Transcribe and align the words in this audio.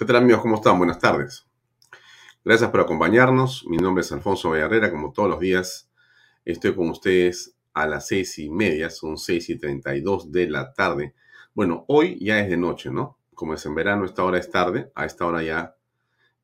¿Qué 0.00 0.06
tal 0.06 0.16
amigos? 0.16 0.40
¿Cómo 0.40 0.54
están? 0.54 0.78
Buenas 0.78 0.98
tardes. 0.98 1.46
Gracias 2.42 2.70
por 2.70 2.80
acompañarnos. 2.80 3.66
Mi 3.66 3.76
nombre 3.76 4.00
es 4.00 4.10
Alfonso 4.10 4.52
Villarrera. 4.52 4.90
Como 4.90 5.12
todos 5.12 5.28
los 5.28 5.40
días, 5.40 5.90
estoy 6.46 6.74
con 6.74 6.88
ustedes 6.88 7.54
a 7.74 7.86
las 7.86 8.06
seis 8.06 8.38
y 8.38 8.48
media. 8.48 8.88
Son 8.88 9.18
seis 9.18 9.50
y 9.50 9.58
treinta 9.58 9.94
y 9.94 10.00
dos 10.00 10.32
de 10.32 10.48
la 10.48 10.72
tarde. 10.72 11.14
Bueno, 11.52 11.84
hoy 11.86 12.18
ya 12.18 12.40
es 12.40 12.48
de 12.48 12.56
noche, 12.56 12.90
¿no? 12.90 13.18
Como 13.34 13.52
es 13.52 13.66
en 13.66 13.74
verano, 13.74 14.06
esta 14.06 14.24
hora 14.24 14.38
es 14.38 14.50
tarde. 14.50 14.90
A 14.94 15.04
esta 15.04 15.26
hora 15.26 15.42
ya 15.42 15.76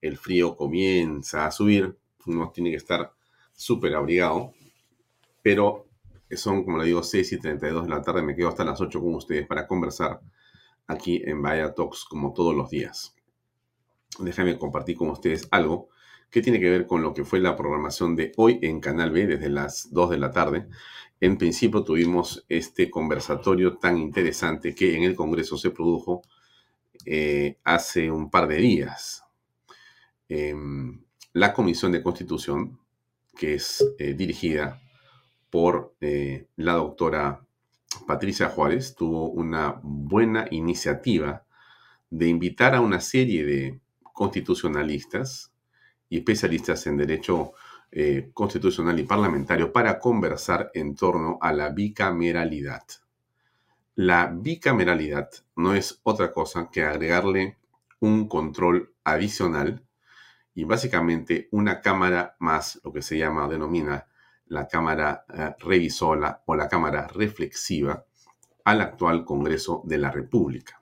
el 0.02 0.18
frío 0.18 0.54
comienza 0.54 1.46
a 1.46 1.50
subir. 1.50 1.96
Uno 2.26 2.50
tiene 2.52 2.68
que 2.72 2.76
estar 2.76 3.14
súper 3.54 3.94
abrigado. 3.94 4.52
Pero 5.42 5.86
son, 6.32 6.62
como 6.62 6.76
le 6.76 6.84
digo, 6.84 7.02
seis 7.02 7.32
y 7.32 7.40
treinta 7.40 7.66
y 7.66 7.70
dos 7.70 7.84
de 7.84 7.88
la 7.88 8.02
tarde. 8.02 8.20
Me 8.20 8.36
quedo 8.36 8.48
hasta 8.48 8.66
las 8.66 8.78
ocho 8.82 9.00
con 9.00 9.14
ustedes 9.14 9.46
para 9.46 9.66
conversar 9.66 10.20
aquí 10.88 11.22
en 11.24 11.40
Vaya 11.40 11.72
Talks 11.72 12.04
como 12.04 12.34
todos 12.34 12.54
los 12.54 12.68
días 12.68 13.15
déjame 14.18 14.58
compartir 14.58 14.96
con 14.96 15.10
ustedes 15.10 15.48
algo 15.50 15.88
que 16.30 16.42
tiene 16.42 16.60
que 16.60 16.70
ver 16.70 16.86
con 16.86 17.02
lo 17.02 17.14
que 17.14 17.24
fue 17.24 17.40
la 17.40 17.56
programación 17.56 18.16
de 18.16 18.32
hoy 18.36 18.58
en 18.62 18.80
Canal 18.80 19.10
B 19.10 19.26
desde 19.26 19.48
las 19.48 19.92
2 19.92 20.10
de 20.10 20.18
la 20.18 20.30
tarde. 20.32 20.66
En 21.20 21.38
principio 21.38 21.82
tuvimos 21.82 22.44
este 22.48 22.90
conversatorio 22.90 23.78
tan 23.78 23.96
interesante 23.96 24.74
que 24.74 24.96
en 24.96 25.04
el 25.04 25.14
Congreso 25.14 25.56
se 25.56 25.70
produjo 25.70 26.22
eh, 27.04 27.58
hace 27.64 28.10
un 28.10 28.30
par 28.30 28.48
de 28.48 28.56
días. 28.56 29.24
Em, 30.28 31.00
la 31.32 31.52
Comisión 31.52 31.92
de 31.92 32.02
Constitución, 32.02 32.78
que 33.36 33.54
es 33.54 33.86
eh, 33.98 34.14
dirigida 34.14 34.82
por 35.50 35.94
eh, 36.00 36.48
la 36.56 36.72
doctora 36.72 37.46
Patricia 38.06 38.48
Juárez, 38.48 38.94
tuvo 38.94 39.30
una 39.30 39.80
buena 39.82 40.46
iniciativa 40.50 41.46
de 42.10 42.28
invitar 42.28 42.74
a 42.74 42.80
una 42.80 43.00
serie 43.00 43.44
de 43.44 43.80
constitucionalistas 44.16 45.52
y 46.08 46.16
especialistas 46.16 46.86
en 46.86 46.96
derecho 46.96 47.52
eh, 47.92 48.30
constitucional 48.32 48.98
y 48.98 49.02
parlamentario 49.02 49.70
para 49.70 49.98
conversar 49.98 50.70
en 50.72 50.96
torno 50.96 51.36
a 51.42 51.52
la 51.52 51.68
bicameralidad. 51.68 52.82
La 53.94 54.32
bicameralidad 54.34 55.28
no 55.54 55.74
es 55.74 56.00
otra 56.02 56.32
cosa 56.32 56.70
que 56.72 56.82
agregarle 56.82 57.58
un 58.00 58.26
control 58.26 58.94
adicional 59.04 59.84
y 60.54 60.64
básicamente 60.64 61.48
una 61.50 61.82
cámara 61.82 62.36
más 62.38 62.80
lo 62.84 62.94
que 62.94 63.02
se 63.02 63.18
llama, 63.18 63.46
denomina 63.48 64.06
la 64.46 64.66
cámara 64.66 65.26
eh, 65.28 65.54
revisora 65.58 66.42
o 66.46 66.56
la 66.56 66.68
cámara 66.68 67.06
reflexiva 67.08 68.02
al 68.64 68.80
actual 68.80 69.26
Congreso 69.26 69.82
de 69.84 69.98
la 69.98 70.10
República. 70.10 70.80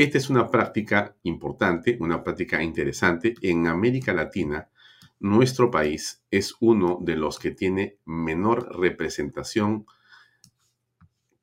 Esta 0.00 0.16
es 0.16 0.30
una 0.30 0.50
práctica 0.50 1.14
importante, 1.24 1.98
una 2.00 2.24
práctica 2.24 2.62
interesante. 2.62 3.34
En 3.42 3.66
América 3.66 4.14
Latina, 4.14 4.70
nuestro 5.18 5.70
país 5.70 6.22
es 6.30 6.54
uno 6.60 6.96
de 7.02 7.16
los 7.16 7.38
que 7.38 7.50
tiene 7.50 7.98
menor 8.06 8.78
representación 8.80 9.84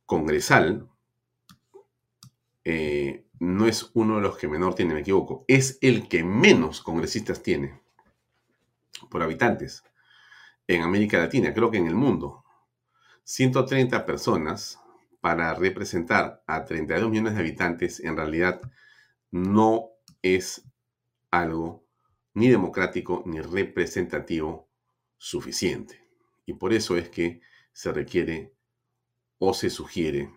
congresal. 0.08 0.90
Eh, 2.64 3.28
no 3.38 3.68
es 3.68 3.92
uno 3.94 4.16
de 4.16 4.22
los 4.24 4.40
que 4.40 4.48
menor 4.48 4.74
tiene, 4.74 4.96
me 4.96 5.02
equivoco. 5.02 5.46
Es 5.48 5.78
el 5.82 6.08
que 6.08 6.24
menos 6.24 6.82
congresistas 6.82 7.44
tiene 7.44 7.80
por 9.12 9.22
habitantes 9.22 9.84
en 10.66 10.82
América 10.82 11.20
Latina, 11.20 11.54
creo 11.54 11.70
que 11.70 11.78
en 11.78 11.86
el 11.86 11.94
mundo. 11.94 12.44
130 13.24 14.04
personas 14.04 14.80
para 15.22 15.54
representar 15.54 16.44
a 16.48 16.66
32 16.66 17.10
millones 17.10 17.34
de 17.34 17.40
habitantes 17.40 18.00
en 18.00 18.16
realidad 18.16 18.62
no 19.32 19.90
es 20.22 20.64
algo 21.32 21.84
ni 22.34 22.50
democrático 22.50 23.24
ni 23.26 23.42
representativo 23.42 24.70
suficiente. 25.18 26.04
Y 26.46 26.54
por 26.54 26.74
eso 26.74 26.96
es 26.96 27.10
que 27.10 27.42
se 27.74 27.92
requiere 27.92 28.54
o 29.40 29.54
se 29.54 29.70
sugiere 29.70 30.32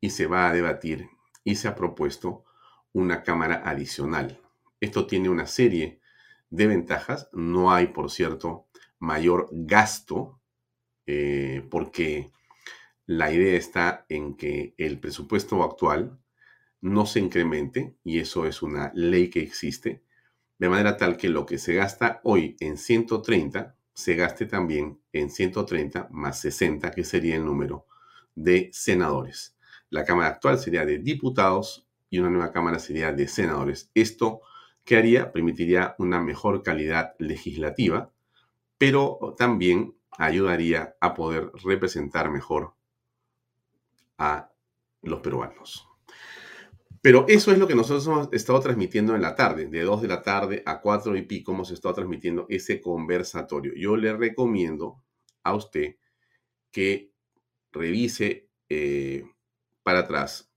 y 0.00 0.10
se 0.10 0.26
va 0.26 0.48
a 0.48 0.52
debatir 0.52 1.08
y 1.44 1.56
se 1.56 1.68
ha 1.68 1.74
propuesto 1.74 2.44
una 2.92 3.22
Cámara 3.22 3.62
adicional. 3.64 4.40
Esto 4.80 5.06
tiene 5.06 5.28
una 5.28 5.46
serie 5.46 6.00
de 6.50 6.66
ventajas. 6.66 7.28
No 7.32 7.72
hay, 7.72 7.88
por 7.88 8.10
cierto, 8.10 8.66
mayor 8.98 9.48
gasto 9.50 10.40
eh, 11.06 11.66
porque 11.70 12.30
la 13.10 13.32
idea 13.32 13.56
está 13.56 14.06
en 14.08 14.36
que 14.36 14.72
el 14.78 15.00
presupuesto 15.00 15.64
actual 15.64 16.20
no 16.80 17.06
se 17.06 17.18
incremente, 17.18 17.96
y 18.04 18.20
eso 18.20 18.46
es 18.46 18.62
una 18.62 18.92
ley 18.94 19.30
que 19.30 19.40
existe, 19.40 20.04
de 20.60 20.68
manera 20.68 20.96
tal 20.96 21.16
que 21.16 21.28
lo 21.28 21.44
que 21.44 21.58
se 21.58 21.74
gasta 21.74 22.20
hoy 22.22 22.56
en 22.60 22.78
130 22.78 23.74
se 23.92 24.14
gaste 24.14 24.46
también 24.46 25.00
en 25.12 25.28
130 25.28 26.06
más 26.12 26.40
60, 26.40 26.92
que 26.92 27.02
sería 27.02 27.34
el 27.34 27.44
número 27.44 27.84
de 28.36 28.70
senadores. 28.72 29.56
La 29.88 30.04
Cámara 30.04 30.28
actual 30.28 30.60
sería 30.60 30.86
de 30.86 30.98
diputados 30.98 31.88
y 32.10 32.20
una 32.20 32.30
nueva 32.30 32.52
Cámara 32.52 32.78
sería 32.78 33.10
de 33.10 33.26
senadores. 33.26 33.90
Esto, 33.92 34.40
¿qué 34.84 34.96
haría? 34.96 35.32
Permitiría 35.32 35.96
una 35.98 36.20
mejor 36.20 36.62
calidad 36.62 37.16
legislativa, 37.18 38.12
pero 38.78 39.34
también 39.36 39.96
ayudaría 40.12 40.94
a 41.00 41.14
poder 41.14 41.50
representar 41.64 42.30
mejor 42.30 42.78
a 44.20 44.52
los 45.02 45.20
peruanos. 45.20 45.88
Pero 47.02 47.24
eso 47.28 47.50
es 47.50 47.58
lo 47.58 47.66
que 47.66 47.74
nosotros 47.74 48.06
hemos 48.06 48.28
estado 48.32 48.60
transmitiendo 48.60 49.14
en 49.16 49.22
la 49.22 49.34
tarde, 49.34 49.66
de 49.66 49.80
2 49.80 50.02
de 50.02 50.08
la 50.08 50.22
tarde 50.22 50.62
a 50.66 50.82
4 50.82 51.16
y 51.16 51.22
pico 51.22 51.52
hemos 51.52 51.70
estado 51.70 51.94
transmitiendo 51.94 52.46
ese 52.50 52.80
conversatorio. 52.80 53.72
Yo 53.74 53.96
le 53.96 54.14
recomiendo 54.14 55.02
a 55.42 55.54
usted 55.54 55.96
que 56.70 57.14
revise 57.72 58.50
eh, 58.68 59.24
para 59.82 60.00
atrás 60.00 60.52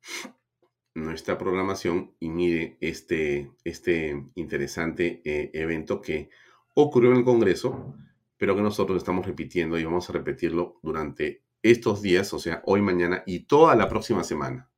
nuestra 0.94 1.38
programación 1.38 2.14
y 2.20 2.30
mire 2.30 2.78
este, 2.82 3.52
este 3.64 4.30
interesante 4.36 5.22
eh, 5.24 5.50
evento 5.54 6.02
que 6.02 6.30
ocurrió 6.76 7.12
en 7.12 7.18
el 7.20 7.24
Congreso, 7.24 7.96
pero 8.36 8.56
que 8.56 8.62
nosotros 8.62 8.98
estamos 8.98 9.26
repitiendo 9.26 9.80
y 9.80 9.86
vamos 9.86 10.10
a 10.10 10.14
repetirlo 10.14 10.80
durante 10.84 11.46
estos 11.64 12.02
días, 12.02 12.34
o 12.34 12.40
sea, 12.40 12.62
hoy, 12.66 12.82
mañana 12.82 13.24
y 13.26 13.46
toda 13.46 13.76
la 13.76 13.88
próxima 13.88 14.24
semana. 14.24 14.70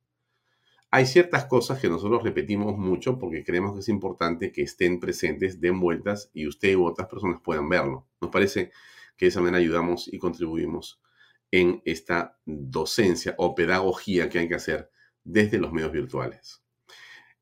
Hay 0.90 1.04
ciertas 1.04 1.46
cosas 1.46 1.80
que 1.80 1.88
nosotros 1.88 2.22
repetimos 2.22 2.78
mucho 2.78 3.18
porque 3.18 3.44
creemos 3.44 3.74
que 3.74 3.80
es 3.80 3.88
importante 3.88 4.52
que 4.52 4.62
estén 4.62 5.00
presentes, 5.00 5.60
den 5.60 5.80
vueltas 5.80 6.30
y 6.32 6.46
usted 6.46 6.76
u 6.76 6.86
otras 6.86 7.08
personas 7.08 7.40
puedan 7.42 7.68
verlo. 7.68 8.06
Nos 8.20 8.30
parece 8.30 8.70
que 9.16 9.26
de 9.26 9.30
esa 9.30 9.40
manera 9.40 9.58
ayudamos 9.58 10.08
y 10.12 10.18
contribuimos 10.18 11.02
en 11.50 11.82
esta 11.84 12.38
docencia 12.44 13.34
o 13.38 13.54
pedagogía 13.54 14.28
que 14.28 14.38
hay 14.38 14.48
que 14.48 14.54
hacer 14.54 14.90
desde 15.24 15.58
los 15.58 15.72
medios 15.72 15.90
virtuales. 15.90 16.62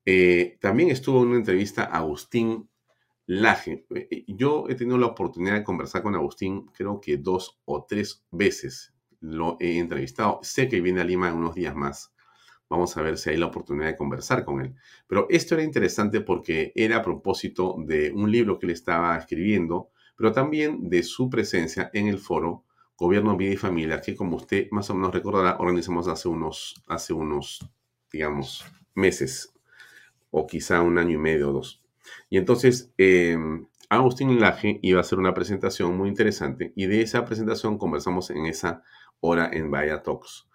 Eh, 0.05 0.57
también 0.59 0.89
estuvo 0.89 1.21
en 1.21 1.29
una 1.29 1.37
entrevista 1.37 1.83
Agustín 1.83 2.69
Laje. 3.27 3.85
Eh, 3.93 4.25
yo 4.27 4.65
he 4.69 4.75
tenido 4.75 4.97
la 4.97 5.07
oportunidad 5.07 5.53
de 5.53 5.63
conversar 5.63 6.01
con 6.01 6.15
Agustín 6.15 6.65
creo 6.73 6.99
que 6.99 7.17
dos 7.17 7.59
o 7.65 7.85
tres 7.85 8.23
veces 8.31 8.94
lo 9.21 9.57
he 9.59 9.77
entrevistado. 9.79 10.39
Sé 10.43 10.67
que 10.67 10.81
viene 10.81 11.01
a 11.01 11.03
Lima 11.03 11.29
en 11.29 11.35
unos 11.35 11.55
días 11.55 11.75
más 11.75 12.15
Vamos 12.69 12.97
a 12.97 13.01
ver 13.01 13.17
si 13.17 13.29
hay 13.29 13.37
la 13.37 13.45
oportunidad 13.45 13.87
de 13.87 13.97
conversar 13.97 14.43
con 14.43 14.61
él. 14.61 14.75
Pero 15.07 15.27
esto 15.29 15.53
era 15.55 15.63
interesante 15.63 16.21
porque 16.21 16.71
era 16.75 16.97
a 16.97 17.01
propósito 17.03 17.75
de 17.77 18.11
un 18.11 18.31
libro 18.31 18.57
que 18.57 18.65
él 18.65 18.71
estaba 18.71 19.15
escribiendo, 19.17 19.91
pero 20.17 20.31
también 20.31 20.89
de 20.89 21.03
su 21.03 21.29
presencia 21.29 21.89
en 21.93 22.07
el 22.07 22.17
foro 22.17 22.63
Gobierno, 22.97 23.35
Vida 23.35 23.51
y 23.51 23.57
Familia, 23.57 24.01
que 24.01 24.15
como 24.15 24.37
usted 24.37 24.67
más 24.71 24.89
o 24.89 24.95
menos 24.95 25.13
recordará, 25.13 25.57
organizamos 25.59 26.07
hace 26.07 26.29
unos, 26.29 26.81
hace 26.87 27.13
unos, 27.13 27.69
digamos, 28.09 28.65
meses, 28.95 29.53
o 30.31 30.47
quizá 30.47 30.81
un 30.81 30.97
año 30.97 31.15
y 31.15 31.17
medio 31.17 31.49
o 31.49 31.53
dos. 31.53 31.83
Y 32.29 32.37
entonces, 32.37 32.93
em, 32.97 33.67
Agustín 33.89 34.39
Laje 34.39 34.79
iba 34.81 34.99
a 34.99 35.01
hacer 35.01 35.19
una 35.19 35.33
presentación 35.33 35.95
muy 35.97 36.09
interesante 36.09 36.73
y 36.75 36.87
de 36.87 37.01
esa 37.01 37.25
presentación 37.25 37.77
conversamos 37.77 38.29
en 38.29 38.45
esa 38.45 38.81
hora 39.25 39.49
en 39.51 39.71
Vaya 39.71 40.01
Talks, 40.01 40.47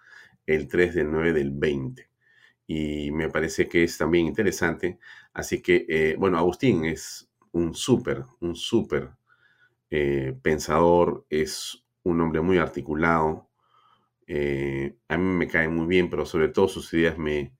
el 0.45 0.67
3 0.67 0.95
del 0.95 1.11
9 1.11 1.33
del 1.33 1.51
20. 1.51 2.09
Y 2.67 3.11
me 3.11 3.29
parece 3.29 3.67
que 3.67 3.83
es 3.83 3.97
también 3.97 4.27
interesante. 4.27 4.99
Así 5.33 5.61
que, 5.61 5.85
eh, 5.89 6.15
bueno, 6.17 6.37
Agustín 6.37 6.85
es 6.85 7.29
un 7.51 7.75
súper, 7.75 8.25
un 8.39 8.55
súper 8.55 9.09
eh, 9.89 10.35
pensador, 10.41 11.25
es 11.29 11.83
un 12.03 12.21
hombre 12.21 12.41
muy 12.41 12.57
articulado. 12.57 13.49
Eh, 14.27 14.95
a 15.09 15.17
mí 15.17 15.23
me 15.23 15.47
cae 15.47 15.67
muy 15.67 15.87
bien, 15.87 16.09
pero 16.09 16.25
sobre 16.25 16.49
todo 16.49 16.67
sus 16.67 16.93
ideas 16.93 17.17
me 17.17 17.53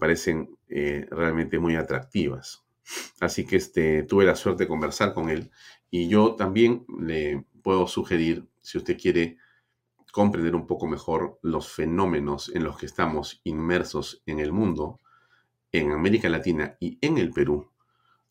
parecen 0.00 0.56
realmente 0.66 1.58
muy 1.58 1.76
atractivas. 1.76 2.64
Así 3.20 3.44
que 3.44 3.56
este, 3.56 4.02
tuve 4.04 4.24
la 4.24 4.34
suerte 4.34 4.64
de 4.64 4.68
conversar 4.68 5.12
con 5.12 5.28
él 5.28 5.50
y 5.90 6.08
yo 6.08 6.36
también 6.36 6.84
le 7.00 7.44
puedo 7.62 7.86
sugerir, 7.86 8.46
si 8.60 8.78
usted 8.78 8.98
quiere 8.98 9.38
comprender 10.12 10.54
un 10.54 10.66
poco 10.66 10.86
mejor 10.86 11.38
los 11.42 11.72
fenómenos 11.72 12.50
en 12.54 12.64
los 12.64 12.78
que 12.78 12.86
estamos 12.86 13.40
inmersos 13.44 14.22
en 14.26 14.40
el 14.40 14.52
mundo, 14.52 15.00
en 15.72 15.92
América 15.92 16.28
Latina 16.28 16.76
y 16.80 16.98
en 17.00 17.18
el 17.18 17.30
Perú, 17.30 17.70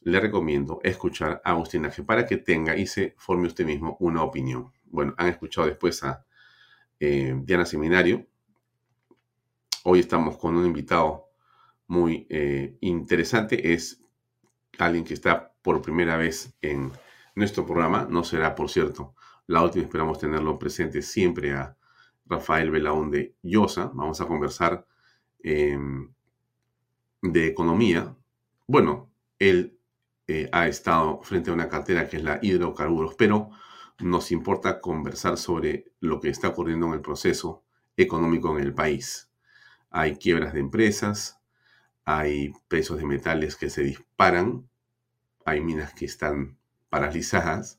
le 0.01 0.19
recomiendo 0.19 0.79
escuchar 0.83 1.41
a 1.43 1.51
Agustín 1.51 1.85
Aje 1.85 2.03
para 2.03 2.25
que 2.25 2.37
tenga 2.37 2.75
y 2.75 2.87
se 2.87 3.15
forme 3.17 3.47
usted 3.47 3.65
mismo 3.65 3.97
una 3.99 4.23
opinión. 4.23 4.71
Bueno, 4.85 5.13
han 5.17 5.27
escuchado 5.27 5.67
después 5.67 6.03
a 6.03 6.25
eh, 6.99 7.35
Diana 7.43 7.65
Seminario. 7.65 8.25
Hoy 9.83 9.99
estamos 9.99 10.37
con 10.37 10.55
un 10.55 10.65
invitado 10.65 11.29
muy 11.87 12.27
eh, 12.29 12.77
interesante. 12.81 13.73
Es 13.73 14.01
alguien 14.77 15.03
que 15.03 15.13
está 15.13 15.53
por 15.61 15.81
primera 15.81 16.17
vez 16.17 16.55
en 16.61 16.91
nuestro 17.35 17.65
programa. 17.65 18.07
No 18.09 18.23
será, 18.23 18.55
por 18.55 18.69
cierto, 18.69 19.15
la 19.49 19.63
última. 19.63 19.83
Esperamos 19.83 20.19
tenerlo 20.19 20.59
presente 20.59 21.01
siempre 21.01 21.53
a 21.53 21.75
Rafael 22.25 22.69
Belaunde 22.69 23.35
Llosa. 23.41 23.91
Vamos 23.93 24.21
a 24.21 24.27
conversar 24.27 24.85
em, 25.41 26.13
de 27.21 27.47
economía. 27.47 28.15
Bueno, 28.67 29.11
él 29.39 29.79
eh, 30.27 30.49
ha 30.51 30.67
estado 30.67 31.21
frente 31.23 31.49
a 31.49 31.53
una 31.53 31.67
cartera 31.67 32.07
que 32.07 32.17
es 32.17 32.23
la 32.23 32.37
hidrocarburos, 32.41 33.15
pero 33.15 33.49
nos 33.97 34.31
importa 34.31 34.79
conversar 34.81 35.35
sobre 35.37 35.91
lo 35.99 36.19
que 36.19 36.29
está 36.29 36.49
ocurriendo 36.49 36.85
en 36.85 36.93
el 36.93 37.01
proceso 37.01 37.63
económico 37.97 38.55
en 38.55 38.63
el 38.63 38.73
país. 38.75 39.31
Hay 39.89 40.17
quiebras 40.17 40.53
de 40.53 40.59
empresas, 40.59 41.41
hay 42.05 42.53
precios 42.67 42.99
de 42.99 43.05
metales 43.05 43.55
que 43.55 43.71
se 43.71 43.81
disparan, 43.81 44.69
hay 45.43 45.59
minas 45.61 45.95
que 45.95 46.05
están 46.05 46.59
paralizadas. 46.89 47.78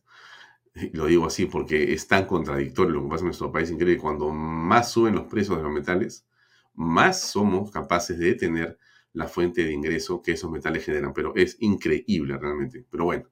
Lo 0.92 1.06
digo 1.06 1.26
así 1.26 1.46
porque 1.46 1.92
es 1.92 2.06
tan 2.06 2.26
contradictorio 2.26 2.94
lo 2.94 3.02
que 3.02 3.08
pasa 3.08 3.20
en 3.22 3.26
nuestro 3.26 3.52
país. 3.52 3.70
Increíble, 3.70 4.00
cuando 4.00 4.30
más 4.30 4.90
suben 4.90 5.14
los 5.14 5.24
precios 5.24 5.56
de 5.56 5.62
los 5.62 5.72
metales, 5.72 6.26
más 6.74 7.20
somos 7.20 7.70
capaces 7.70 8.18
de 8.18 8.26
detener 8.26 8.78
la 9.12 9.26
fuente 9.26 9.64
de 9.64 9.72
ingreso 9.72 10.22
que 10.22 10.32
esos 10.32 10.50
metales 10.50 10.84
generan. 10.84 11.12
Pero 11.12 11.34
es 11.34 11.56
increíble 11.60 12.38
realmente. 12.38 12.84
Pero 12.90 13.04
bueno, 13.04 13.28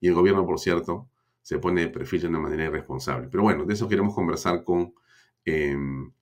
y 0.00 0.08
el 0.08 0.14
gobierno, 0.14 0.46
por 0.46 0.58
cierto, 0.58 1.08
se 1.42 1.58
pone 1.58 1.82
de 1.82 1.88
perfil 1.88 2.22
de 2.22 2.28
una 2.28 2.40
manera 2.40 2.64
irresponsable. 2.64 3.28
Pero 3.30 3.42
bueno, 3.42 3.64
de 3.64 3.74
eso 3.74 3.88
queremos 3.88 4.14
conversar 4.14 4.64
con 4.64 4.94
em, 5.44 6.12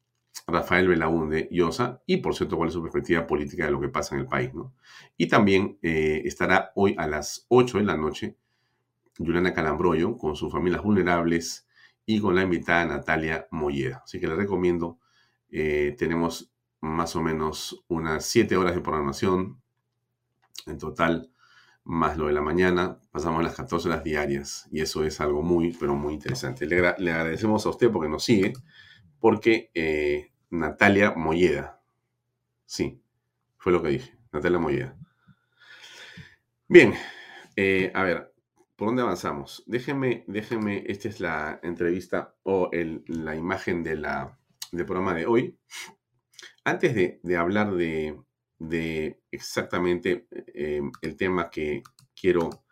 Rafael 0.46 0.88
Belaunde 0.88 1.48
Llosa 1.50 2.02
y, 2.06 2.18
por 2.18 2.34
cierto, 2.34 2.56
cuál 2.56 2.68
es 2.68 2.74
su 2.74 2.82
perspectiva 2.82 3.26
política 3.26 3.64
de 3.64 3.72
lo 3.72 3.80
que 3.80 3.88
pasa 3.88 4.14
en 4.14 4.22
el 4.22 4.26
país. 4.28 4.54
¿no? 4.54 4.74
Y 5.16 5.28
también 5.28 5.78
eh, 5.82 6.22
estará 6.24 6.72
hoy 6.74 6.94
a 6.98 7.06
las 7.06 7.46
8 7.48 7.78
de 7.78 7.84
la 7.84 7.96
noche 7.96 8.36
Juliana 9.18 9.52
Calambroyo 9.52 10.16
con 10.16 10.36
sus 10.36 10.52
familias 10.52 10.82
vulnerables 10.82 11.66
y 12.04 12.20
con 12.20 12.34
la 12.34 12.42
invitada 12.42 12.84
Natalia 12.84 13.46
Molleda. 13.50 14.02
Así 14.04 14.20
que 14.20 14.28
les 14.28 14.36
recomiendo, 14.36 14.98
eh, 15.50 15.94
tenemos 15.98 16.52
más 16.80 17.16
o 17.16 17.22
menos 17.22 17.84
unas 17.88 18.24
7 18.26 18.56
horas 18.56 18.74
de 18.74 18.80
programación 18.80 19.60
en 20.66 20.78
total, 20.78 21.30
más 21.84 22.16
lo 22.16 22.26
de 22.26 22.32
la 22.32 22.42
mañana, 22.42 22.98
pasamos 23.12 23.44
las 23.44 23.54
14 23.54 23.88
horas 23.88 24.02
diarias 24.02 24.68
y 24.72 24.80
eso 24.80 25.04
es 25.04 25.20
algo 25.20 25.42
muy, 25.42 25.72
pero 25.72 25.94
muy 25.94 26.14
interesante. 26.14 26.66
Le, 26.66 26.94
le 26.98 27.12
agradecemos 27.12 27.64
a 27.64 27.70
usted 27.70 27.90
porque 27.90 28.08
nos 28.08 28.24
sigue 28.24 28.52
porque 29.20 29.70
eh, 29.74 30.32
Natalia 30.50 31.12
Molleda, 31.16 31.80
sí, 32.64 33.02
fue 33.56 33.72
lo 33.72 33.82
que 33.82 33.88
dije, 33.88 34.16
Natalia 34.32 34.58
Molleda. 34.58 34.96
Bien, 36.68 36.94
eh, 37.54 37.90
a 37.94 38.02
ver, 38.02 38.32
¿por 38.76 38.88
dónde 38.88 39.02
avanzamos? 39.02 39.64
Déjenme, 39.66 40.24
déjenme, 40.28 40.84
esta 40.86 41.08
es 41.08 41.20
la 41.20 41.60
entrevista 41.62 42.36
o 42.42 42.70
la 42.72 43.34
imagen 43.34 43.82
de 43.82 43.96
la, 43.96 44.38
del 44.70 44.86
programa 44.86 45.14
de 45.14 45.26
hoy. 45.26 45.58
Antes 46.64 46.94
de, 46.94 47.36
hablar 47.36 47.74
de, 47.74 49.20
exactamente 49.30 50.26
eh, 50.32 50.82
el 51.00 51.16
tema 51.16 51.50
que 51.50 51.82
quiero 52.14 52.64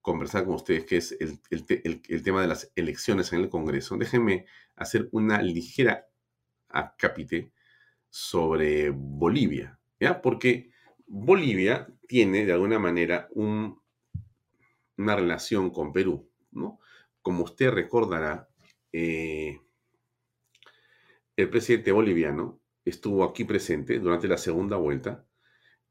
conversar 0.00 0.44
con 0.44 0.54
ustedes, 0.54 0.84
que 0.84 0.96
es 0.96 1.16
el, 1.20 2.22
tema 2.22 2.42
de 2.42 2.48
las 2.48 2.72
elecciones 2.74 3.32
en 3.32 3.40
el 3.40 3.48
Congreso, 3.48 3.96
déjenme 3.96 4.46
hacer 4.74 5.08
una 5.12 5.40
ligera 5.42 6.06
acápite 6.68 7.52
sobre 8.08 8.90
Bolivia. 8.90 9.78
Porque 10.22 10.70
Bolivia 11.06 11.86
tiene 12.08 12.44
de 12.44 12.52
alguna 12.52 12.78
manera 12.80 13.28
un, 13.32 13.81
una 14.96 15.16
relación 15.16 15.70
con 15.70 15.92
Perú, 15.92 16.30
¿no? 16.50 16.78
Como 17.22 17.44
usted 17.44 17.70
recordará, 17.70 18.48
eh, 18.92 19.60
el 21.36 21.50
presidente 21.50 21.92
boliviano 21.92 22.60
estuvo 22.84 23.24
aquí 23.24 23.44
presente 23.44 23.98
durante 23.98 24.28
la 24.28 24.38
segunda 24.38 24.76
vuelta 24.76 25.24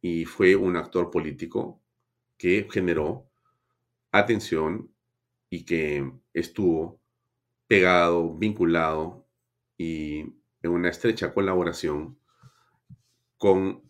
y 0.02 0.26
fue 0.26 0.56
un 0.56 0.76
actor 0.76 1.10
político 1.10 1.82
que 2.38 2.68
generó 2.72 3.30
atención 4.12 4.94
y 5.50 5.64
que 5.66 6.12
estuvo 6.34 7.00
pegado, 7.68 8.36
vinculado 8.36 9.28
y 9.78 10.20
en 10.62 10.72
una 10.72 10.90
estrecha 10.90 11.34
colaboración 11.34 12.20
con 13.38 13.82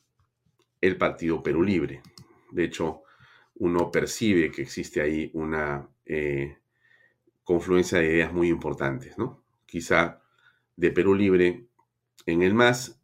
el 0.79 0.97
Partido 0.97 1.43
Perú 1.43 1.63
Libre. 1.63 2.01
De 2.51 2.63
hecho, 2.63 3.03
uno 3.61 3.91
percibe 3.91 4.49
que 4.49 4.63
existe 4.63 5.01
ahí 5.01 5.29
una 5.35 5.87
eh, 6.05 6.57
confluencia 7.43 7.99
de 7.99 8.05
ideas 8.07 8.33
muy 8.33 8.49
importantes, 8.49 9.19
¿no? 9.19 9.43
Quizá 9.67 10.23
de 10.75 10.89
Perú 10.89 11.13
Libre 11.13 11.67
en 12.25 12.41
el 12.41 12.55
MAS, 12.55 12.99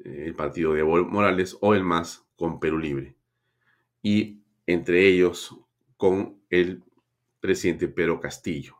eh, 0.00 0.24
el 0.26 0.34
partido 0.34 0.72
de 0.72 0.80
Evo 0.80 1.04
Morales, 1.04 1.56
o 1.60 1.74
el 1.74 1.84
MAS 1.84 2.26
con 2.34 2.58
Perú 2.58 2.80
Libre. 2.80 3.14
Y 4.02 4.42
entre 4.66 5.06
ellos 5.06 5.56
con 5.96 6.42
el 6.50 6.82
presidente 7.38 7.86
Pedro 7.86 8.18
Castillo. 8.18 8.74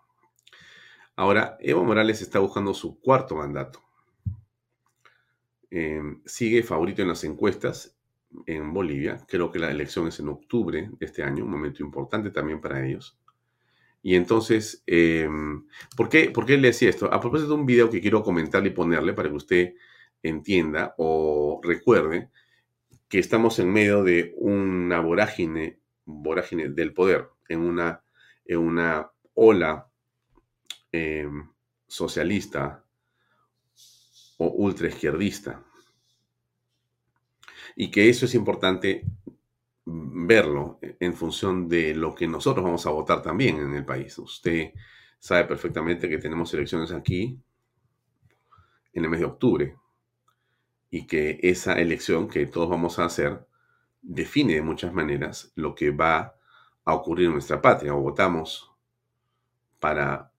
Ahora, 1.14 1.56
Evo 1.61 1.85
Morales 1.85 2.23
está 2.23 2.40
buscando 2.40 2.75
su 2.75 2.99
cuarto 2.99 3.37
mandato. 3.37 3.80
Em, 5.71 6.21
sigue 6.26 6.64
favorito 6.64 7.02
en 7.02 7.09
las 7.09 7.23
encuestas 7.23 7.93
en 8.46 8.72
Bolivia. 8.72 9.18
Creo 9.28 9.50
que 9.50 9.58
la 9.58 9.70
elección 9.70 10.08
es 10.08 10.20
en 10.20 10.28
octubre 10.28 10.90
de 10.98 11.06
este 11.06 11.22
año, 11.22 11.44
un 11.44 11.50
momento 11.50 11.82
importante 11.82 12.30
también 12.30 12.60
para 12.60 12.84
ellos. 12.86 13.18
Y 14.02 14.16
entonces, 14.16 14.82
em, 14.86 15.66
¿por, 15.96 16.08
qué, 16.08 16.30
¿por 16.30 16.44
qué 16.46 16.56
le 16.58 16.68
decía 16.68 16.90
esto? 16.90 17.12
A 17.12 17.20
propósito 17.20 17.50
de 17.50 17.60
un 17.60 17.66
video 17.66 17.90
que 17.90 18.00
quiero 18.00 18.22
comentarle 18.22 18.68
y 18.68 18.72
ponerle 18.72 19.14
para 19.14 19.30
que 19.30 19.36
usted 19.36 19.74
entienda 20.22 20.94
o 20.98 21.60
recuerde 21.62 22.30
que 23.08 23.18
estamos 23.18 23.58
en 23.58 23.72
medio 23.72 24.02
de 24.04 24.34
una 24.36 25.00
vorágine, 25.00 25.80
vorágine 26.04 26.68
del 26.68 26.92
poder, 26.92 27.28
en 27.48 27.60
una, 27.60 28.02
en 28.44 28.58
una 28.58 29.10
ola 29.34 29.88
Em, 30.96 31.48
socialista 31.88 32.84
o 34.38 34.46
ultraizquierdista. 34.46 35.64
Y 37.76 37.90
que 37.90 38.09
eso 38.09 38.26
es 38.26 38.35
importante 38.35 39.04
verlo 39.85 40.78
en 40.83 41.14
función 41.14 41.69
de 41.69 41.95
lo 41.95 42.14
que 42.14 42.26
nosotros 42.26 42.64
vamos 42.64 42.87
a 42.87 42.90
votar 42.90 43.23
también 43.23 43.59
en 43.59 43.75
el 43.75 43.85
país. 43.85 44.16
Usted 44.19 44.73
sabe 45.19 45.45
perfectamente 45.45 46.09
que 46.09 46.19
tenemos 46.19 46.52
elecciones 46.54 46.93
aquí 46.93 47.38
en 48.93 49.04
el 49.04 49.11
mes 49.11 49.21
de 49.21 49.26
octubre 49.26 49.76
y 50.90 51.07
que 51.07 51.40
esa 51.43 51.75
elección 51.81 52.28
que 52.28 52.47
todos 52.47 52.69
vamos 52.69 52.99
a 52.99 53.07
hacer 53.07 53.47
define 54.00 54.54
de 54.54 54.62
muchas 54.62 54.93
maneras 54.93 55.52
lo 55.57 55.75
que 55.75 55.90
va 55.90 56.37
a 56.85 56.95
ocurrir 56.95 57.26
en 57.26 57.33
nuestra 57.33 57.61
patria. 57.61 57.95
O 57.95 58.00
votamos 58.00 58.71
para 59.81 60.33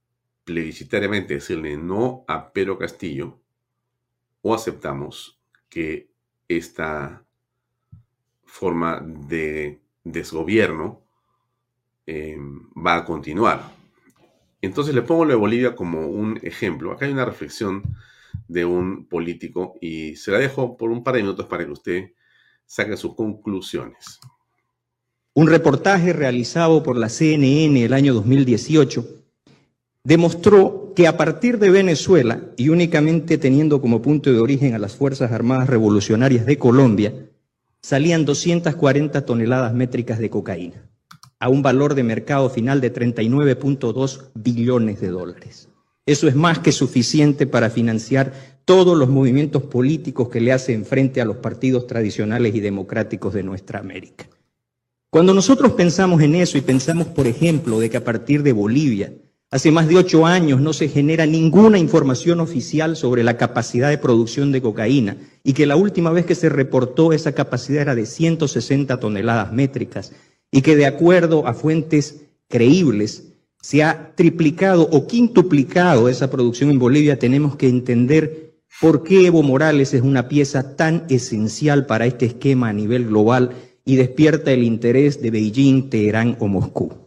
plebiscitariamente 0.44 1.36
decirle 1.36 1.76
no 1.76 2.24
a 2.28 2.54
Pedro 2.54 2.78
Castillo 2.78 3.42
o 4.42 4.54
aceptamos 4.54 5.42
que 5.70 6.12
esta 6.48 7.25
forma 8.56 9.06
de 9.06 9.82
desgobierno 10.06 11.02
eh, 12.08 12.38
va 12.74 12.96
a 12.96 13.06
continuar. 13.06 13.74
Entonces 14.62 14.96
le 14.96 15.02
pongo 15.02 15.26
lo 15.26 15.32
de 15.32 15.36
Bolivia 15.36 15.76
como 15.76 16.08
un 16.08 16.40
ejemplo. 16.42 16.94
Acá 16.94 17.06
hay 17.06 17.12
una 17.12 17.26
reflexión 17.26 17.84
de 18.48 18.64
un 18.64 19.08
político 19.08 19.76
y 19.82 20.16
se 20.16 20.32
la 20.32 20.38
dejo 20.38 20.78
por 20.78 20.90
un 20.90 21.04
par 21.04 21.16
de 21.16 21.24
minutos 21.24 21.48
para 21.48 21.66
que 21.66 21.72
usted 21.72 22.12
saque 22.66 22.96
sus 22.96 23.14
conclusiones. 23.14 24.22
Un 25.34 25.48
reportaje 25.48 26.14
realizado 26.14 26.82
por 26.82 26.96
la 26.96 27.10
CNN 27.10 27.84
el 27.84 27.94
año 27.94 28.14
2018 28.14 29.06
demostró 30.06 30.94
que 30.96 31.08
a 31.08 31.18
partir 31.18 31.60
de 31.60 31.72
Venezuela 31.72 32.42
y 32.56 32.70
únicamente 32.70 33.38
teniendo 33.38 33.82
como 33.82 34.02
punto 34.02 34.32
de 34.32 34.40
origen 34.40 34.76
a 34.76 34.80
las 34.80 34.96
Fuerzas 34.96 35.34
Armadas 35.34 35.68
Revolucionarias 35.68 36.46
de 36.46 36.58
Colombia, 36.58 37.14
salían 37.86 38.26
240 38.26 39.28
toneladas 39.28 39.76
métricas 39.76 40.18
de 40.18 40.32
cocaína 40.32 40.90
a 41.40 41.50
un 41.50 41.62
valor 41.62 41.94
de 41.94 42.02
mercado 42.02 42.50
final 42.50 42.82
de 42.82 42.92
39.2 42.92 44.32
billones 44.34 45.00
de 45.02 45.10
dólares. 45.10 45.70
Eso 46.08 46.28
es 46.28 46.34
más 46.34 46.58
que 46.58 46.72
suficiente 46.72 47.46
para 47.46 47.70
financiar 47.70 48.34
todos 48.66 48.98
los 48.98 49.08
movimientos 49.10 49.62
políticos 49.62 50.30
que 50.30 50.42
le 50.42 50.52
hacen 50.52 50.84
frente 50.84 51.22
a 51.22 51.26
los 51.26 51.38
partidos 51.38 51.86
tradicionales 51.86 52.56
y 52.56 52.60
democráticos 52.60 53.36
de 53.36 53.44
nuestra 53.44 53.82
América. 53.82 54.28
Cuando 55.12 55.36
nosotros 55.36 55.74
pensamos 55.74 56.24
en 56.24 56.34
eso 56.34 56.58
y 56.58 56.62
pensamos, 56.62 57.06
por 57.06 57.28
ejemplo, 57.28 57.80
de 57.80 57.92
que 57.92 57.98
a 57.98 58.04
partir 58.04 58.42
de 58.42 58.54
Bolivia, 58.54 59.14
hace 59.52 59.70
más 59.70 59.88
de 59.88 59.98
ocho 59.98 60.26
años 60.26 60.60
no 60.60 60.74
se 60.74 60.90
genera 60.90 61.28
ninguna 61.28 61.78
información 61.78 62.40
oficial 62.40 62.96
sobre 62.96 63.24
la 63.24 63.38
capacidad 63.38 63.92
de 63.92 64.00
producción 64.00 64.52
de 64.52 64.64
cocaína 64.64 65.18
y 65.46 65.54
que 65.54 65.68
la 65.68 65.76
última 65.76 66.10
vez 66.10 66.26
que 66.26 66.34
se 66.34 66.50
reportó 66.50 67.14
esa 67.14 67.34
capacidad 67.34 67.84
era 67.84 67.96
de 67.96 68.08
160 68.08 69.00
toneladas 69.00 69.54
métricas 69.54 70.12
y 70.52 70.64
que 70.64 70.76
de 70.76 70.88
acuerdo 70.88 71.48
a 71.48 71.54
fuentes 71.54 72.24
creíbles 72.50 73.28
se 73.62 73.84
ha 73.84 74.16
triplicado 74.16 74.90
o 74.92 75.06
quintuplicado 75.06 76.10
esa 76.10 76.32
producción 76.32 76.72
en 76.72 76.80
Bolivia, 76.80 77.20
tenemos 77.20 77.56
que 77.56 77.70
entender 77.70 78.56
por 78.82 79.04
qué 79.04 79.28
Evo 79.28 79.44
Morales 79.44 79.94
es 79.94 80.02
una 80.02 80.28
pieza 80.28 80.76
tan 80.76 81.06
esencial 81.10 81.86
para 81.86 82.08
este 82.08 82.26
esquema 82.26 82.70
a 82.70 82.74
nivel 82.74 83.06
global 83.06 83.52
y 83.86 83.98
despierta 83.98 84.52
el 84.52 84.64
interés 84.64 85.22
de 85.22 85.30
Beijing, 85.30 85.92
Teherán 85.92 86.38
o 86.40 86.48
Moscú. 86.48 87.05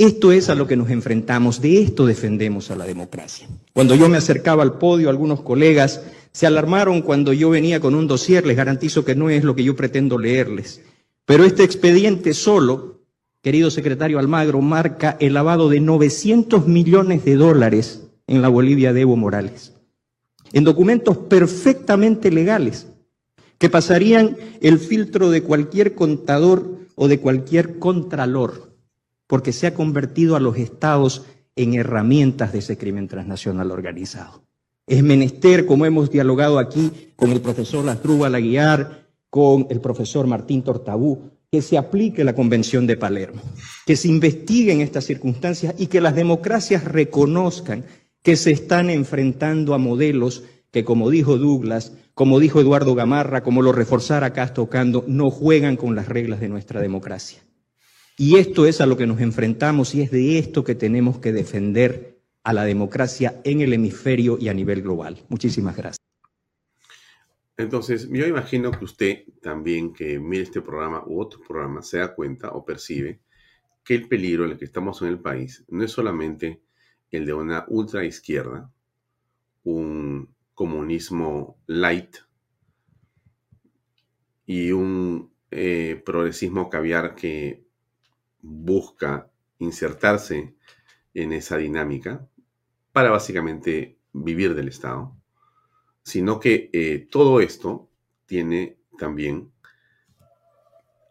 Esto 0.00 0.32
es 0.32 0.48
a 0.48 0.54
lo 0.54 0.66
que 0.66 0.78
nos 0.78 0.88
enfrentamos, 0.88 1.60
de 1.60 1.82
esto 1.82 2.06
defendemos 2.06 2.70
a 2.70 2.74
la 2.74 2.86
democracia. 2.86 3.46
Cuando 3.74 3.94
yo 3.94 4.08
me 4.08 4.16
acercaba 4.16 4.62
al 4.62 4.78
podio, 4.78 5.10
algunos 5.10 5.42
colegas 5.42 6.02
se 6.32 6.46
alarmaron 6.46 7.02
cuando 7.02 7.34
yo 7.34 7.50
venía 7.50 7.80
con 7.80 7.94
un 7.94 8.06
dossier, 8.06 8.46
les 8.46 8.56
garantizo 8.56 9.04
que 9.04 9.14
no 9.14 9.28
es 9.28 9.44
lo 9.44 9.54
que 9.54 9.62
yo 9.62 9.76
pretendo 9.76 10.16
leerles. 10.16 10.80
Pero 11.26 11.44
este 11.44 11.64
expediente 11.64 12.32
solo, 12.32 13.02
querido 13.42 13.70
secretario 13.70 14.18
Almagro, 14.18 14.62
marca 14.62 15.18
el 15.20 15.34
lavado 15.34 15.68
de 15.68 15.80
900 15.80 16.66
millones 16.66 17.22
de 17.26 17.34
dólares 17.34 18.06
en 18.26 18.40
la 18.40 18.48
Bolivia 18.48 18.94
de 18.94 19.02
Evo 19.02 19.18
Morales, 19.18 19.74
en 20.54 20.64
documentos 20.64 21.18
perfectamente 21.18 22.30
legales, 22.30 22.86
que 23.58 23.68
pasarían 23.68 24.38
el 24.62 24.78
filtro 24.78 25.28
de 25.28 25.42
cualquier 25.42 25.94
contador 25.94 26.78
o 26.94 27.06
de 27.06 27.20
cualquier 27.20 27.78
contralor, 27.78 28.69
porque 29.30 29.52
se 29.52 29.68
ha 29.68 29.74
convertido 29.74 30.34
a 30.34 30.40
los 30.40 30.56
estados 30.56 31.24
en 31.54 31.74
herramientas 31.74 32.52
de 32.52 32.58
ese 32.58 32.76
crimen 32.76 33.06
transnacional 33.06 33.70
organizado. 33.70 34.42
Es 34.88 35.04
menester, 35.04 35.66
como 35.66 35.86
hemos 35.86 36.10
dialogado 36.10 36.58
aquí 36.58 37.12
con 37.14 37.30
el 37.30 37.40
profesor 37.40 37.84
Lastrúbal 37.84 38.34
Aguiar, 38.34 39.06
con 39.30 39.68
el 39.70 39.80
profesor 39.80 40.26
Martín 40.26 40.64
Tortabú, 40.64 41.30
que 41.48 41.62
se 41.62 41.78
aplique 41.78 42.24
la 42.24 42.34
Convención 42.34 42.88
de 42.88 42.96
Palermo, 42.96 43.40
que 43.86 43.94
se 43.94 44.08
investiguen 44.08 44.80
estas 44.80 45.04
circunstancias 45.04 45.76
y 45.78 45.86
que 45.86 46.00
las 46.00 46.16
democracias 46.16 46.82
reconozcan 46.82 47.84
que 48.24 48.34
se 48.34 48.50
están 48.50 48.90
enfrentando 48.90 49.74
a 49.74 49.78
modelos 49.78 50.42
que, 50.72 50.84
como 50.84 51.08
dijo 51.08 51.38
Douglas, 51.38 51.92
como 52.14 52.40
dijo 52.40 52.60
Eduardo 52.60 52.96
Gamarra, 52.96 53.44
como 53.44 53.62
lo 53.62 53.70
reforzara 53.70 54.32
Castro 54.32 54.68
Cando, 54.68 55.04
no 55.06 55.30
juegan 55.30 55.76
con 55.76 55.94
las 55.94 56.08
reglas 56.08 56.40
de 56.40 56.48
nuestra 56.48 56.80
democracia. 56.80 57.40
Y 58.22 58.36
esto 58.36 58.66
es 58.66 58.82
a 58.82 58.86
lo 58.86 58.98
que 58.98 59.06
nos 59.06 59.18
enfrentamos 59.22 59.94
y 59.94 60.02
es 60.02 60.10
de 60.10 60.38
esto 60.38 60.62
que 60.62 60.74
tenemos 60.74 61.20
que 61.20 61.32
defender 61.32 62.20
a 62.44 62.52
la 62.52 62.64
democracia 62.64 63.40
en 63.44 63.62
el 63.62 63.72
hemisferio 63.72 64.36
y 64.38 64.50
a 64.50 64.52
nivel 64.52 64.82
global. 64.82 65.24
Muchísimas 65.30 65.74
gracias. 65.74 66.06
Entonces, 67.56 68.10
yo 68.10 68.26
imagino 68.26 68.72
que 68.72 68.84
usted 68.84 69.24
también 69.40 69.94
que 69.94 70.18
mire 70.18 70.42
este 70.42 70.60
programa 70.60 71.02
u 71.06 71.18
otros 71.18 71.40
programas 71.48 71.88
se 71.88 71.96
da 71.96 72.14
cuenta 72.14 72.50
o 72.50 72.62
percibe 72.62 73.22
que 73.82 73.94
el 73.94 74.06
peligro 74.06 74.44
en 74.44 74.50
el 74.50 74.58
que 74.58 74.66
estamos 74.66 75.00
en 75.00 75.08
el 75.08 75.20
país 75.20 75.64
no 75.68 75.82
es 75.82 75.90
solamente 75.90 76.60
el 77.10 77.24
de 77.24 77.32
una 77.32 77.64
ultra 77.68 78.04
izquierda, 78.04 78.70
un 79.64 80.28
comunismo 80.52 81.56
light 81.64 82.16
y 84.44 84.72
un 84.72 85.32
eh, 85.50 86.02
progresismo 86.04 86.68
caviar 86.68 87.14
que 87.14 87.69
busca 88.42 89.30
insertarse 89.58 90.54
en 91.14 91.32
esa 91.32 91.56
dinámica 91.56 92.26
para 92.92 93.10
básicamente 93.10 93.98
vivir 94.12 94.54
del 94.54 94.68
Estado 94.68 95.20
sino 96.02 96.40
que 96.40 96.70
eh, 96.72 97.06
todo 97.10 97.40
esto 97.40 97.88
tiene 98.26 98.78
también 98.98 99.52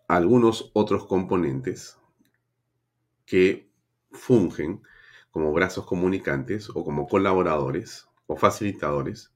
algunos 0.07 0.71
otros 0.73 1.05
componentes 1.05 1.97
que 3.25 3.71
fungen 4.11 4.81
como 5.31 5.53
brazos 5.53 5.85
comunicantes 5.85 6.69
o 6.69 6.83
como 6.83 7.07
colaboradores 7.07 8.07
o 8.25 8.35
facilitadores, 8.35 9.33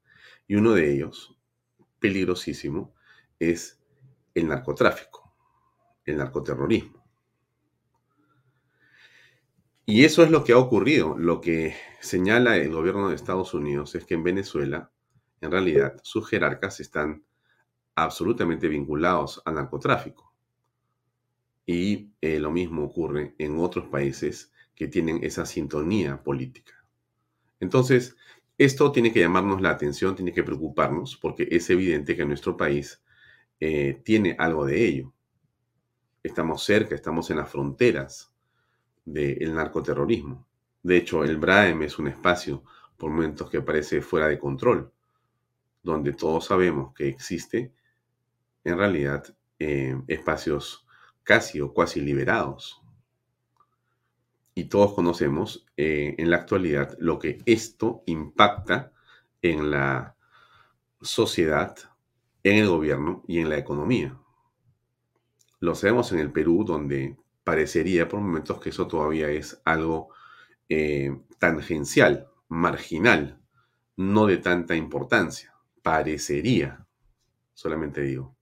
y 0.48 0.56
uno 0.56 0.74
de 0.74 0.94
ellos, 0.94 1.38
peligrosísimo, 2.00 2.94
es 3.40 3.82
el 4.34 4.48
narcotráfico, 4.48 5.34
el 6.06 6.18
narcoterrorismo. 6.18 7.03
Y 9.86 10.06
eso 10.06 10.24
es 10.24 10.32
lo 10.32 10.44
que 10.44 10.54
ha 10.54 10.58
ocurrido. 10.58 11.18
Lo 11.18 11.42
que 11.42 11.76
señala 12.00 12.56
el 12.56 12.72
gobierno 12.72 13.10
de 13.10 13.16
Estados 13.16 13.54
Unidos 13.54 13.96
es 13.96 14.06
que 14.06 14.14
en 14.14 14.24
Venezuela 14.24 14.92
en 15.42 15.52
realidad 15.52 16.00
sus 16.04 16.30
jerarcas 16.30 16.80
están 16.80 17.26
absolutamente 17.96 18.70
vinculados 18.70 19.42
al 19.44 19.56
narcotráfico. 19.56 20.34
Y 21.66 22.14
eh, 22.22 22.40
lo 22.40 22.50
mismo 22.50 22.84
ocurre 22.84 23.36
en 23.38 23.60
otros 23.60 23.88
países 23.88 24.54
que 24.74 24.88
tienen 24.88 25.22
esa 25.22 25.46
sintonía 25.46 26.24
política. 26.24 26.74
Entonces, 27.60 28.16
esto 28.58 28.92
tiene 28.92 29.12
que 29.12 29.20
llamarnos 29.20 29.62
la 29.62 29.72
atención, 29.72 30.16
tiene 30.16 30.34
que 30.34 30.44
preocuparnos, 30.44 31.18
porque 31.18 31.48
es 31.52 31.70
evidente 31.70 32.16
que 32.16 32.26
nuestro 32.26 32.56
país 32.56 33.02
eh, 33.60 34.02
tiene 34.04 34.36
algo 34.40 34.66
de 34.66 34.86
ello. 34.86 35.14
Estamos 36.24 36.64
cerca, 36.64 36.96
estamos 36.96 37.30
en 37.32 37.38
las 37.38 37.50
fronteras 37.50 38.33
del 39.06 39.54
narcoterrorismo. 39.54 40.48
De 40.82 40.98
hecho, 40.98 41.24
el 41.24 41.38
BRAEM 41.38 41.84
es 41.84 42.00
un 42.00 42.08
espacio 42.08 42.64
por 42.98 43.12
momentos 43.12 43.50
que 43.50 43.62
parece 43.62 44.02
fuera 44.02 44.28
de 44.28 44.40
control 44.40 44.92
donde 45.84 46.14
todos 46.14 46.46
sabemos 46.46 46.94
que 46.96 47.08
existe 47.08 47.74
en 48.64 48.78
realidad 48.78 49.36
eh, 49.60 50.02
espacios 50.08 50.88
casi 51.24 51.62
o 51.62 51.74
cuasi 51.74 52.00
liberados. 52.02 52.82
Y 54.56 54.66
todos 54.66 54.94
conocemos 54.94 55.66
eh, 55.78 56.16
en 56.18 56.30
la 56.30 56.38
actualidad 56.38 56.96
lo 57.00 57.20
que 57.20 57.40
esto 57.46 58.04
impacta 58.06 58.94
en 59.42 59.72
la 59.72 60.16
sociedad, 61.02 61.76
en 62.44 62.58
el 62.58 62.70
gobierno 62.70 63.24
y 63.28 63.40
en 63.40 63.50
la 63.50 63.58
economía. 63.58 64.18
Lo 65.60 65.76
sabemos 65.76 66.12
en 66.12 66.20
el 66.20 66.32
Perú, 66.32 66.64
donde 66.66 67.18
parecería 67.44 68.08
por 68.08 68.20
momentos 68.22 68.60
que 68.60 68.70
eso 68.70 68.88
todavía 68.88 69.30
es 69.30 69.62
algo 69.66 70.10
eh, 70.70 71.18
tangencial, 71.40 72.28
marginal, 72.48 73.40
no 73.96 74.26
de 74.28 74.38
tanta 74.38 74.76
importancia 74.76 75.54
parecería, 75.84 76.88
solamente 77.54 78.02
digo. 78.02 78.36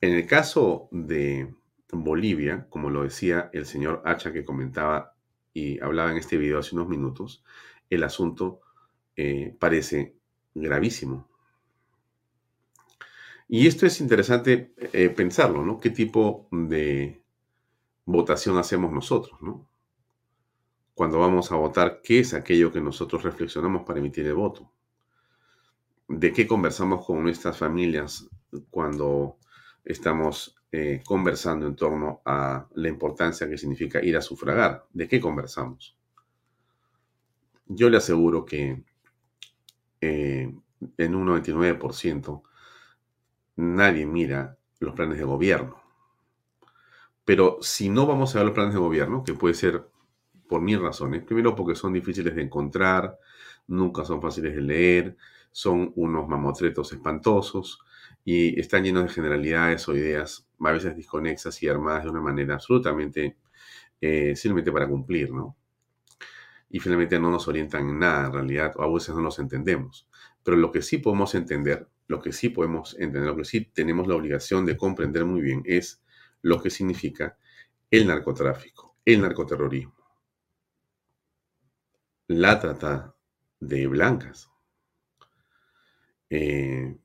En 0.00 0.14
el 0.14 0.26
caso 0.26 0.88
de 0.92 1.52
Bolivia, 1.92 2.66
como 2.70 2.88
lo 2.88 3.02
decía 3.02 3.50
el 3.52 3.66
señor 3.66 4.02
Hacha 4.06 4.32
que 4.32 4.44
comentaba 4.44 5.14
y 5.52 5.80
hablaba 5.80 6.12
en 6.12 6.18
este 6.18 6.38
video 6.38 6.60
hace 6.60 6.76
unos 6.76 6.88
minutos, 6.88 7.44
el 7.90 8.04
asunto 8.04 8.60
eh, 9.16 9.56
parece 9.58 10.14
gravísimo. 10.54 11.28
Y 13.48 13.66
esto 13.66 13.86
es 13.86 14.00
interesante 14.00 14.72
eh, 14.92 15.08
pensarlo, 15.08 15.64
¿no? 15.64 15.80
¿Qué 15.80 15.90
tipo 15.90 16.48
de 16.52 17.17
votación 18.08 18.56
hacemos 18.56 18.90
nosotros, 18.90 19.40
¿no? 19.42 19.68
Cuando 20.94 21.18
vamos 21.18 21.52
a 21.52 21.56
votar, 21.56 22.00
¿qué 22.02 22.20
es 22.20 22.32
aquello 22.32 22.72
que 22.72 22.80
nosotros 22.80 23.22
reflexionamos 23.22 23.82
para 23.82 23.98
emitir 23.98 24.26
el 24.26 24.34
voto? 24.34 24.72
¿De 26.08 26.32
qué 26.32 26.46
conversamos 26.46 27.04
con 27.04 27.22
nuestras 27.22 27.58
familias 27.58 28.26
cuando 28.70 29.36
estamos 29.84 30.56
eh, 30.72 31.02
conversando 31.04 31.66
en 31.66 31.76
torno 31.76 32.22
a 32.24 32.66
la 32.74 32.88
importancia 32.88 33.48
que 33.48 33.58
significa 33.58 34.02
ir 34.02 34.16
a 34.16 34.22
sufragar? 34.22 34.86
¿De 34.90 35.06
qué 35.06 35.20
conversamos? 35.20 35.94
Yo 37.66 37.90
le 37.90 37.98
aseguro 37.98 38.46
que 38.46 38.84
eh, 40.00 40.50
en 40.96 41.14
un 41.14 41.26
99% 41.28 42.42
nadie 43.56 44.06
mira 44.06 44.56
los 44.80 44.94
planes 44.94 45.18
de 45.18 45.24
gobierno. 45.24 45.87
Pero 47.28 47.58
si 47.60 47.90
no 47.90 48.06
vamos 48.06 48.34
a 48.34 48.38
ver 48.38 48.46
los 48.46 48.54
planes 48.54 48.72
de 48.72 48.80
gobierno, 48.80 49.22
que 49.22 49.34
puede 49.34 49.52
ser 49.52 49.84
por 50.48 50.62
mil 50.62 50.80
razones, 50.80 51.24
primero 51.24 51.54
porque 51.54 51.74
son 51.74 51.92
difíciles 51.92 52.34
de 52.34 52.40
encontrar, 52.40 53.18
nunca 53.66 54.02
son 54.06 54.22
fáciles 54.22 54.54
de 54.54 54.62
leer, 54.62 55.14
son 55.52 55.92
unos 55.96 56.26
mamotretos 56.26 56.90
espantosos 56.90 57.80
y 58.24 58.58
están 58.58 58.82
llenos 58.82 59.02
de 59.02 59.10
generalidades 59.10 59.86
o 59.88 59.94
ideas 59.94 60.48
a 60.58 60.72
veces 60.72 60.96
desconexas 60.96 61.62
y 61.62 61.68
armadas 61.68 62.04
de 62.04 62.08
una 62.08 62.22
manera 62.22 62.54
absolutamente 62.54 63.36
eh, 64.00 64.34
simplemente 64.34 64.72
para 64.72 64.88
cumplir, 64.88 65.30
¿no? 65.30 65.54
Y 66.70 66.80
finalmente 66.80 67.20
no 67.20 67.30
nos 67.30 67.46
orientan 67.46 67.90
en 67.90 67.98
nada, 67.98 68.28
en 68.28 68.32
realidad, 68.32 68.72
o 68.76 68.82
a 68.84 68.90
veces 68.90 69.14
no 69.14 69.20
nos 69.20 69.38
entendemos. 69.38 70.08
Pero 70.42 70.56
lo 70.56 70.72
que 70.72 70.80
sí 70.80 70.96
podemos 70.96 71.34
entender 71.34 71.88
lo 72.08 72.22
que 72.22 72.32
sí 72.32 72.48
podemos 72.48 72.96
entender, 72.98 73.28
lo 73.28 73.36
que 73.36 73.44
sí 73.44 73.66
tenemos 73.66 74.08
la 74.08 74.16
obligación 74.16 74.64
de 74.64 74.76
comprender 74.76 75.26
muy 75.26 75.42
bien 75.42 75.62
es 75.66 76.02
lo 76.48 76.60
que 76.60 76.70
significa 76.70 77.36
el 77.90 78.06
narcotráfico, 78.06 78.96
el 79.04 79.20
narcoterrorismo, 79.20 79.94
la 82.28 82.58
trata 82.58 83.14
de 83.60 83.86
blancas. 83.86 84.50
Eh, 86.30 86.96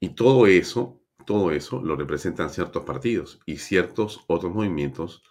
y 0.00 0.08
todo 0.10 0.46
eso, 0.46 1.02
todo 1.26 1.50
eso 1.50 1.82
lo 1.82 1.96
representan 1.96 2.50
ciertos 2.50 2.84
partidos 2.84 3.40
y 3.46 3.56
ciertos 3.56 4.24
otros 4.28 4.52
movimientos 4.54 5.22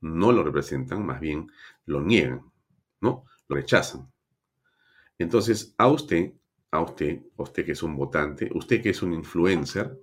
no 0.00 0.32
lo 0.32 0.42
representan, 0.42 1.04
más 1.04 1.20
bien 1.20 1.50
lo 1.84 2.00
niegan, 2.00 2.50
¿no? 3.00 3.24
Lo 3.48 3.56
rechazan. 3.56 4.10
Entonces, 5.18 5.74
a 5.78 5.88
usted 5.88 6.34
a 6.70 6.80
usted, 6.80 7.22
usted 7.36 7.64
que 7.64 7.72
es 7.72 7.82
un 7.82 7.96
votante, 7.96 8.50
usted 8.54 8.82
que 8.82 8.90
es 8.90 9.02
un 9.02 9.12
influencer, 9.12 9.98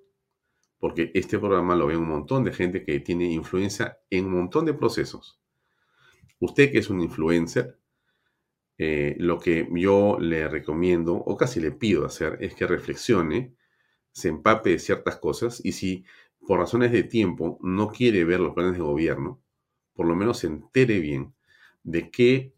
porque 0.83 1.11
este 1.13 1.39
programa 1.39 1.77
lo 1.77 1.87
ve 1.87 1.95
un 1.95 2.09
montón 2.09 2.43
de 2.43 2.51
gente 2.51 2.83
que 2.83 2.99
tiene 2.99 3.31
influencia 3.31 3.99
en 4.09 4.25
un 4.25 4.33
montón 4.33 4.65
de 4.65 4.73
procesos. 4.73 5.39
Usted 6.41 6.73
que 6.73 6.79
es 6.79 6.89
un 6.89 6.99
influencer, 6.99 7.79
eh, 8.77 9.15
lo 9.17 9.39
que 9.39 9.65
yo 9.71 10.17
le 10.19 10.49
recomiendo 10.49 11.13
o 11.13 11.37
casi 11.37 11.61
le 11.61 11.71
pido 11.71 12.05
hacer 12.05 12.37
es 12.41 12.53
que 12.53 12.67
reflexione, 12.67 13.55
se 14.11 14.27
empape 14.27 14.71
de 14.71 14.79
ciertas 14.79 15.15
cosas 15.15 15.61
y 15.63 15.71
si 15.71 16.03
por 16.45 16.59
razones 16.59 16.91
de 16.91 17.03
tiempo 17.03 17.57
no 17.61 17.87
quiere 17.87 18.25
ver 18.25 18.41
los 18.41 18.53
planes 18.53 18.73
de 18.73 18.79
gobierno, 18.79 19.41
por 19.93 20.05
lo 20.05 20.17
menos 20.17 20.39
se 20.39 20.47
entere 20.47 20.99
bien 20.99 21.33
de 21.83 22.11
qué 22.11 22.55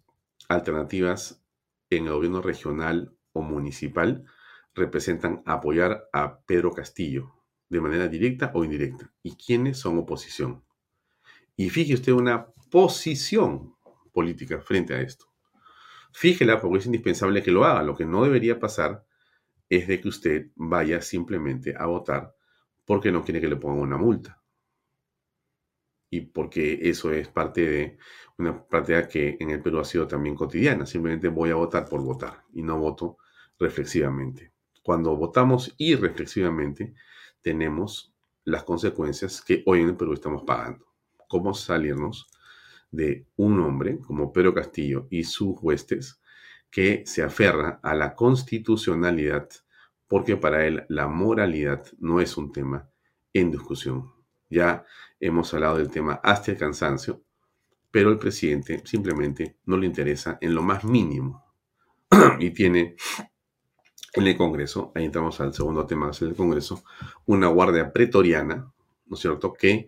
alternativas 0.49 1.43
en 1.91 2.07
el 2.07 2.13
gobierno 2.13 2.41
regional 2.41 3.15
o 3.33 3.43
municipal 3.43 4.25
representan 4.73 5.43
apoyar 5.45 6.09
a 6.11 6.39
Pedro 6.39 6.71
Castillo 6.71 7.35
de 7.69 7.81
manera 7.81 8.07
directa 8.07 8.51
o 8.53 8.63
indirecta 8.63 9.11
y 9.23 9.35
quiénes 9.35 9.77
son 9.79 9.97
oposición. 9.97 10.63
Y 11.55 11.69
fíjese 11.69 11.95
usted 11.95 12.13
una 12.13 12.47
posición 12.69 13.75
política 14.11 14.61
frente 14.61 14.93
a 14.93 15.01
esto. 15.01 15.25
Fíjela 16.11 16.61
porque 16.61 16.79
es 16.79 16.85
indispensable 16.85 17.43
que 17.43 17.51
lo 17.51 17.65
haga. 17.65 17.83
Lo 17.83 17.95
que 17.95 18.05
no 18.05 18.23
debería 18.23 18.59
pasar 18.59 19.05
es 19.69 19.87
de 19.87 19.99
que 19.99 20.07
usted 20.07 20.47
vaya 20.55 21.01
simplemente 21.01 21.75
a 21.77 21.85
votar 21.85 22.35
porque 22.85 23.11
no 23.11 23.23
quiere 23.23 23.41
que 23.41 23.47
le 23.47 23.57
pongan 23.57 23.79
una 23.79 23.97
multa. 23.97 24.41
Y 26.09 26.21
porque 26.21 26.79
eso 26.83 27.11
es 27.11 27.27
parte 27.27 27.61
de 27.61 27.97
una 28.37 28.65
práctica 28.65 29.07
que 29.07 29.37
en 29.39 29.49
el 29.49 29.61
Perú 29.61 29.79
ha 29.79 29.85
sido 29.85 30.07
también 30.07 30.35
cotidiana. 30.35 30.85
Simplemente 30.85 31.27
voy 31.27 31.49
a 31.49 31.55
votar 31.55 31.85
por 31.85 32.01
votar 32.01 32.43
y 32.53 32.61
no 32.61 32.77
voto 32.77 33.17
reflexivamente. 33.59 34.53
Cuando 34.83 35.15
votamos 35.17 35.73
irreflexivamente, 35.77 36.93
tenemos 37.45 38.11
las 38.43 38.63
consecuencias 38.63 39.39
que 39.39 39.61
hoy 39.67 39.81
en 39.81 39.89
el 39.89 39.95
Perú 39.95 40.13
estamos 40.13 40.43
pagando. 40.43 40.87
Cómo 41.27 41.53
salirnos 41.53 42.27
de 42.89 43.27
un 43.35 43.59
hombre 43.59 43.99
como 43.99 44.33
Pedro 44.33 44.51
Castillo 44.51 45.05
y 45.11 45.25
sus 45.25 45.55
huestes 45.61 46.19
que 46.71 47.03
se 47.05 47.21
aferra 47.21 47.79
a 47.83 47.93
la 47.93 48.15
constitucionalidad 48.15 49.47
porque 50.07 50.37
para 50.37 50.65
él 50.65 50.85
la 50.89 51.07
moralidad 51.07 51.85
no 51.99 52.19
es 52.19 52.35
un 52.35 52.51
tema 52.51 52.89
en 53.31 53.51
discusión. 53.51 54.11
Ya 54.49 54.83
hemos 55.19 55.53
hablado 55.53 55.77
del 55.77 55.91
tema 55.91 56.19
hasta 56.23 56.51
el 56.51 56.57
cansancio, 56.57 57.21
pero 57.91 58.09
el 58.09 58.17
presidente 58.17 58.81
simplemente 58.85 59.57
no 59.65 59.77
le 59.77 59.85
interesa 59.85 60.39
en 60.41 60.55
lo 60.55 60.63
más 60.63 60.83
mínimo 60.83 61.45
y 62.39 62.49
tiene 62.49 62.95
en 64.15 64.27
el 64.27 64.37
Congreso, 64.37 64.91
ahí 64.95 65.05
entramos 65.05 65.39
al 65.41 65.53
segundo 65.53 65.85
tema 65.85 66.09
del 66.11 66.35
Congreso, 66.35 66.83
una 67.25 67.47
guardia 67.47 67.91
pretoriana, 67.91 68.71
¿no 69.05 69.15
es 69.15 69.19
cierto?, 69.19 69.53
que 69.53 69.87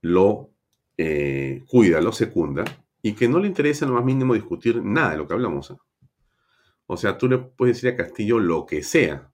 lo 0.00 0.50
eh, 0.96 1.62
cuida, 1.68 2.00
lo 2.00 2.12
secunda 2.12 2.64
y 3.02 3.12
que 3.12 3.28
no 3.28 3.38
le 3.38 3.46
interesa 3.46 3.84
en 3.84 3.92
lo 3.92 3.96
más 3.96 4.04
mínimo 4.04 4.34
discutir 4.34 4.82
nada 4.82 5.12
de 5.12 5.18
lo 5.18 5.28
que 5.28 5.34
hablamos. 5.34 5.74
O 6.86 6.96
sea, 6.96 7.16
tú 7.18 7.28
le 7.28 7.38
puedes 7.38 7.76
decir 7.76 7.90
a 7.90 7.96
Castillo 7.96 8.38
lo 8.38 8.66
que 8.66 8.82
sea 8.82 9.30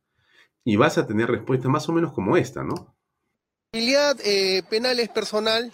y 0.64 0.76
vas 0.76 0.98
a 0.98 1.06
tener 1.06 1.30
respuestas 1.30 1.70
más 1.70 1.88
o 1.88 1.92
menos 1.92 2.12
como 2.12 2.36
esta, 2.36 2.62
¿no? 2.62 2.94
La 3.72 4.14
eh, 4.24 4.62
penal 4.68 5.00
es 5.00 5.08
personal 5.08 5.72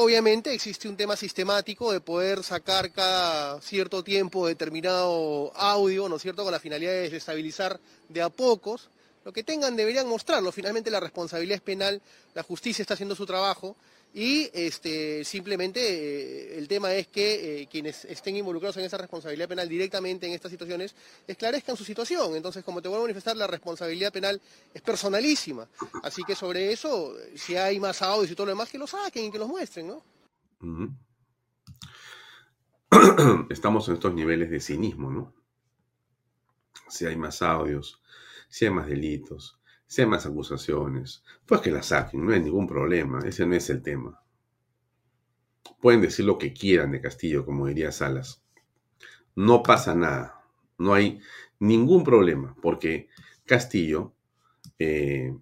Obviamente 0.00 0.54
existe 0.54 0.88
un 0.88 0.96
tema 0.96 1.16
sistemático 1.16 1.90
de 1.90 2.00
poder 2.00 2.44
sacar 2.44 2.92
cada 2.92 3.60
cierto 3.60 4.04
tiempo 4.04 4.46
determinado 4.46 5.52
audio, 5.56 6.08
¿no 6.08 6.14
es 6.14 6.22
cierto?, 6.22 6.44
con 6.44 6.52
la 6.52 6.60
finalidad 6.60 6.92
de 6.92 7.00
desestabilizar 7.00 7.80
de 8.08 8.22
a 8.22 8.28
pocos. 8.28 8.90
Lo 9.24 9.32
que 9.32 9.42
tengan 9.42 9.74
deberían 9.74 10.06
mostrarlo. 10.08 10.52
Finalmente 10.52 10.92
la 10.92 11.00
responsabilidad 11.00 11.56
es 11.56 11.62
penal, 11.62 12.00
la 12.34 12.44
justicia 12.44 12.80
está 12.80 12.94
haciendo 12.94 13.16
su 13.16 13.26
trabajo 13.26 13.74
y 14.14 14.50
este, 14.54 15.24
simplemente 15.24 15.80
eh, 15.80 16.58
el 16.58 16.66
tema 16.66 16.94
es 16.94 17.08
que 17.08 17.62
eh, 17.62 17.68
quienes 17.70 18.04
estén 18.06 18.36
involucrados 18.36 18.76
en 18.78 18.84
esa 18.84 18.96
responsabilidad 18.96 19.48
penal 19.48 19.68
directamente 19.68 20.26
en 20.26 20.32
estas 20.32 20.50
situaciones 20.50 20.94
esclarezcan 21.26 21.76
su 21.76 21.84
situación. 21.84 22.34
Entonces, 22.34 22.64
como 22.64 22.80
te 22.80 22.88
vuelvo 22.88 23.04
a 23.04 23.06
manifestar, 23.06 23.36
la 23.36 23.46
responsabilidad 23.46 24.12
penal 24.12 24.40
es 24.72 24.82
personalísima. 24.82 25.68
Así 26.02 26.22
que 26.24 26.34
sobre 26.34 26.72
eso, 26.72 27.14
si 27.34 27.56
hay 27.56 27.78
más 27.78 28.00
audios 28.02 28.30
y 28.30 28.34
todo 28.34 28.46
lo 28.46 28.52
demás, 28.52 28.70
que 28.70 28.78
lo 28.78 28.86
saquen 28.86 29.26
y 29.26 29.30
que 29.30 29.38
los 29.38 29.48
muestren, 29.48 29.88
¿no? 29.88 30.02
Estamos 33.50 33.88
en 33.88 33.94
estos 33.94 34.14
niveles 34.14 34.50
de 34.50 34.60
cinismo, 34.60 35.10
¿no? 35.10 35.34
Si 36.88 37.04
hay 37.04 37.16
más 37.16 37.42
audios, 37.42 38.00
si 38.48 38.64
hay 38.64 38.70
más 38.70 38.86
delitos, 38.86 39.57
hay 39.96 40.06
más 40.06 40.26
acusaciones, 40.26 41.24
pues 41.46 41.60
que 41.60 41.70
las 41.70 41.86
saquen, 41.86 42.24
no 42.24 42.32
hay 42.32 42.40
ningún 42.40 42.66
problema, 42.66 43.20
ese 43.24 43.46
no 43.46 43.54
es 43.54 43.70
el 43.70 43.82
tema. 43.82 44.22
Pueden 45.80 46.00
decir 46.00 46.24
lo 46.24 46.38
que 46.38 46.52
quieran 46.52 46.92
de 46.92 47.00
Castillo, 47.00 47.44
como 47.44 47.66
diría 47.66 47.92
Salas. 47.92 48.42
No 49.34 49.62
pasa 49.62 49.94
nada, 49.94 50.40
no 50.76 50.94
hay 50.94 51.20
ningún 51.58 52.04
problema, 52.04 52.54
porque 52.60 53.08
Castillo 53.46 54.12
eh, 54.78 55.36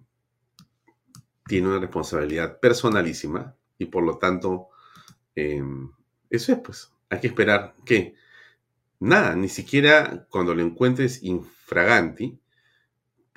tiene 1.45 1.67
una 1.67 1.79
responsabilidad 1.79 2.59
personalísima 2.59 3.55
y 3.77 3.85
por 3.85 4.03
lo 4.03 4.17
tanto, 4.17 4.69
em, 5.35 5.91
eso 6.29 6.51
es, 6.53 6.59
pues, 6.59 6.91
hay 7.09 7.19
que 7.19 7.27
esperar 7.27 7.75
que 7.85 8.15
nada, 8.99 9.35
ni 9.35 9.49
siquiera 9.49 10.27
cuando 10.29 10.53
lo 10.55 10.61
encuentres 10.61 11.23
infraganti, 11.23 12.39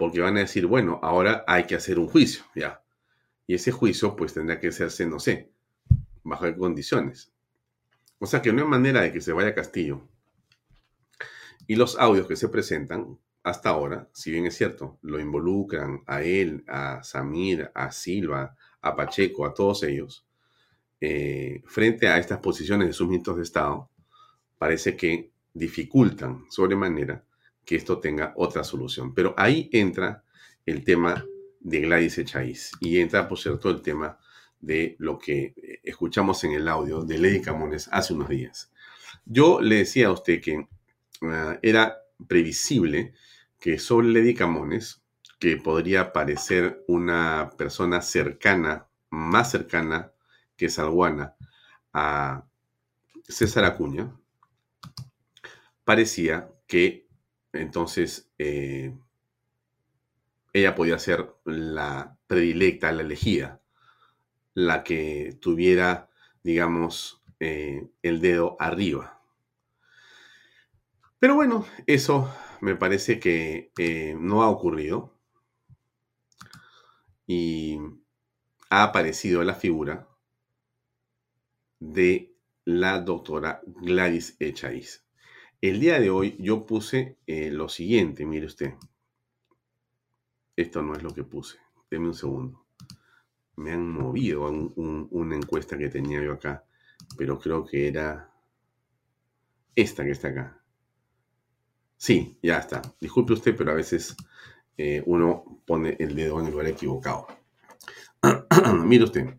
porque 0.01 0.21
van 0.21 0.39
a 0.39 0.41
decir, 0.41 0.65
bueno, 0.65 0.99
ahora 1.03 1.45
hay 1.47 1.65
que 1.65 1.75
hacer 1.75 1.99
un 1.99 2.09
juicio, 2.09 2.43
ya. 2.55 2.83
Y 3.47 3.53
ese 3.53 3.71
juicio 3.71 4.17
pues 4.17 4.33
tendrá 4.33 4.59
que 4.59 4.69
hacerse, 4.69 5.05
no 5.05 5.21
sé, 5.21 5.53
bajo 6.23 6.47
qué 6.47 6.57
condiciones. 6.57 7.35
O 8.19 8.25
sea 8.25 8.41
que 8.41 8.51
no 8.51 8.63
hay 8.63 8.67
manera 8.67 9.03
de 9.03 9.13
que 9.13 9.21
se 9.21 9.35
vaya 9.35 9.51
a 9.51 9.55
Castillo. 9.55 10.09
Y 11.67 11.77
los 11.77 11.99
audios 11.99 12.27
que 12.27 12.37
se 12.37 12.49
presentan 12.49 13.19
hasta 13.43 13.69
ahora, 13.69 14.09
si 14.15 14.31
bien 14.31 14.47
es 14.47 14.57
cierto, 14.57 14.99
lo 15.03 15.21
involucran 15.21 16.01
a 16.07 16.23
él, 16.23 16.65
a 16.67 17.03
Samir, 17.03 17.71
a 17.75 17.93
Silva, 17.93 18.57
a 18.81 18.97
Pacheco, 18.97 19.45
a 19.45 19.53
todos 19.53 19.83
ellos, 19.83 20.27
eh, 20.99 21.63
frente 21.67 22.09
a 22.09 22.17
estas 22.17 22.39
posiciones 22.39 22.89
de 22.89 22.95
sus 22.95 23.11
de 23.11 23.43
Estado, 23.43 23.91
parece 24.57 24.97
que 24.97 25.31
dificultan 25.53 26.47
sobremanera 26.49 27.23
que 27.71 27.77
esto 27.77 28.01
tenga 28.01 28.33
otra 28.35 28.65
solución. 28.65 29.15
Pero 29.15 29.33
ahí 29.37 29.71
entra 29.73 30.25
el 30.67 30.83
tema 30.83 31.25
de 31.61 31.81
Gladys 31.83 32.19
Echaíz. 32.19 32.73
Y 32.81 32.99
entra, 32.99 33.29
por 33.29 33.39
cierto, 33.39 33.71
el 33.71 33.81
tema 33.81 34.19
de 34.59 34.97
lo 34.99 35.21
que 35.21 35.55
eh, 35.57 35.81
escuchamos 35.85 36.43
en 36.43 36.51
el 36.51 36.67
audio 36.67 37.05
de 37.05 37.19
Lady 37.19 37.41
Camones 37.41 37.89
hace 37.93 38.13
unos 38.13 38.29
días. 38.29 38.73
Yo 39.25 39.61
le 39.61 39.77
decía 39.77 40.09
a 40.09 40.11
usted 40.11 40.41
que 40.41 40.67
ah, 41.23 41.61
era 41.63 41.97
previsible 42.27 43.15
que 43.61 43.79
sobre 43.79 44.09
Lady 44.09 44.35
Camones, 44.35 45.05
que 45.39 45.57
podría 45.57 46.13
parecer 46.13 46.83
una 46.89 47.53
persona 47.57 48.03
cercana, 48.03 48.89
más 49.11 49.49
cercana 49.49 50.11
que 50.57 50.71
Salguana 50.71 51.37
a 51.93 52.45
César 53.29 53.65
Acuña, 53.65 54.13
parecía 55.85 56.51
que 56.67 57.10
entonces 57.53 58.31
eh, 58.39 58.97
ella 60.53 60.75
podía 60.75 60.99
ser 60.99 61.33
la 61.45 62.17
predilecta, 62.27 62.93
la 62.93 63.03
elegida, 63.03 63.61
la 64.55 64.83
que 64.83 65.37
tuviera, 65.41 66.11
digamos, 66.43 67.23
eh, 67.39 67.89
el 68.03 68.21
dedo 68.21 68.57
arriba. 68.59 69.21
Pero 71.19 71.35
bueno, 71.35 71.67
eso 71.87 72.33
me 72.61 72.77
parece 72.77 73.21
que 73.21 73.73
eh, 73.79 74.17
no 74.19 74.43
ha 74.43 74.49
ocurrido 74.49 75.15
y 77.27 77.79
ha 78.71 78.85
aparecido 78.85 79.45
la 79.45 79.55
figura 79.55 80.09
de 81.79 82.35
la 82.65 83.01
doctora 83.01 83.63
Gladys 83.67 84.37
Echaíz. 84.39 85.05
El 85.63 85.79
día 85.79 86.01
de 86.01 86.09
hoy 86.09 86.37
yo 86.39 86.65
puse 86.65 87.19
eh, 87.27 87.51
lo 87.51 87.69
siguiente, 87.69 88.25
mire 88.25 88.47
usted. 88.47 88.75
Esto 90.57 90.81
no 90.81 90.95
es 90.95 91.03
lo 91.03 91.11
que 91.11 91.23
puse. 91.23 91.59
Deme 91.91 92.07
un 92.09 92.15
segundo. 92.15 92.65
Me 93.57 93.73
han 93.73 93.93
movido 93.93 94.49
una 94.49 95.37
encuesta 95.37 95.77
que 95.77 95.91
tenía 95.91 96.23
yo 96.23 96.33
acá, 96.33 96.65
pero 97.19 97.39
creo 97.39 97.67
que 97.67 97.89
era 97.89 98.33
esta 99.75 100.03
que 100.03 100.13
está 100.13 100.29
acá. 100.29 100.65
Sí, 101.95 102.39
ya 102.43 102.57
está. 102.57 102.81
Disculpe 102.99 103.35
usted, 103.35 103.55
pero 103.55 103.73
a 103.73 103.75
veces 103.75 104.17
eh, 104.79 105.03
uno 105.05 105.63
pone 105.67 105.95
el 105.99 106.15
dedo 106.15 106.41
en 106.41 106.47
el 106.47 106.53
lugar 106.53 106.69
equivocado. 106.69 107.27
Mire 108.87 109.05
usted, 109.05 109.39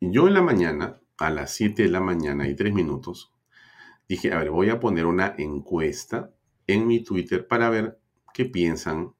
yo 0.00 0.26
en 0.26 0.34
la 0.34 0.42
mañana, 0.42 1.00
a 1.18 1.30
las 1.30 1.52
7 1.52 1.84
de 1.84 1.90
la 1.90 2.00
mañana 2.00 2.48
y 2.48 2.56
3 2.56 2.74
minutos, 2.74 3.32
dije, 4.10 4.32
a 4.32 4.38
ver, 4.38 4.50
voy 4.50 4.70
a 4.70 4.80
poner 4.80 5.06
una 5.06 5.36
encuesta 5.38 6.34
en 6.66 6.84
mi 6.88 7.04
Twitter 7.04 7.46
para 7.46 7.70
ver 7.70 8.00
qué 8.34 8.44
piensan 8.44 9.14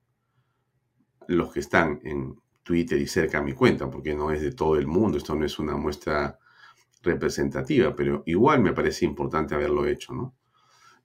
los 1.29 1.53
que 1.53 1.61
están 1.61 2.01
en 2.03 2.35
Twitter 2.65 3.01
y 3.01 3.07
cerca 3.07 3.39
a 3.39 3.43
mi 3.43 3.53
cuenta, 3.53 3.89
porque 3.89 4.17
no 4.17 4.33
es 4.33 4.43
de 4.43 4.51
todo 4.51 4.75
el 4.75 4.89
mundo, 4.89 5.17
esto 5.17 5.37
no 5.37 5.47
es 5.47 5.61
una 5.61 5.77
muestra 5.77 6.41
representativa, 7.03 7.95
pero 7.95 8.25
igual 8.27 8.63
me 8.63 8.73
parece 8.73 9.05
importante 9.05 9.55
haberlo 9.55 9.87
hecho, 9.87 10.13
¿no? 10.13 10.35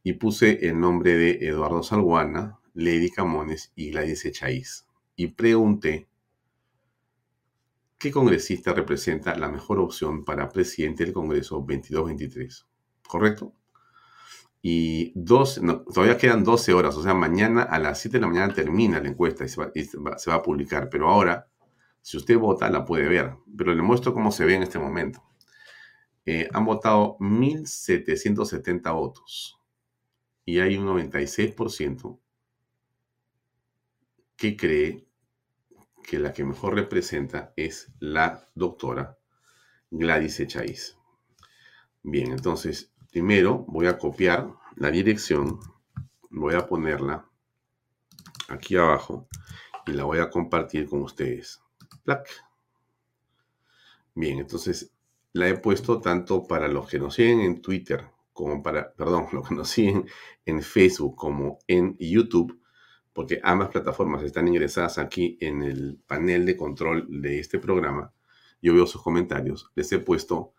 Y 0.02 0.14
puse 0.14 0.68
el 0.68 0.80
nombre 0.80 1.16
de 1.16 1.48
Eduardo 1.48 1.84
Salguana, 1.84 2.58
Lady 2.74 3.12
Camones 3.12 3.72
y 3.76 3.92
Gladys 3.92 4.26
Echaíz. 4.26 4.88
Y 5.16 5.28
pregunté, 5.28 6.08
¿qué 8.00 8.10
congresista 8.10 8.74
representa 8.74 9.38
la 9.38 9.48
mejor 9.48 9.78
opción 9.78 10.26
para 10.26 10.50
presidente 10.50 11.06
del 11.06 11.14
Congreso 11.14 11.64
22-23? 11.64 12.66
¿Correcto? 13.08 13.54
Y 14.68 15.12
dos, 15.14 15.62
todavía 15.94 16.18
quedan 16.18 16.44
12 16.44 16.74
horas, 16.74 16.98
o 16.98 17.04
sea, 17.04 17.14
mañana 17.14 17.62
a 17.62 17.78
las 17.78 18.00
7 18.02 18.18
de 18.18 18.22
la 18.22 18.28
mañana 18.28 18.52
termina 18.52 19.00
la 19.00 19.10
encuesta 19.10 19.46
y 19.46 19.48
se 19.48 19.62
va, 19.62 20.36
a 20.36 20.42
publicar, 20.42 20.90
pero 20.90 21.08
ahora, 21.08 21.48
si 22.02 22.18
usted 22.18 22.36
vota, 22.40 22.68
la 22.72 22.84
puede 22.84 23.08
ver, 23.08 23.36
pero 23.56 23.76
le 23.76 23.84
muestro 23.84 24.12
cómo 24.12 24.32
se 24.32 24.44
ve 24.44 24.56
en 24.56 24.64
este 24.64 24.80
momento. 24.80 25.24
Eh, 26.26 26.50
han 26.52 26.66
votado 26.66 27.16
1.770 27.20 28.92
votos 28.92 29.62
y 30.46 30.58
hay 30.58 30.78
un 30.78 30.88
96% 30.88 32.20
que 34.36 34.58
cree 34.58 35.08
que 36.02 36.18
la 36.18 36.34
que 36.34 36.44
mejor 36.44 36.74
representa 36.74 37.54
es 37.56 37.94
la 38.00 38.50
doctora 38.56 39.20
Gladys 39.92 40.40
Echaíz. 40.40 40.98
Bien, 42.02 42.32
entonces 42.32 42.95
Primero 43.16 43.64
voy 43.70 43.88
a 43.88 43.98
copiar 43.98 44.52
la 44.76 44.92
dirección, 44.92 45.58
voy 46.32 46.54
a 46.54 46.68
ponerla 46.68 47.26
aquí 48.50 48.76
abajo 48.76 49.30
y 49.88 49.94
la 49.94 50.04
voy 50.04 50.18
a 50.18 50.30
compartir 50.30 50.90
con 50.90 51.02
ustedes. 51.02 51.64
Bien, 54.14 54.40
entonces 54.40 54.92
la 55.32 55.48
he 55.48 55.58
puesto 55.58 56.02
tanto 56.02 56.46
para 56.46 56.68
los 56.68 56.90
que 56.90 57.00
nos 57.00 57.16
siguen 57.16 57.40
en 57.40 57.62
Twitter 57.62 58.04
como 58.34 58.62
para, 58.62 58.94
perdón, 58.94 59.28
los 59.32 59.48
que 59.48 59.56
nos 59.56 59.70
siguen 59.70 60.06
en 60.46 60.62
Facebook 60.62 61.16
como 61.16 61.60
en 61.68 61.96
YouTube, 61.98 62.60
porque 63.14 63.40
ambas 63.44 63.70
plataformas 63.70 64.24
están 64.24 64.50
ingresadas 64.50 64.98
aquí 64.98 65.38
en 65.40 65.64
el 65.64 65.98
panel 66.06 66.46
de 66.46 66.58
control 66.58 67.08
de 67.22 67.40
este 67.40 67.60
programa. 67.60 68.12
Yo 68.62 68.74
veo 68.74 68.86
sus 68.86 69.02
comentarios, 69.02 69.72
les 69.74 69.90
he 69.94 70.00
puesto 70.00 70.52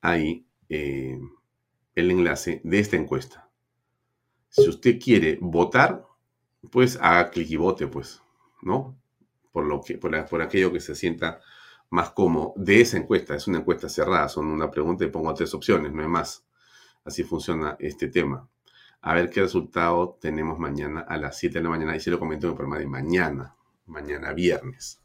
ahí 0.00 0.46
eh, 0.68 1.18
el 1.96 2.10
enlace 2.10 2.60
de 2.62 2.78
esta 2.78 2.96
encuesta. 2.96 3.48
Si 4.50 4.68
usted 4.68 5.00
quiere 5.02 5.38
votar, 5.40 6.06
pues 6.70 6.98
haga 7.00 7.30
clic 7.30 7.50
y 7.50 7.56
vote, 7.56 7.88
pues, 7.88 8.22
¿no? 8.62 8.96
Por, 9.50 9.64
lo 9.66 9.80
que, 9.80 9.98
por, 9.98 10.42
aquello 10.42 10.72
que 10.72 10.80
se 10.80 10.94
sienta 10.94 11.40
más 11.90 12.10
cómodo 12.10 12.52
de 12.56 12.82
esa 12.82 12.98
encuesta. 12.98 13.34
Es 13.34 13.48
una 13.48 13.58
encuesta 13.58 13.88
cerrada, 13.88 14.28
son 14.28 14.46
una 14.46 14.70
pregunta 14.70 15.04
y 15.04 15.08
pongo 15.08 15.34
tres 15.34 15.52
opciones, 15.54 15.92
no 15.92 16.02
hay 16.02 16.08
más. 16.08 16.44
Así 17.04 17.24
funciona 17.24 17.76
este 17.80 18.08
tema. 18.08 18.48
A 19.00 19.14
ver 19.14 19.30
qué 19.30 19.40
resultado 19.40 20.18
tenemos 20.20 20.58
mañana 20.58 21.00
a 21.00 21.16
las 21.16 21.38
7 21.38 21.58
de 21.58 21.64
la 21.64 21.70
mañana. 21.70 21.96
Y 21.96 22.00
se 22.00 22.10
lo 22.10 22.18
comento 22.18 22.46
en 22.46 22.52
el 22.52 22.56
programa 22.56 22.78
de 22.78 22.86
mañana, 22.86 23.54
mañana 23.86 24.32
viernes. 24.32 25.00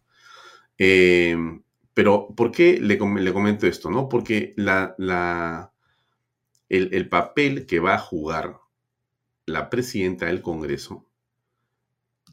Eh, 0.77 1.38
pero, 1.93 2.27
¿por 2.36 2.51
qué 2.51 2.80
le, 2.82 2.97
le, 2.97 3.34
comento 3.34 3.67
esto? 3.67 3.89
no? 3.91 4.10
Porque 4.10 4.54
la, 4.58 4.95
la, 4.97 5.70
el, 6.71 7.10
papel 7.10 7.65
que 7.65 7.81
va 7.81 7.95
a 7.95 7.99
jugar 7.99 8.62
la 9.45 9.69
presidenta 9.69 10.27
del 10.27 10.41
Congreso 10.41 11.05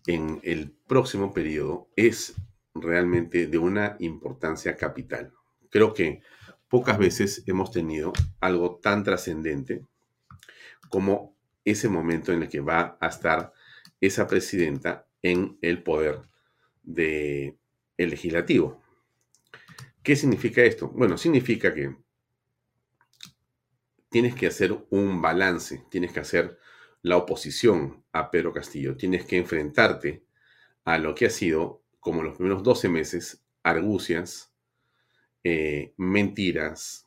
en 0.06 0.38
el 0.44 0.70
próximo 0.70 1.34
periodo 1.34 1.88
es 1.96 2.36
realmente 2.72 3.48
de 3.48 3.58
una 3.58 3.96
importancia 3.98 4.76
capital. 4.76 5.32
Creo 5.70 5.92
que 5.92 6.22
pocas 6.68 6.98
veces 6.98 7.42
hemos 7.46 7.72
tenido 7.72 8.12
algo 8.38 8.76
tan 8.76 9.02
trascendente 9.02 9.84
como 10.88 11.34
ese 11.64 11.88
momento 11.88 12.32
en 12.32 12.44
el 12.44 12.48
que 12.48 12.60
va 12.60 12.96
a 13.00 13.08
estar 13.08 13.52
esa 14.00 14.28
presidenta 14.28 15.08
en 15.20 15.58
el 15.62 15.82
poder 15.82 16.20
del 16.84 17.58
legislativo. 17.96 18.80
¿Qué 20.04 20.14
significa 20.14 20.62
esto? 20.62 20.88
Bueno, 20.90 21.18
significa 21.18 21.74
que 21.74 21.96
tienes 24.08 24.34
que 24.34 24.46
hacer 24.46 24.86
un 24.90 25.20
balance, 25.20 25.84
tienes 25.90 26.12
que 26.12 26.20
hacer 26.20 26.58
la 27.02 27.16
oposición 27.16 28.04
a 28.12 28.30
Pedro 28.30 28.52
Castillo, 28.52 28.96
tienes 28.96 29.24
que 29.24 29.36
enfrentarte 29.36 30.24
a 30.84 30.98
lo 30.98 31.14
que 31.14 31.26
ha 31.26 31.30
sido, 31.30 31.82
como 32.00 32.22
los 32.22 32.36
primeros 32.36 32.62
12 32.62 32.88
meses, 32.88 33.44
argucias, 33.62 34.52
eh, 35.44 35.92
mentiras, 35.96 37.06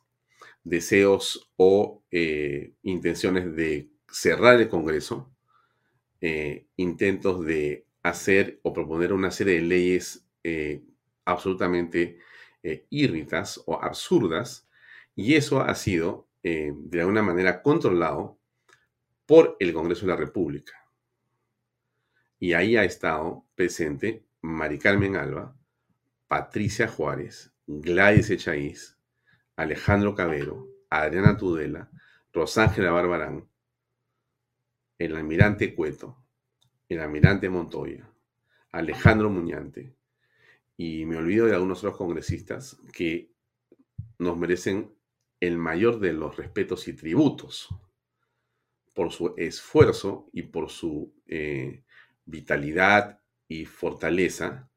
deseos 0.64 1.50
o 1.56 2.02
eh, 2.10 2.74
intenciones 2.82 3.54
de 3.56 3.90
cerrar 4.10 4.60
el 4.60 4.68
Congreso, 4.68 5.34
eh, 6.20 6.66
intentos 6.76 7.44
de 7.44 7.86
hacer 8.02 8.60
o 8.62 8.72
proponer 8.72 9.12
una 9.12 9.30
serie 9.30 9.54
de 9.54 9.62
leyes 9.62 10.26
absolutamente 11.24 12.18
írritas 12.90 13.62
o 13.66 13.80
absurdas, 13.80 14.68
y 15.14 15.34
eso 15.34 15.60
ha 15.60 15.74
sido 15.76 16.28
eh, 16.42 16.72
de 16.74 17.00
alguna 17.00 17.22
manera 17.22 17.62
controlado 17.62 18.38
por 19.26 19.56
el 19.60 19.72
Congreso 19.72 20.06
de 20.06 20.12
la 20.12 20.16
República. 20.16 20.72
Y 22.38 22.54
ahí 22.54 22.76
ha 22.76 22.84
estado 22.84 23.46
presente 23.54 24.26
Mari 24.40 24.78
Carmen 24.78 25.16
Alba, 25.16 25.56
Patricia 26.26 26.88
Juárez, 26.88 27.52
Gladys 27.66 28.30
Echaíz, 28.30 28.98
Alejandro 29.56 30.14
Cabero, 30.14 30.68
Adriana 30.90 31.36
Tudela, 31.36 31.90
Rosángela 32.32 32.90
Barbarán, 32.90 33.48
el 34.98 35.16
almirante 35.16 35.74
Cueto, 35.74 36.24
el 36.88 37.00
almirante 37.00 37.48
Montoya, 37.48 38.10
Alejandro 38.72 39.30
Muñante, 39.30 39.94
y 40.76 41.04
me 41.04 41.16
olvido 41.16 41.46
de 41.46 41.54
algunos 41.54 41.78
otros 41.78 41.96
congresistas 41.96 42.76
que 42.92 43.32
nos 44.18 44.36
merecen 44.36 44.92
el 45.42 45.58
mayor 45.58 45.98
de 45.98 46.12
los 46.12 46.36
respetos 46.36 46.86
y 46.86 46.92
tributos 46.92 47.68
por 48.94 49.10
su 49.10 49.34
esfuerzo 49.36 50.30
y 50.32 50.42
por 50.42 50.70
su 50.70 51.12
eh, 51.26 51.82
vitalidad 52.24 53.18
y 53.48 53.64
fortaleza 53.64 54.70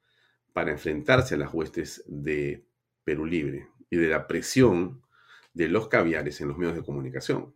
para 0.54 0.72
enfrentarse 0.72 1.36
a 1.36 1.38
las 1.38 1.54
huestes 1.54 2.04
de 2.08 2.66
Perú 3.04 3.28
Libre 3.28 3.68
y 3.92 3.98
de 3.98 4.08
la 4.08 4.26
presión 4.26 5.04
de 5.54 5.70
los 5.70 5.88
caviares 5.88 6.42
en 6.42 6.48
los 6.48 6.58
medios 6.58 6.76
de 6.76 6.84
comunicación. 6.84 7.54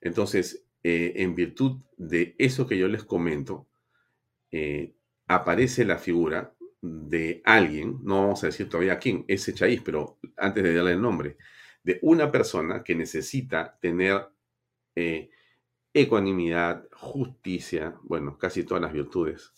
Entonces, 0.00 0.64
eh, 0.84 1.14
en 1.16 1.34
virtud 1.34 1.82
de 1.96 2.36
eso 2.38 2.68
que 2.68 2.78
yo 2.78 2.86
les 2.86 3.02
comento, 3.02 3.66
eh, 4.52 4.94
aparece 5.26 5.84
la 5.84 5.98
figura 5.98 6.54
de 6.80 7.42
alguien, 7.44 7.98
no 8.04 8.20
vamos 8.20 8.44
a 8.44 8.46
decir 8.46 8.68
todavía 8.68 9.00
quién, 9.00 9.24
ese 9.26 9.52
Chaís, 9.52 9.82
pero 9.84 10.20
antes 10.36 10.62
de 10.62 10.74
darle 10.74 10.92
el 10.92 11.02
nombre, 11.02 11.36
de 11.88 11.98
una 12.02 12.30
persona 12.30 12.84
que 12.84 12.94
necesita 12.94 13.78
tener 13.80 14.28
eh, 14.94 15.30
ecuanimidad, 15.94 16.86
justicia, 16.92 17.96
bueno, 18.02 18.36
casi 18.36 18.62
todas 18.62 18.82
las 18.82 18.92
virtudes 18.92 19.54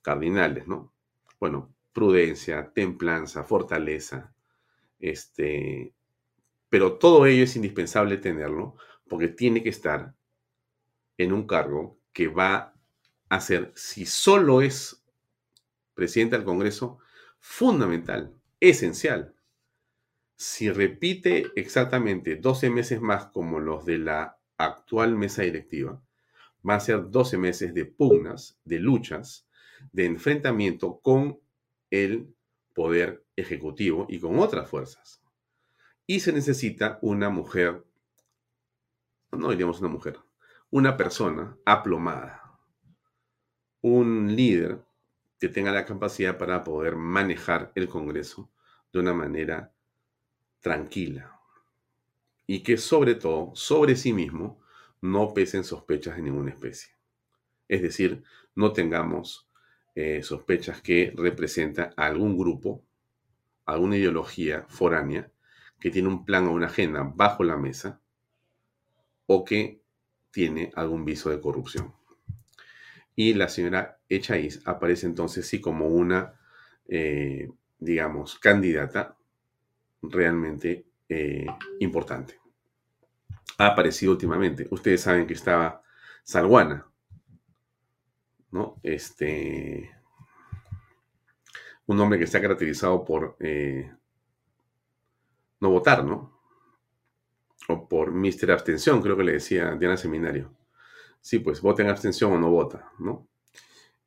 cardinales, 0.00 0.66
¿no? 0.66 0.94
Bueno, 1.38 1.74
prudencia, 1.92 2.72
templanza, 2.72 3.44
fortaleza, 3.44 4.34
este, 4.98 5.92
pero 6.70 6.94
todo 6.94 7.26
ello 7.26 7.44
es 7.44 7.54
indispensable 7.54 8.16
tenerlo 8.16 8.76
porque 9.06 9.28
tiene 9.28 9.62
que 9.62 9.68
estar 9.68 10.14
en 11.18 11.34
un 11.34 11.46
cargo 11.46 11.98
que 12.14 12.28
va 12.28 12.72
a 13.28 13.40
ser, 13.42 13.72
si 13.76 14.06
solo 14.06 14.62
es 14.62 15.04
presidente 15.92 16.36
del 16.36 16.46
Congreso, 16.46 16.98
fundamental, 17.40 18.34
esencial. 18.58 19.33
Si 20.46 20.70
repite 20.70 21.52
exactamente 21.56 22.36
12 22.36 22.68
meses 22.68 23.00
más 23.00 23.28
como 23.28 23.60
los 23.60 23.86
de 23.86 23.96
la 23.96 24.38
actual 24.58 25.16
mesa 25.16 25.40
directiva, 25.40 26.02
va 26.68 26.74
a 26.74 26.80
ser 26.80 27.08
12 27.10 27.38
meses 27.38 27.72
de 27.72 27.86
pugnas, 27.86 28.58
de 28.62 28.78
luchas, 28.78 29.48
de 29.90 30.04
enfrentamiento 30.04 31.00
con 31.00 31.40
el 31.90 32.36
poder 32.74 33.24
ejecutivo 33.36 34.06
y 34.10 34.20
con 34.20 34.38
otras 34.38 34.68
fuerzas. 34.68 35.22
Y 36.06 36.20
se 36.20 36.30
necesita 36.34 36.98
una 37.00 37.30
mujer, 37.30 37.82
no 39.32 39.48
diríamos 39.48 39.80
una 39.80 39.88
mujer, 39.88 40.20
una 40.70 40.98
persona 40.98 41.56
aplomada, 41.64 42.60
un 43.80 44.36
líder 44.36 44.84
que 45.40 45.48
tenga 45.48 45.72
la 45.72 45.86
capacidad 45.86 46.36
para 46.36 46.62
poder 46.64 46.96
manejar 46.96 47.72
el 47.74 47.88
Congreso 47.88 48.50
de 48.92 49.00
una 49.00 49.14
manera 49.14 49.73
tranquila 50.64 51.38
y 52.46 52.62
que 52.62 52.78
sobre 52.78 53.14
todo, 53.14 53.52
sobre 53.54 53.96
sí 53.96 54.14
mismo, 54.14 54.62
no 55.02 55.34
pesen 55.34 55.62
sospechas 55.62 56.16
de 56.16 56.22
ninguna 56.22 56.50
especie. 56.52 56.94
Es 57.68 57.82
decir, 57.82 58.24
no 58.54 58.72
tengamos 58.72 59.46
eh, 59.94 60.22
sospechas 60.22 60.80
que 60.80 61.12
representa 61.16 61.92
algún 61.98 62.38
grupo, 62.38 62.82
alguna 63.66 63.98
ideología 63.98 64.64
foránea 64.68 65.30
que 65.78 65.90
tiene 65.90 66.08
un 66.08 66.24
plan 66.24 66.46
o 66.46 66.52
una 66.52 66.66
agenda 66.66 67.02
bajo 67.14 67.44
la 67.44 67.58
mesa 67.58 68.00
o 69.26 69.44
que 69.44 69.82
tiene 70.30 70.72
algún 70.76 71.04
viso 71.04 71.28
de 71.28 71.42
corrupción. 71.42 71.92
Y 73.14 73.34
la 73.34 73.48
señora 73.48 73.98
Echaíz 74.08 74.62
aparece 74.64 75.04
entonces 75.04 75.46
sí 75.46 75.60
como 75.60 75.88
una, 75.88 76.40
eh, 76.88 77.50
digamos, 77.78 78.38
candidata 78.38 79.18
realmente 80.10 80.86
eh, 81.08 81.46
importante. 81.80 82.38
Ha 83.58 83.68
aparecido 83.68 84.12
últimamente. 84.12 84.66
Ustedes 84.70 85.02
saben 85.02 85.26
que 85.26 85.34
estaba 85.34 85.82
Salguana, 86.22 86.86
¿no? 88.50 88.80
Este, 88.82 89.90
un 91.86 92.00
hombre 92.00 92.18
que 92.18 92.24
está 92.24 92.40
caracterizado 92.40 93.04
por 93.04 93.36
eh, 93.40 93.92
no 95.60 95.70
votar, 95.70 96.04
¿no? 96.04 96.38
O 97.68 97.88
por 97.88 98.12
Mister 98.12 98.50
Abstención, 98.50 99.00
creo 99.00 99.16
que 99.16 99.24
le 99.24 99.32
decía 99.32 99.74
Diana 99.76 99.96
Seminario 99.96 100.54
sí, 101.24 101.38
pues 101.38 101.62
vota 101.62 101.82
en 101.82 101.88
abstención 101.88 102.32
o 102.34 102.38
no 102.38 102.50
vota, 102.50 102.92
¿no? 102.98 103.26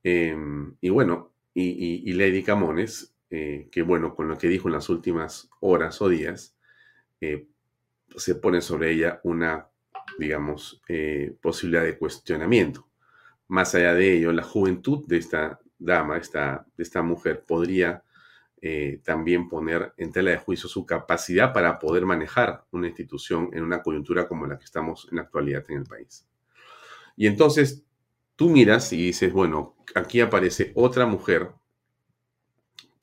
Em, 0.03 0.75
y 0.79 0.89
bueno, 0.89 1.33
y, 1.55 2.13
Lady 2.13 2.43
Camones, 2.43 3.15
eh, 3.29 3.67
que 3.71 3.81
bueno, 3.81 4.15
con 4.15 4.27
lo 4.27 4.37
que 4.37 4.47
dijo 4.47 4.69
en 4.69 4.73
las 4.73 4.89
últimas 4.89 5.49
horas 5.59 6.01
o 6.01 6.09
días, 6.09 6.55
eh, 7.19 7.47
se 8.15 8.35
pone 8.35 8.61
sobre 8.61 8.91
ella 8.91 9.19
una, 9.23 9.67
digamos, 10.17 10.81
eh, 10.87 11.35
posibilidad 11.41 11.83
de 11.83 11.97
cuestionamiento. 11.97 12.87
Más 13.47 13.75
allá 13.75 13.93
de 13.93 14.17
ello, 14.17 14.31
la 14.31 14.43
juventud 14.43 15.05
de 15.07 15.17
esta 15.17 15.59
dama, 15.77 16.17
esta, 16.17 16.65
de 16.75 16.83
esta 16.83 17.01
mujer, 17.01 17.43
podría 17.45 18.03
también 19.03 19.47
poner 19.47 19.93
en 19.97 20.11
tela 20.11 20.31
de 20.31 20.37
juicio 20.39 20.67
su 20.67 20.85
capacidad 20.85 21.53
para 21.53 21.79
poder 21.79 22.05
manejar 22.05 22.65
una 22.71 22.87
institución 22.87 23.49
en 23.53 23.63
una 23.63 23.81
coyuntura 23.81 24.27
como 24.27 24.45
la 24.45 24.57
que 24.57 24.65
estamos 24.65 25.07
en 25.09 25.17
la 25.17 25.21
actualidad 25.21 25.63
en 25.69 25.77
el 25.77 25.83
país. 25.85 26.27
Y 27.15 27.27
entonces 27.27 27.85
tú 28.35 28.49
miras 28.49 28.91
y 28.93 28.97
dices, 28.97 29.31
bueno, 29.31 29.75
aquí 29.95 30.21
aparece 30.21 30.71
otra 30.75 31.05
mujer 31.05 31.51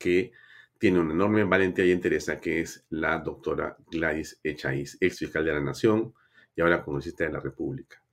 que 0.05 0.31
tiene 0.77 0.99
una 0.99 1.15
enorme 1.15 1.43
valentía 1.45 1.83
y 1.83 1.91
interés, 1.91 2.31
que 2.39 2.61
es 2.61 2.85
la 2.91 3.17
doctora 3.17 3.75
Gladys 3.89 4.39
Echaíz, 4.43 4.99
ex 5.01 5.17
fiscal 5.17 5.43
de 5.43 5.53
la 5.53 5.61
Nación 5.61 6.13
y 6.55 6.61
ahora 6.61 6.83
congresista 6.83 7.23
de 7.23 7.31
la 7.31 7.39
República. 7.39 8.03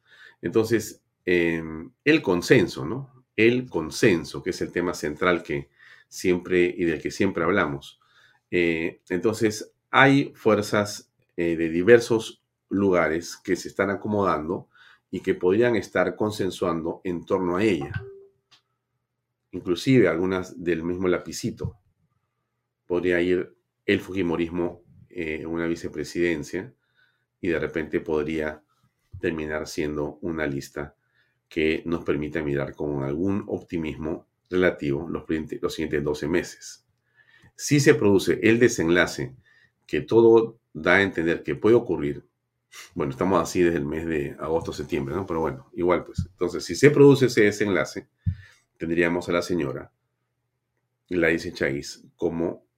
Entonces, 0.41 1.03
em, 1.27 1.93
el 2.03 2.23
consenso, 2.23 2.87
¿no? 2.87 3.27
El 3.37 3.69
consenso, 3.69 4.43
que 4.43 4.51
es 4.51 4.63
el 4.63 4.73
tema 4.73 4.95
central 4.95 5.43
que 5.43 5.69
siempre 6.09 6.65
y 6.65 6.87
del 6.87 7.03
que 7.03 7.11
siempre 7.11 7.45
hablamos. 7.45 8.01
Eh, 8.51 9.03
entonces, 9.11 9.75
hay 9.91 10.33
fuerzas 10.35 11.13
eh, 11.37 11.57
de 11.57 11.69
diversos 11.69 12.43
lugares 12.71 13.37
que 13.37 13.55
se 13.55 13.69
están 13.69 13.91
acomodando 13.91 14.69
y 15.11 15.21
que 15.21 15.35
podrían 15.35 15.77
estar 15.77 16.17
consensuando 16.17 17.03
en 17.05 17.27
torno 17.27 17.59
a 17.59 17.63
ella. 17.63 17.93
Inclusive 19.51 20.09
algunas 20.09 20.65
del 20.65 20.83
mismo 20.83 21.07
lapicito. 21.07 21.82
Podría 22.93 23.23
ir 23.23 23.57
el 23.87 24.01
Fujimorismo 24.01 24.85
en 25.09 25.47
una 25.47 25.67
vicepresidencia 25.67 26.75
y 27.41 27.49
de 27.49 27.59
repente 27.59 28.01
podría 28.01 28.63
terminar 29.19 29.67
siendo 29.67 30.19
una 30.21 30.47
lista 30.47 30.95
que 31.49 31.83
nos 31.87 32.05
permita 32.05 32.43
mirar 32.43 32.75
con 32.75 33.03
algún 33.03 33.45
optimismo 33.47 34.29
relativo 34.51 35.09
los, 35.09 35.25
los 35.63 35.73
siguientes 35.73 36.05
12 36.05 36.29
meses. 36.29 36.85
Si 37.57 37.81
se 37.81 37.95
produce 37.95 38.39
el 38.43 38.59
desenlace 38.59 39.35
que 39.87 40.03
todo 40.03 40.59
da 40.75 40.97
a 40.97 41.03
entender 41.03 41.43
que 41.43 41.55
puede 41.55 41.77
ocurrir, 41.77 42.27
bueno, 42.95 43.13
estamos 43.13 43.43
así 43.43 43.63
desde 43.63 43.79
el 43.79 43.87
mes 43.87 44.05
de 44.05 44.37
agosto, 44.39 44.71
septiembre, 44.71 45.15
¿no? 45.15 45.25
Pero 45.25 45.41
bueno, 45.41 45.71
igual 45.73 46.05
pues. 46.05 46.27
Entonces, 46.31 46.63
si 46.63 46.75
se 46.75 46.91
produce 46.91 47.25
ese 47.25 47.45
desenlace, 47.45 48.09
tendríamos 48.77 49.31
a 49.31 49.33
la 49.33 49.41
señora 49.41 49.91
Gladys 51.09 51.55
Chaiz 51.55 52.05
como 52.17 52.71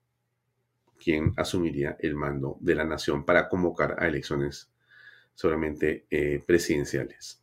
quien 1.05 1.33
asumiría 1.37 1.97
el 2.01 2.15
mando 2.15 2.57
de 2.61 2.75
la 2.75 2.85
nación 2.85 3.25
para 3.25 3.49
convocar 3.49 3.97
a 3.99 4.07
elecciones 4.07 4.73
solamente 5.35 6.07
eh, 6.11 6.43
presidenciales. 6.47 7.43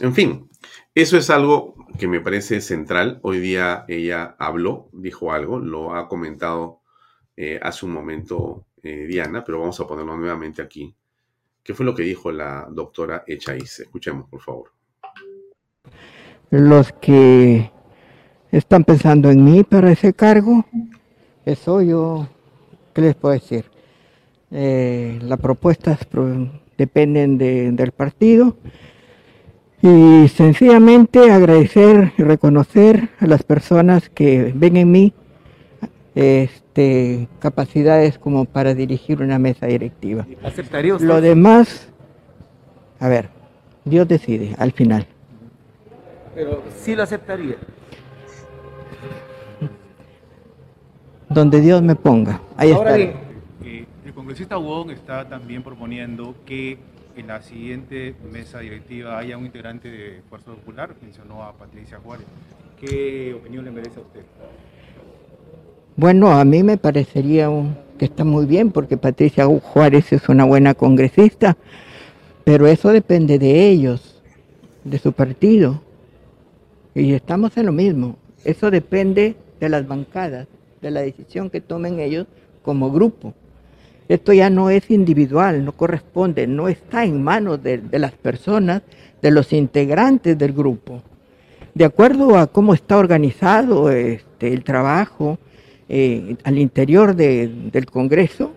En 0.00 0.14
fin, 0.14 0.50
eso 0.94 1.16
es 1.16 1.30
algo 1.30 1.74
que 1.98 2.08
me 2.08 2.20
parece 2.20 2.60
central. 2.60 3.20
Hoy 3.22 3.38
día 3.38 3.84
ella 3.88 4.36
habló, 4.38 4.88
dijo 4.92 5.32
algo, 5.32 5.58
lo 5.58 5.94
ha 5.94 6.08
comentado 6.08 6.80
eh, 7.36 7.58
hace 7.62 7.86
un 7.86 7.92
momento 7.92 8.66
eh, 8.82 9.06
Diana, 9.06 9.44
pero 9.44 9.60
vamos 9.60 9.78
a 9.80 9.86
ponerlo 9.86 10.16
nuevamente 10.16 10.62
aquí 10.62 10.94
¿Qué 11.62 11.74
fue 11.74 11.84
lo 11.84 11.94
que 11.94 12.02
dijo 12.02 12.32
la 12.32 12.66
doctora 12.70 13.22
Echaíz? 13.26 13.80
Escuchemos, 13.80 14.28
por 14.28 14.40
favor. 14.40 14.72
Los 16.50 16.92
que 16.92 17.70
están 18.50 18.84
pensando 18.84 19.30
en 19.30 19.44
mí 19.44 19.62
para 19.62 19.92
ese 19.92 20.12
cargo, 20.14 20.64
eso 21.44 21.82
yo, 21.82 22.28
¿qué 22.94 23.02
les 23.02 23.14
puedo 23.14 23.34
decir? 23.34 23.64
Eh, 24.50 25.18
las 25.22 25.38
propuestas 25.38 25.98
dependen 26.76 27.38
del 27.38 27.92
partido 27.92 28.56
y 29.82 30.28
sencillamente 30.28 31.30
agradecer 31.30 32.12
y 32.18 32.22
reconocer 32.22 33.10
a 33.18 33.26
las 33.26 33.42
personas 33.42 34.10
que 34.10 34.52
ven 34.54 34.76
en 34.76 34.90
mí 34.90 35.14
este, 36.14 37.28
capacidades 37.38 38.18
como 38.18 38.44
para 38.44 38.74
dirigir 38.74 39.22
una 39.22 39.38
mesa 39.38 39.66
directiva. 39.66 40.26
¿Aceptaría 40.42 40.94
usted? 40.94 41.06
Lo 41.06 41.20
demás, 41.20 41.88
a 42.98 43.08
ver, 43.08 43.30
Dios 43.84 44.06
decide 44.06 44.54
al 44.58 44.72
final. 44.72 45.06
Pero 46.34 46.62
sí 46.76 46.94
lo 46.94 47.02
aceptaría. 47.02 47.56
Donde 51.30 51.60
Dios 51.60 51.80
me 51.80 51.94
ponga, 51.94 52.42
ahí 52.56 52.72
está. 52.72 52.98
Eh, 52.98 53.14
el 54.04 54.12
congresista 54.12 54.56
Wong 54.56 54.90
está 54.90 55.28
también 55.28 55.62
proponiendo 55.62 56.34
que 56.44 56.76
en 57.16 57.28
la 57.28 57.40
siguiente 57.40 58.16
mesa 58.32 58.58
directiva 58.58 59.16
haya 59.16 59.38
un 59.38 59.46
integrante 59.46 59.88
de 59.88 60.22
Fuerza 60.28 60.50
Popular, 60.50 60.94
mencionó 61.00 61.44
a 61.44 61.52
Patricia 61.52 61.98
Juárez. 62.02 62.26
¿Qué 62.80 63.32
opinión 63.32 63.64
le 63.64 63.70
merece 63.70 64.00
a 64.00 64.02
usted? 64.02 64.22
Bueno, 65.94 66.32
a 66.32 66.44
mí 66.44 66.64
me 66.64 66.78
parecería 66.78 67.48
que 67.96 68.06
está 68.06 68.24
muy 68.24 68.46
bien 68.46 68.72
porque 68.72 68.96
Patricia 68.96 69.46
Juárez 69.46 70.12
es 70.12 70.28
una 70.28 70.44
buena 70.44 70.74
congresista, 70.74 71.56
pero 72.42 72.66
eso 72.66 72.88
depende 72.88 73.38
de 73.38 73.68
ellos, 73.68 74.20
de 74.82 74.98
su 74.98 75.12
partido. 75.12 75.80
Y 76.94 77.12
estamos 77.12 77.56
en 77.56 77.66
lo 77.66 77.72
mismo. 77.72 78.16
Eso 78.44 78.70
depende 78.70 79.36
de 79.60 79.68
las 79.68 79.86
bancadas, 79.86 80.48
de 80.80 80.90
la 80.90 81.00
decisión 81.00 81.50
que 81.50 81.60
tomen 81.60 82.00
ellos 82.00 82.26
como 82.62 82.90
grupo. 82.90 83.34
Esto 84.08 84.32
ya 84.32 84.50
no 84.50 84.70
es 84.70 84.90
individual, 84.90 85.64
no 85.64 85.72
corresponde, 85.72 86.46
no 86.46 86.68
está 86.68 87.04
en 87.04 87.22
manos 87.22 87.62
de, 87.62 87.80
las 87.92 88.12
personas, 88.12 88.82
de 89.22 89.30
los 89.30 89.52
integrantes 89.52 90.36
del 90.36 90.52
grupo. 90.52 91.02
De 91.74 91.84
acuerdo 91.84 92.36
a 92.36 92.48
cómo 92.48 92.74
está 92.74 92.98
organizado 92.98 93.90
este, 93.90 94.52
el 94.52 94.64
trabajo 94.64 95.38
eh, 95.88 96.36
al 96.42 96.58
interior 96.58 97.14
del 97.14 97.86
Congreso, 97.86 98.52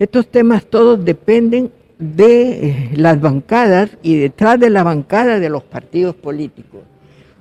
estos 0.00 0.26
temas 0.26 0.66
todos 0.66 1.04
dependen 1.04 1.70
de 1.98 2.68
eh, 2.68 2.90
las 2.96 3.20
bancadas 3.20 3.90
y 4.02 4.16
detrás 4.16 4.58
de 4.58 4.70
la 4.70 4.82
bancada 4.82 5.38
de 5.38 5.48
los 5.48 5.62
partidos 5.62 6.14
políticos. 6.16 6.80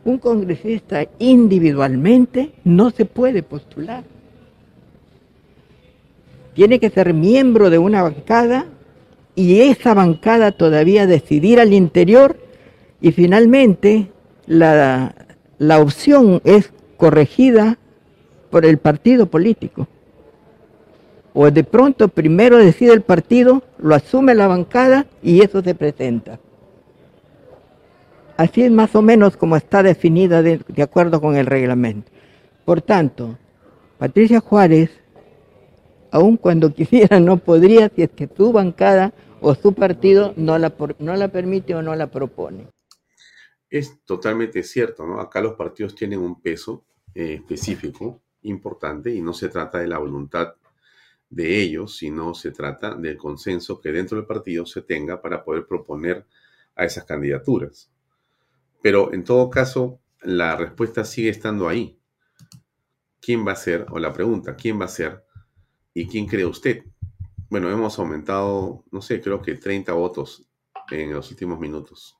Un 0.05 0.17
congresista 0.19 1.05
individualmente 1.19 2.53
no 2.63 2.91
se 2.91 3.05
puede 3.05 3.43
postular 3.43 4.03
tiene 6.55 6.79
que 6.79 6.89
ser 6.89 7.13
miembro 7.13 7.69
de 7.69 7.77
una 7.77 8.01
bancada 8.01 8.65
y 9.35 9.59
esa 9.59 9.93
bancada 9.93 10.53
todavía 10.53 11.05
decidir 11.05 11.59
al 11.59 11.73
interior 11.73 12.37
y 13.01 13.11
finalmente 13.11 14.07
la, 14.47 15.13
la 15.59 15.79
opción 15.79 16.41
es 16.45 16.71
corregida 16.97 17.77
por 18.49 18.65
el 18.65 18.77
partido 18.77 19.25
político. 19.25 19.87
O 21.33 21.51
de 21.51 21.65
pronto 21.65 22.07
primero 22.07 22.57
decide 22.57 22.93
el 22.93 23.01
partido, 23.01 23.61
lo 23.77 23.93
asume 23.93 24.33
la 24.33 24.47
bancada 24.47 25.05
y 25.21 25.41
eso 25.41 25.61
se 25.61 25.75
presenta. 25.75 26.39
Así 28.37 28.63
es 28.63 28.71
más 28.71 28.95
o 28.95 29.01
menos 29.01 29.37
como 29.37 29.55
está 29.55 29.81
definida 29.81 30.41
de, 30.41 30.59
acuerdo 30.81 31.21
con 31.21 31.37
el 31.37 31.45
reglamento. 31.45 32.11
Por 32.65 32.81
tanto, 32.81 33.37
Patricia 33.97 34.41
Juárez 34.41 34.91
aun 36.11 36.37
cuando 36.37 36.73
quisiera 36.73 37.19
no 37.19 37.37
podría 37.37 37.89
si 37.89 38.03
es 38.03 38.09
que 38.11 38.29
su 38.35 38.51
bancada 38.51 39.13
o 39.41 39.55
su 39.55 39.73
partido 39.73 40.33
no 40.37 40.57
la, 40.57 40.73
no 40.99 41.15
la 41.15 41.27
permite 41.29 41.75
o 41.75 41.81
no 41.81 41.95
la 41.95 42.07
propone. 42.07 42.67
Es 43.69 44.03
totalmente 44.03 44.63
cierto, 44.63 45.05
¿no? 45.05 45.19
Acá 45.19 45.41
los 45.41 45.55
partidos 45.55 45.95
tienen 45.95 46.19
un 46.19 46.41
peso 46.41 46.85
eh, 47.13 47.35
específico, 47.35 48.21
importante, 48.43 49.13
y 49.13 49.21
no 49.21 49.33
se 49.33 49.49
trata 49.49 49.79
de 49.79 49.87
la 49.87 49.97
voluntad 49.97 50.55
de 51.29 51.61
ellos, 51.61 51.97
sino 51.97 52.33
se 52.33 52.51
trata 52.51 52.95
del 52.95 53.17
consenso 53.17 53.81
que 53.81 53.91
dentro 53.91 54.17
del 54.17 54.27
partido 54.27 54.65
se 54.65 54.81
tenga 54.81 55.21
para 55.21 55.43
poder 55.43 55.65
proponer 55.65 56.25
a 56.75 56.85
esas 56.85 57.05
candidaturas. 57.05 57.91
Pero 58.85 59.11
en 59.15 59.23
todo 59.23 59.49
caso, 59.49 59.99
la 60.21 60.55
respuesta 60.55 61.05
sigue 61.05 61.29
estando 61.29 61.67
ahí. 61.67 61.99
¿Quién 63.19 63.43
va 63.43 63.53
a 63.53 63.55
ser, 63.55 63.87
o 63.89 63.97
la 63.97 64.13
pregunta, 64.13 64.55
¿quién 64.55 64.79
va 64.79 64.85
a 64.85 64.89
ser 64.89 65.25
¿Y 65.95 66.05
quién 66.07 66.27
cree 66.27 66.45
usted? 66.45 66.83
Bueno, 67.49 67.71
hemos 67.71 67.97
aumentado, 67.97 68.83
no 68.91 69.01
sé, 69.01 69.21
creo 69.21 69.41
que 69.41 69.55
30 69.55 69.91
votos 69.93 70.47
en 70.91 71.11
los 71.11 71.31
últimos 71.31 71.59
minutos. 71.59 72.19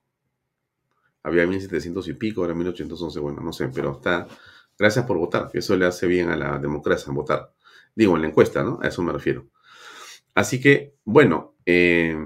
Había 1.22 1.46
1700 1.46 2.08
y 2.08 2.14
pico, 2.14 2.42
ahora 2.42 2.56
1811, 2.56 3.20
bueno, 3.20 3.42
no 3.42 3.54
sé, 3.54 3.68
pero 3.68 3.92
está. 3.92 4.28
Gracias 4.76 5.06
por 5.06 5.18
votar, 5.18 5.52
que 5.52 5.60
eso 5.60 5.78
le 5.78 5.86
hace 5.86 6.08
bien 6.08 6.32
a 6.32 6.36
la 6.36 6.58
democracia 6.58 7.14
votar. 7.14 7.54
Digo, 7.94 8.16
en 8.16 8.24
la 8.24 8.30
encuesta, 8.30 8.64
¿no? 8.64 8.80
A 8.82 8.88
eso 8.88 9.04
me 9.04 9.14
refiero. 9.14 9.52
Así 10.34 10.60
que, 10.60 10.96
bueno, 11.04 11.58
eh, 11.64 12.18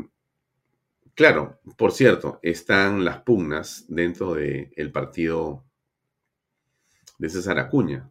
claro, 1.20 1.60
por 1.76 1.92
cierto, 1.92 2.40
están 2.42 3.04
las 3.04 3.24
pugnas 3.24 3.84
dentro 3.90 4.36
del 4.36 4.90
partido 4.94 5.66
de 7.18 7.28
César 7.28 7.60
Acuña 7.60 8.10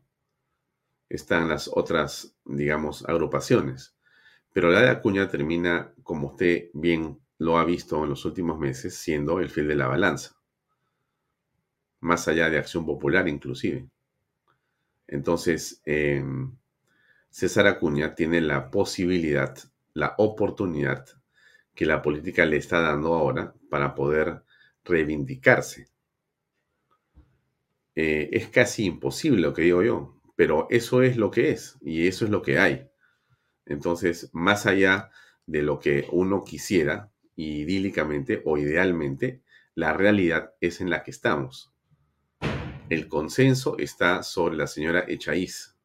están 1.09 1.49
las 1.49 1.71
otras, 1.73 2.37
digamos, 2.45 3.03
agrupaciones. 3.09 3.97
Pero 4.53 4.69
la 4.71 4.83
de 4.83 4.91
Acuña 4.91 5.27
termina, 5.27 5.95
como 6.03 6.29
usted 6.29 6.69
bien 6.75 7.19
lo 7.39 7.57
ha 7.57 7.65
visto 7.65 8.05
en 8.05 8.11
los 8.11 8.27
últimos 8.27 8.59
meses, 8.59 8.95
siendo 8.95 9.41
el 9.41 9.49
fiel 9.49 9.69
de 9.69 9.77
la 9.77 9.87
balanza. 9.87 10.37
Más 12.01 12.29
allá 12.29 12.51
de 12.51 12.59
Acción 12.59 12.85
Popular, 12.85 13.27
inclusive. 13.27 13.89
Entonces, 15.07 15.81
em, 15.87 16.55
César 17.31 17.69
Acuña 17.69 18.15
tiene 18.15 18.43
la 18.43 18.71
posibilidad, 18.71 19.57
la 19.95 20.15
oportunidad 20.19 21.18
que 21.79 21.87
la 21.87 22.03
política 22.03 22.45
le 22.45 22.57
está 22.57 22.81
dando 22.81 23.15
ahora 23.15 23.55
para 23.71 23.95
poder 23.95 24.43
reivindicarse. 24.85 25.87
Eh, 27.95 28.31
es 28.33 28.49
casi 28.49 28.85
imposible 28.85 29.41
lo 29.41 29.55
que 29.55 29.63
digo 29.63 29.85
yo, 29.85 30.21
pero 30.35 30.67
eso 30.71 31.03
es 31.03 31.17
lo 31.17 31.31
que 31.31 31.53
es 31.53 31.79
y 31.81 32.09
eso 32.09 32.25
es 32.25 32.33
lo 32.33 32.43
que 32.43 32.59
hay. 32.59 32.89
Entonces, 33.65 34.29
más 34.33 34.67
allá 34.67 35.13
de 35.47 35.63
lo 35.63 35.79
que 35.79 36.09
uno 36.11 36.43
quisiera, 36.43 37.13
idílicamente 37.37 38.43
o 38.45 38.59
idealmente, 38.59 39.45
la 39.77 39.93
realidad 39.93 40.55
es 40.61 40.81
en 40.81 40.91
la 40.91 41.05
que 41.05 41.13
estamos. 41.13 41.73
El 42.89 43.07
consenso 43.07 43.79
está 43.79 44.25
sobre 44.25 44.57
la 44.57 44.67
señora 44.67 45.05
Echaíz. 45.07 45.77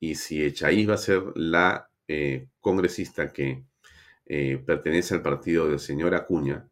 Y 0.00 0.16
si 0.16 0.44
Echaíz 0.44 0.86
va 0.86 0.94
a 0.96 0.98
ser 0.98 1.22
la 1.34 1.90
eh, 2.08 2.48
congresista 2.60 3.32
que 3.32 3.64
eh, 4.26 4.62
pertenece 4.64 5.14
al 5.14 5.22
partido 5.22 5.68
del 5.68 5.78
señor 5.78 6.14
Acuña, 6.14 6.68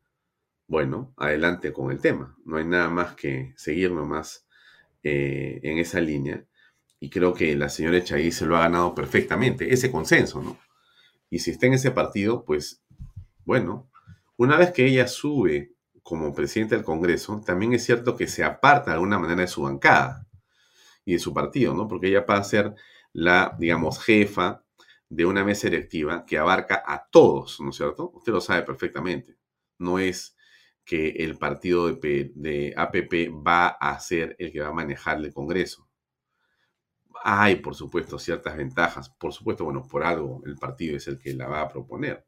bueno, 0.67 1.15
adelante 1.17 1.73
con 1.73 1.93
el 1.93 2.01
tema. 2.01 2.37
No 2.45 2.57
hay 2.57 2.65
nada 2.65 2.89
más 2.89 3.15
que 3.15 3.53
seguir 3.57 3.93
nomás 3.93 4.47
eh, 5.03 5.61
en 5.63 5.79
esa 5.79 6.01
línea 6.01 6.45
y 7.05 7.11
creo 7.11 7.35
que 7.35 7.55
la 7.55 7.69
señora 7.69 7.99
Echaí 7.99 8.33
se 8.33 8.47
lo 8.47 8.57
ha 8.57 8.61
ganado 8.61 8.95
perfectamente, 8.95 9.73
ese 9.73 9.91
consenso, 9.91 10.43
¿no? 10.43 10.59
Y 11.29 11.41
si 11.41 11.51
está 11.51 11.67
en 11.67 11.75
ese 11.75 11.91
partido, 11.91 12.45
pues, 12.45 12.83
bueno, 13.45 13.91
una 14.37 14.57
vez 14.57 14.73
que 14.73 14.87
ella 14.87 15.07
sube 15.07 15.75
como 16.03 16.35
presidenta 16.35 16.77
del 16.77 16.85
Congreso, 16.85 17.43
también 17.45 17.75
es 17.75 17.85
cierto 17.85 18.17
que 18.17 18.27
se 18.27 18.43
aparta 18.43 18.91
de 18.91 18.95
alguna 18.95 19.19
manera 19.19 19.43
de 19.43 19.49
su 19.49 19.63
bancada 19.63 20.27
y 21.05 21.13
de 21.13 21.19
su 21.19 21.35
partido, 21.35 21.75
¿no? 21.75 21.89
Porque 21.89 22.09
ella 22.09 22.25
pasa 22.25 22.41
a 22.41 22.45
ser 22.45 22.75
la, 23.13 23.55
digamos, 23.59 24.03
jefa 24.03 24.64
de 25.15 25.25
una 25.25 25.45
mesa 25.45 25.69
electiva 25.69 26.27
que 26.27 26.39
abarca 26.39 26.83
a 26.85 27.09
todos, 27.09 27.61
¿no 27.61 27.71
es 27.71 27.77
cierto? 27.77 28.11
Usted 28.15 28.33
lo 28.33 28.41
sabe 28.41 28.63
perfectamente. 28.63 29.37
No 29.79 30.01
es 30.01 30.37
que 30.85 31.11
el 31.11 31.39
partido 31.39 31.95
de, 31.95 32.33
de 32.35 32.75
APP 32.77 33.33
va 33.47 33.69
a 33.69 33.99
ser 34.01 34.35
el 34.41 34.51
que 34.51 34.61
va 34.61 34.69
a 34.69 34.73
manejar 34.73 35.19
el 35.19 35.33
Congreso. 35.33 35.89
Hay, 37.23 37.57
por 37.57 37.77
supuesto, 37.77 38.19
ciertas 38.19 38.57
ventajas. 38.57 39.09
Por 39.09 39.33
supuesto, 39.33 39.65
bueno, 39.65 39.87
por 39.87 40.03
algo 40.03 40.43
el 40.47 40.57
partido 40.57 40.97
es 40.97 41.07
el 41.07 41.19
que 41.21 41.33
la 41.33 41.47
va 41.47 41.61
a 41.61 41.69
proponer. 41.69 42.27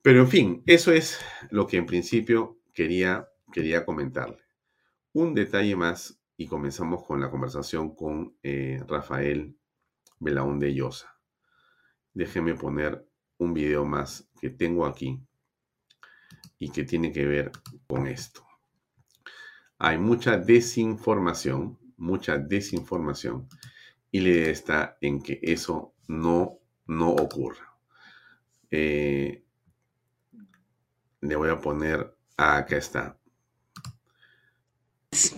Pero 0.00 0.20
en 0.20 0.28
fin, 0.28 0.62
eso 0.66 0.92
es 0.92 1.18
lo 1.50 1.66
que 1.66 1.76
en 1.76 1.86
principio 1.86 2.60
quería, 2.72 3.28
quería 3.52 3.84
comentarle. 3.84 4.38
Un 5.12 5.34
detalle 5.34 5.74
más 5.74 6.22
y 6.36 6.46
comenzamos 6.46 7.04
con 7.04 7.20
la 7.20 7.30
conversación 7.30 7.96
con 7.96 8.36
eh, 8.44 8.80
Rafael 8.86 9.56
Belaúnde 10.20 10.72
Llosa. 10.72 11.12
Déjeme 12.14 12.54
poner 12.54 13.06
un 13.38 13.54
video 13.54 13.84
más 13.84 14.28
que 14.40 14.50
tengo 14.50 14.86
aquí 14.86 15.20
y 16.58 16.70
que 16.70 16.84
tiene 16.84 17.12
que 17.12 17.26
ver 17.26 17.50
con 17.86 18.06
esto. 18.06 18.46
Hay 19.78 19.98
mucha 19.98 20.36
desinformación 20.36 21.78
mucha 22.02 22.36
desinformación 22.36 23.48
y 24.10 24.20
la 24.20 24.28
idea 24.28 24.50
está 24.50 24.98
en 25.00 25.22
que 25.22 25.38
eso 25.42 25.94
no, 26.08 26.58
no 26.86 27.10
ocurra. 27.10 27.74
Eh, 28.70 29.44
le 31.20 31.36
voy 31.36 31.48
a 31.48 31.60
poner, 31.60 32.14
acá 32.36 32.76
está. 32.76 33.16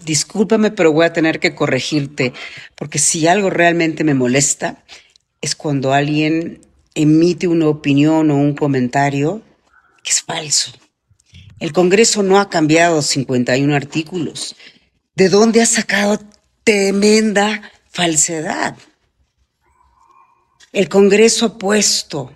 Discúlpame, 0.04 0.70
pero 0.70 0.92
voy 0.92 1.04
a 1.04 1.12
tener 1.12 1.38
que 1.40 1.54
corregirte, 1.54 2.32
porque 2.76 2.98
si 2.98 3.26
algo 3.26 3.50
realmente 3.50 4.04
me 4.04 4.14
molesta 4.14 4.84
es 5.44 5.54
cuando 5.54 5.92
alguien 5.92 6.60
emite 6.94 7.46
una 7.46 7.68
opinión 7.68 8.30
o 8.30 8.36
un 8.36 8.54
comentario 8.54 9.42
que 10.02 10.10
es 10.10 10.22
falso. 10.22 10.72
El 11.60 11.72
Congreso 11.72 12.22
no 12.22 12.38
ha 12.38 12.50
cambiado 12.50 13.02
51 13.02 13.74
artículos. 13.74 14.56
¿De 15.14 15.28
dónde 15.28 15.62
ha 15.62 15.66
sacado 15.66 16.18
tremenda 16.64 17.70
falsedad. 17.90 18.76
El 20.72 20.88
Congreso 20.88 21.46
ha 21.46 21.58
puesto 21.58 22.32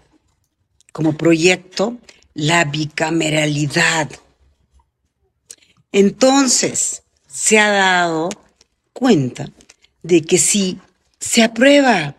como 0.92 1.16
proyecto 1.16 1.98
la 2.34 2.64
bicameralidad. 2.64 4.10
Entonces, 5.90 7.02
se 7.26 7.58
ha 7.58 7.70
dado 7.70 8.28
cuenta 8.92 9.50
de 10.02 10.22
que 10.22 10.38
si 10.38 10.78
se 11.18 11.42
aprueba 11.42 12.14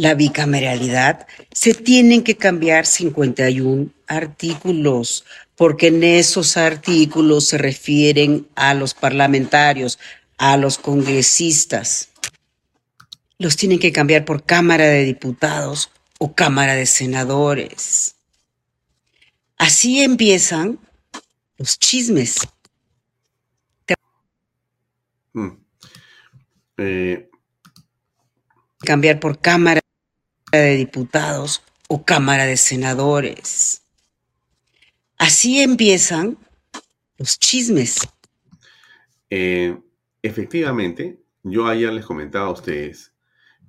la 0.00 0.14
bicameralidad, 0.14 1.26
se 1.52 1.74
tienen 1.74 2.24
que 2.24 2.34
cambiar 2.34 2.86
51 2.86 3.90
artículos, 4.06 5.26
porque 5.56 5.88
en 5.88 6.02
esos 6.02 6.56
artículos 6.56 7.48
se 7.48 7.58
refieren 7.58 8.46
a 8.54 8.72
los 8.72 8.94
parlamentarios, 8.94 9.98
a 10.38 10.56
los 10.56 10.78
congresistas. 10.78 12.08
Los 13.36 13.56
tienen 13.56 13.78
que 13.78 13.92
cambiar 13.92 14.24
por 14.24 14.42
Cámara 14.42 14.86
de 14.86 15.04
Diputados 15.04 15.90
o 16.18 16.34
Cámara 16.34 16.74
de 16.76 16.86
Senadores. 16.86 18.14
Así 19.58 20.00
empiezan 20.02 20.78
los 21.58 21.78
chismes. 21.78 22.38
Mm. 25.34 25.50
Eh, 26.78 27.28
cambiar 28.78 29.20
por 29.20 29.38
Cámara 29.38 29.79
de 30.58 30.76
Diputados 30.76 31.62
o 31.88 32.04
Cámara 32.04 32.46
de 32.46 32.56
Senadores. 32.56 33.82
Así 35.18 35.60
empiezan 35.60 36.38
los 37.18 37.38
chismes. 37.38 37.98
eh, 39.28 39.78
efectivamente, 40.22 41.20
yo 41.42 41.66
ayer 41.66 41.92
les 41.92 42.04
comentaba 42.04 42.46
a 42.46 42.52
ustedes 42.52 43.14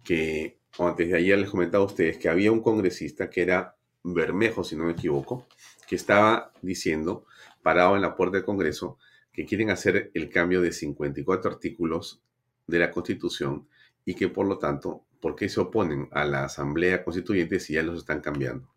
que, 0.03 0.59
o 0.77 0.87
antes 0.87 1.09
de 1.09 1.17
ayer 1.17 1.37
les 1.37 1.49
comentaba 1.49 1.83
a 1.83 1.87
ustedes 1.87 2.17
que 2.17 2.29
había 2.29 2.51
un 2.51 2.61
congresista 2.61 3.29
que 3.29 3.41
era 3.41 3.75
Bermejo, 4.03 4.63
si 4.63 4.75
no 4.75 4.85
me 4.85 4.93
equivoco, 4.93 5.47
que 5.87 5.95
estaba 5.95 6.51
diciendo, 6.61 7.25
parado 7.61 7.95
en 7.95 8.01
la 8.01 8.15
puerta 8.15 8.37
del 8.37 8.45
Congreso, 8.45 8.97
que 9.31 9.45
quieren 9.45 9.69
hacer 9.69 10.11
el 10.13 10.29
cambio 10.29 10.61
de 10.61 10.71
54 10.71 11.51
artículos 11.51 12.21
de 12.67 12.79
la 12.79 12.91
Constitución 12.91 13.67
y 14.05 14.15
que 14.15 14.27
por 14.27 14.47
lo 14.47 14.57
tanto, 14.57 15.05
¿por 15.21 15.35
qué 15.35 15.47
se 15.47 15.61
oponen 15.61 16.09
a 16.11 16.25
la 16.25 16.45
Asamblea 16.45 17.03
Constituyente 17.03 17.59
si 17.59 17.73
ya 17.73 17.83
los 17.83 17.99
están 17.99 18.21
cambiando? 18.21 18.67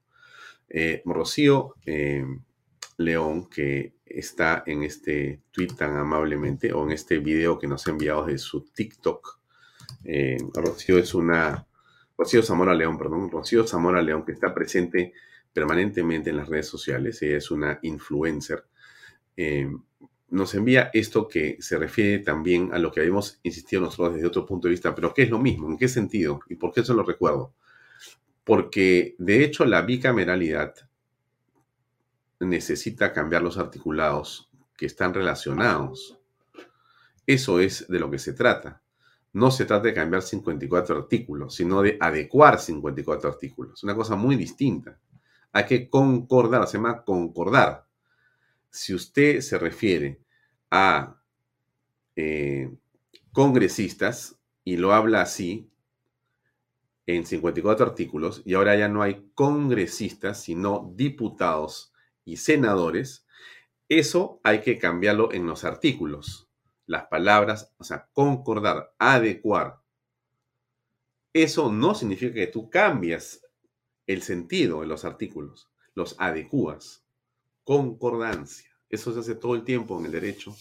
Eh, 0.68 1.02
Rocío 1.04 1.74
eh, 1.84 2.24
León, 2.98 3.48
que 3.48 3.94
está 4.06 4.62
en 4.66 4.82
este 4.82 5.40
tweet 5.50 5.68
tan 5.68 5.96
amablemente 5.96 6.72
o 6.72 6.84
en 6.84 6.92
este 6.92 7.18
video 7.18 7.58
que 7.58 7.66
nos 7.66 7.86
ha 7.86 7.90
enviado 7.90 8.26
de 8.26 8.38
su 8.38 8.60
TikTok, 8.60 9.40
eh, 10.04 10.36
Rocío 10.52 10.98
es 10.98 11.14
una, 11.14 11.66
Rocío 12.16 12.42
Zamora 12.42 12.74
León, 12.74 12.98
perdón, 12.98 13.30
Rocío 13.30 13.66
Zamora 13.66 14.02
León 14.02 14.24
que 14.24 14.32
está 14.32 14.54
presente 14.54 15.12
permanentemente 15.52 16.30
en 16.30 16.36
las 16.36 16.48
redes 16.48 16.68
sociales, 16.68 17.20
ella 17.22 17.38
es 17.38 17.50
una 17.50 17.78
influencer. 17.82 18.64
Nos 20.30 20.54
envía 20.54 20.90
esto 20.92 21.28
que 21.28 21.56
se 21.60 21.78
refiere 21.78 22.18
también 22.20 22.70
a 22.72 22.78
lo 22.78 22.90
que 22.90 23.00
habíamos 23.00 23.38
insistido 23.42 23.82
nosotros 23.82 24.14
desde 24.14 24.26
otro 24.26 24.46
punto 24.46 24.68
de 24.68 24.72
vista, 24.72 24.94
pero 24.94 25.12
¿qué 25.14 25.22
es 25.22 25.30
lo 25.30 25.38
mismo? 25.38 25.68
¿En 25.68 25.76
qué 25.76 25.88
sentido? 25.88 26.40
¿Y 26.48 26.56
por 26.56 26.72
qué 26.72 26.80
eso 26.80 26.94
lo 26.94 27.04
recuerdo? 27.04 27.54
Porque 28.42 29.14
de 29.18 29.44
hecho 29.44 29.64
la 29.64 29.82
bicameralidad 29.82 30.74
necesita 32.40 33.12
cambiar 33.12 33.42
los 33.42 33.58
articulados 33.58 34.50
que 34.76 34.86
están 34.86 35.14
relacionados. 35.14 36.18
Eso 37.26 37.60
es 37.60 37.86
de 37.88 37.98
lo 37.98 38.10
que 38.10 38.18
se 38.18 38.32
trata. 38.32 38.82
No 39.32 39.50
se 39.50 39.64
trata 39.64 39.84
de 39.84 39.94
cambiar 39.94 40.22
54 40.22 40.96
artículos, 40.96 41.54
sino 41.54 41.82
de 41.82 41.96
adecuar 42.00 42.60
54 42.60 43.30
artículos. 43.30 43.82
Una 43.82 43.94
cosa 43.94 44.14
muy 44.14 44.36
distinta. 44.36 44.98
Hay 45.52 45.64
que 45.66 45.88
concordar, 45.88 46.66
se 46.66 46.76
llama 46.76 47.02
concordar. 47.02 47.84
Si 48.74 48.92
usted 48.92 49.40
se 49.40 49.56
refiere 49.56 50.20
a 50.68 51.22
eh, 52.16 52.74
congresistas 53.30 54.40
y 54.64 54.78
lo 54.78 54.92
habla 54.92 55.20
así 55.22 55.70
en 57.06 57.24
54 57.24 57.86
artículos, 57.86 58.42
y 58.44 58.54
ahora 58.54 58.74
ya 58.74 58.88
no 58.88 59.02
hay 59.02 59.30
congresistas, 59.36 60.42
sino 60.42 60.92
diputados 60.96 61.92
y 62.24 62.38
senadores, 62.38 63.28
eso 63.88 64.40
hay 64.42 64.60
que 64.60 64.76
cambiarlo 64.76 65.32
en 65.32 65.46
los 65.46 65.62
artículos. 65.62 66.50
Las 66.86 67.06
palabras, 67.06 67.72
o 67.76 67.84
sea, 67.84 68.08
concordar, 68.12 68.92
adecuar. 68.98 69.82
Eso 71.32 71.70
no 71.70 71.94
significa 71.94 72.34
que 72.34 72.48
tú 72.48 72.70
cambias 72.70 73.46
el 74.08 74.22
sentido 74.22 74.80
de 74.80 74.88
los 74.88 75.04
artículos, 75.04 75.70
los 75.94 76.16
adecuas. 76.18 77.03
Concordancia. 77.64 78.70
Eso 78.88 79.12
se 79.12 79.20
hace 79.20 79.34
todo 79.34 79.54
el 79.54 79.64
tiempo 79.64 79.98
en 79.98 80.06
el 80.06 80.12
derecho, 80.12 80.54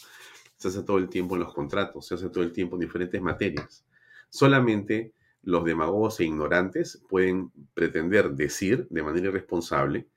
se 0.58 0.70
hace 0.70 0.84
todo 0.84 0.97
el 0.97 1.10
tiempo 1.10 1.36
en 1.36 1.41
los 1.41 1.54
contratos, 1.54 2.08
se 2.08 2.16
hace 2.16 2.30
todo 2.30 2.43
el 2.43 2.51
tiempo 2.51 2.76
en 2.76 2.82
diferentes 2.82 3.22
materias. 3.22 3.86
Solamente 4.30 5.14
los 5.43 5.66
demagogos 5.66 6.20
e 6.20 6.26
ignorantes 6.26 7.04
pueden 7.10 7.51
pretender 7.74 8.32
decir 8.32 8.88
de 8.89 9.04
manera 9.04 9.28
irresponsable 9.28 10.08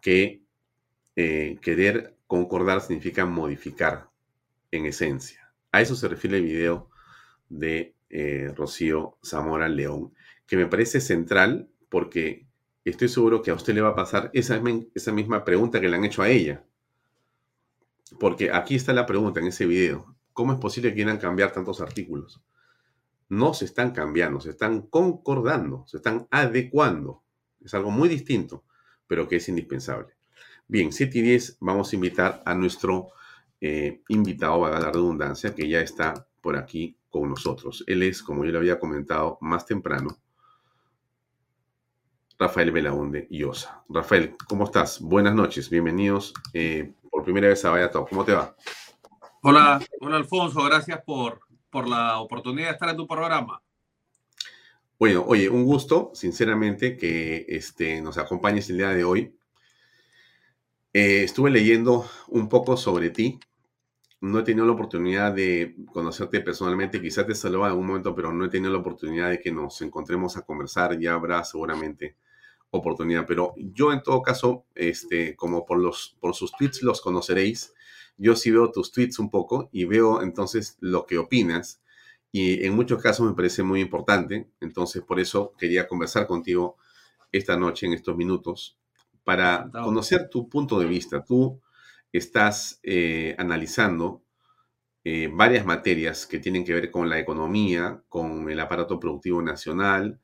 que 0.00 0.42
eh, 1.16 1.56
querer 1.62 2.16
concordar 2.26 2.80
significa 2.80 3.24
modificar 3.24 4.10
en 4.72 4.86
esencia. 4.86 5.52
A 5.70 5.80
eso 5.80 5.94
se 5.94 6.08
refiere 6.08 6.38
el 6.38 6.44
video 6.44 6.90
de 7.48 7.94
eh, 8.10 8.52
Rocío 8.54 9.16
Zamora 9.24 9.68
León, 9.68 10.12
que 10.46 10.56
me 10.56 10.66
parece 10.66 11.00
central 11.00 11.68
porque 11.88 12.46
estoy 12.90 13.08
seguro 13.08 13.42
que 13.42 13.50
a 13.50 13.54
usted 13.54 13.74
le 13.74 13.80
va 13.80 13.90
a 13.90 13.94
pasar 13.94 14.30
esa, 14.32 14.60
esa 14.94 15.12
misma 15.12 15.44
pregunta 15.44 15.80
que 15.80 15.88
le 15.88 15.96
han 15.96 16.04
hecho 16.04 16.22
a 16.22 16.28
ella. 16.28 16.64
Porque 18.18 18.50
aquí 18.52 18.74
está 18.74 18.92
la 18.92 19.06
pregunta 19.06 19.40
en 19.40 19.46
ese 19.46 19.66
video. 19.66 20.14
¿Cómo 20.32 20.52
es 20.52 20.58
posible 20.58 20.90
que 20.90 20.96
quieran 20.96 21.18
cambiar 21.18 21.52
tantos 21.52 21.80
artículos? 21.80 22.42
No 23.28 23.54
se 23.54 23.64
están 23.64 23.92
cambiando, 23.92 24.40
se 24.40 24.50
están 24.50 24.82
concordando, 24.82 25.84
se 25.86 25.96
están 25.96 26.28
adecuando. 26.30 27.22
Es 27.64 27.72
algo 27.74 27.90
muy 27.90 28.08
distinto, 28.08 28.64
pero 29.06 29.26
que 29.26 29.36
es 29.36 29.48
indispensable. 29.48 30.14
Bien, 30.66 30.92
7 30.92 31.18
y 31.18 31.22
10 31.22 31.58
vamos 31.60 31.92
a 31.92 31.96
invitar 31.96 32.42
a 32.44 32.54
nuestro 32.54 33.08
eh, 33.60 34.02
invitado, 34.08 34.66
a 34.66 34.78
la 34.78 34.90
redundancia, 34.90 35.54
que 35.54 35.68
ya 35.68 35.80
está 35.80 36.26
por 36.40 36.56
aquí 36.56 36.96
con 37.08 37.30
nosotros. 37.30 37.84
Él 37.86 38.02
es, 38.02 38.22
como 38.22 38.44
yo 38.44 38.52
le 38.52 38.58
había 38.58 38.78
comentado 38.78 39.38
más 39.40 39.66
temprano, 39.66 40.18
Rafael 42.38 42.72
Belaunde 42.72 43.26
Llosa. 43.30 43.84
Rafael, 43.88 44.36
¿cómo 44.48 44.64
estás? 44.64 45.00
Buenas 45.00 45.34
noches, 45.34 45.70
bienvenidos 45.70 46.34
eh, 46.52 46.92
por 47.10 47.22
primera 47.22 47.48
vez 47.48 47.64
a 47.64 47.70
Vaya 47.70 47.90
Top. 47.90 48.08
¿Cómo 48.08 48.24
te 48.24 48.32
va? 48.32 48.56
Hola, 49.42 49.80
hola 50.00 50.16
Alfonso, 50.16 50.62
gracias 50.64 51.00
por, 51.04 51.40
por 51.70 51.88
la 51.88 52.18
oportunidad 52.18 52.68
de 52.68 52.72
estar 52.72 52.88
en 52.88 52.96
tu 52.96 53.06
programa. 53.06 53.62
Bueno, 54.98 55.24
oye, 55.26 55.48
un 55.48 55.64
gusto, 55.64 56.10
sinceramente, 56.14 56.96
que 56.96 57.44
este, 57.48 58.00
nos 58.00 58.18
acompañes 58.18 58.68
el 58.70 58.78
día 58.78 58.90
de 58.90 59.04
hoy. 59.04 59.36
Eh, 60.92 61.24
estuve 61.24 61.50
leyendo 61.50 62.08
un 62.28 62.48
poco 62.48 62.76
sobre 62.76 63.10
ti. 63.10 63.38
No 64.20 64.38
he 64.38 64.42
tenido 64.44 64.64
la 64.64 64.72
oportunidad 64.72 65.32
de 65.32 65.76
conocerte 65.92 66.40
personalmente. 66.40 67.00
Quizás 67.00 67.26
te 67.26 67.34
saludaba 67.34 67.66
en 67.66 67.72
algún 67.72 67.86
momento, 67.88 68.14
pero 68.14 68.32
no 68.32 68.44
he 68.44 68.48
tenido 68.48 68.72
la 68.72 68.78
oportunidad 68.78 69.30
de 69.30 69.40
que 69.40 69.52
nos 69.52 69.82
encontremos 69.82 70.36
a 70.36 70.42
conversar. 70.42 70.98
Ya 70.98 71.14
habrá 71.14 71.44
seguramente 71.44 72.16
oportunidad. 72.70 73.26
Pero 73.26 73.54
yo, 73.56 73.92
en 73.92 74.02
todo 74.02 74.22
caso, 74.22 74.66
este, 74.74 75.36
como 75.36 75.64
por, 75.64 75.78
los, 75.78 76.16
por 76.20 76.34
sus 76.34 76.52
tweets 76.52 76.82
los 76.82 77.00
conoceréis, 77.00 77.74
yo 78.16 78.36
sí 78.36 78.50
veo 78.50 78.70
tus 78.70 78.92
tweets 78.92 79.18
un 79.18 79.30
poco 79.30 79.68
y 79.72 79.84
veo 79.84 80.22
entonces 80.22 80.76
lo 80.80 81.06
que 81.06 81.18
opinas. 81.18 81.82
Y 82.32 82.64
en 82.64 82.74
muchos 82.74 83.00
casos 83.02 83.26
me 83.26 83.34
parece 83.34 83.62
muy 83.62 83.80
importante. 83.80 84.48
Entonces, 84.60 85.02
por 85.02 85.20
eso 85.20 85.54
quería 85.58 85.86
conversar 85.86 86.26
contigo 86.26 86.76
esta 87.32 87.56
noche, 87.56 87.86
en 87.86 87.92
estos 87.94 88.16
minutos, 88.16 88.78
para 89.24 89.70
conocer 89.72 90.28
tu 90.28 90.48
punto 90.48 90.78
de 90.78 90.86
vista. 90.86 91.24
Tú 91.24 91.60
estás 92.12 92.80
eh, 92.82 93.34
analizando 93.38 94.22
eh, 95.04 95.28
varias 95.32 95.66
materias 95.66 96.26
que 96.26 96.38
tienen 96.38 96.64
que 96.64 96.72
ver 96.74 96.90
con 96.90 97.08
la 97.08 97.18
economía, 97.18 98.02
con 98.08 98.48
el 98.48 98.58
aparato 98.60 98.98
productivo 98.98 99.42
nacional, 99.42 100.20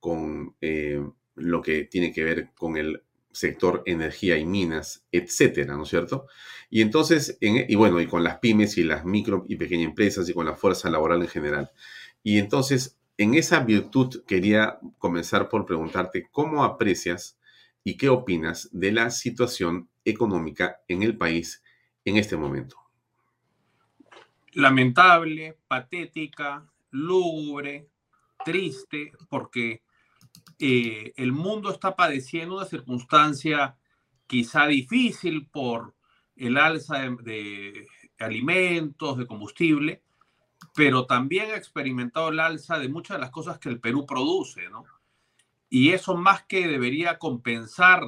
con 0.00 0.56
eh, 0.60 1.00
lo 1.36 1.62
que 1.62 1.84
tiene 1.84 2.12
que 2.12 2.24
ver 2.24 2.50
con 2.54 2.76
el 2.76 3.02
sector 3.32 3.82
energía 3.86 4.38
y 4.38 4.46
minas, 4.46 5.04
etcétera, 5.10 5.76
¿no 5.76 5.82
es 5.82 5.88
cierto? 5.88 6.26
Y 6.70 6.80
entonces, 6.80 7.36
en, 7.40 7.66
y 7.68 7.74
bueno, 7.74 8.00
y 8.00 8.06
con 8.06 8.22
las 8.22 8.38
pymes 8.38 8.78
y 8.78 8.84
las 8.84 9.04
micro 9.04 9.44
y 9.48 9.56
pequeñas 9.56 9.88
empresas 9.88 10.28
y 10.28 10.34
con 10.34 10.46
la 10.46 10.54
fuerza 10.54 10.88
laboral 10.90 11.22
en 11.22 11.28
general. 11.28 11.70
Y 12.22 12.38
entonces, 12.38 12.98
en 13.18 13.34
esa 13.34 13.60
virtud 13.60 14.24
quería 14.26 14.78
comenzar 14.98 15.48
por 15.48 15.66
preguntarte 15.66 16.28
cómo 16.30 16.64
aprecias 16.64 17.38
y 17.84 17.96
qué 17.96 18.08
opinas 18.08 18.68
de 18.72 18.92
la 18.92 19.10
situación 19.10 19.88
económica 20.04 20.80
en 20.88 21.02
el 21.02 21.16
país 21.16 21.62
en 22.04 22.16
este 22.16 22.36
momento. 22.36 22.76
Lamentable, 24.52 25.58
patética, 25.66 26.66
lúgubre, 26.90 27.88
triste, 28.44 29.12
porque 29.28 29.82
eh, 30.58 31.12
el 31.16 31.32
mundo 31.32 31.70
está 31.70 31.96
padeciendo 31.96 32.56
una 32.56 32.66
circunstancia 32.66 33.76
quizá 34.26 34.66
difícil 34.66 35.46
por 35.48 35.94
el 36.36 36.56
alza 36.56 36.98
de, 37.22 37.86
alimentos, 38.18 39.18
de 39.18 39.26
combustible, 39.26 40.02
pero 40.74 41.06
también 41.06 41.50
ha 41.50 41.56
experimentado 41.56 42.28
el 42.28 42.40
alza 42.40 42.78
de 42.78 42.88
muchas 42.88 43.16
de 43.16 43.20
las 43.22 43.30
cosas 43.30 43.58
que 43.58 43.68
el 43.68 43.80
Perú 43.80 44.06
produce, 44.06 44.68
¿no? 44.70 44.84
Y 45.68 45.90
eso 45.90 46.16
más 46.16 46.44
que 46.44 46.68
debería 46.68 47.18
compensar 47.18 48.02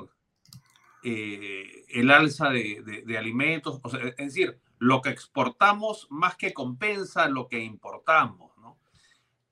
eh, 1.02 1.84
el 1.88 2.10
alza 2.10 2.50
de, 2.50 3.04
alimentos, 3.18 3.80
es 4.16 4.16
decir, 4.16 4.58
lo 4.78 5.00
que 5.02 5.10
exportamos 5.10 6.06
más 6.10 6.36
que 6.36 6.52
compensa 6.52 7.28
lo 7.28 7.48
que 7.48 7.60
importamos, 7.60 8.56
¿no? 8.58 8.78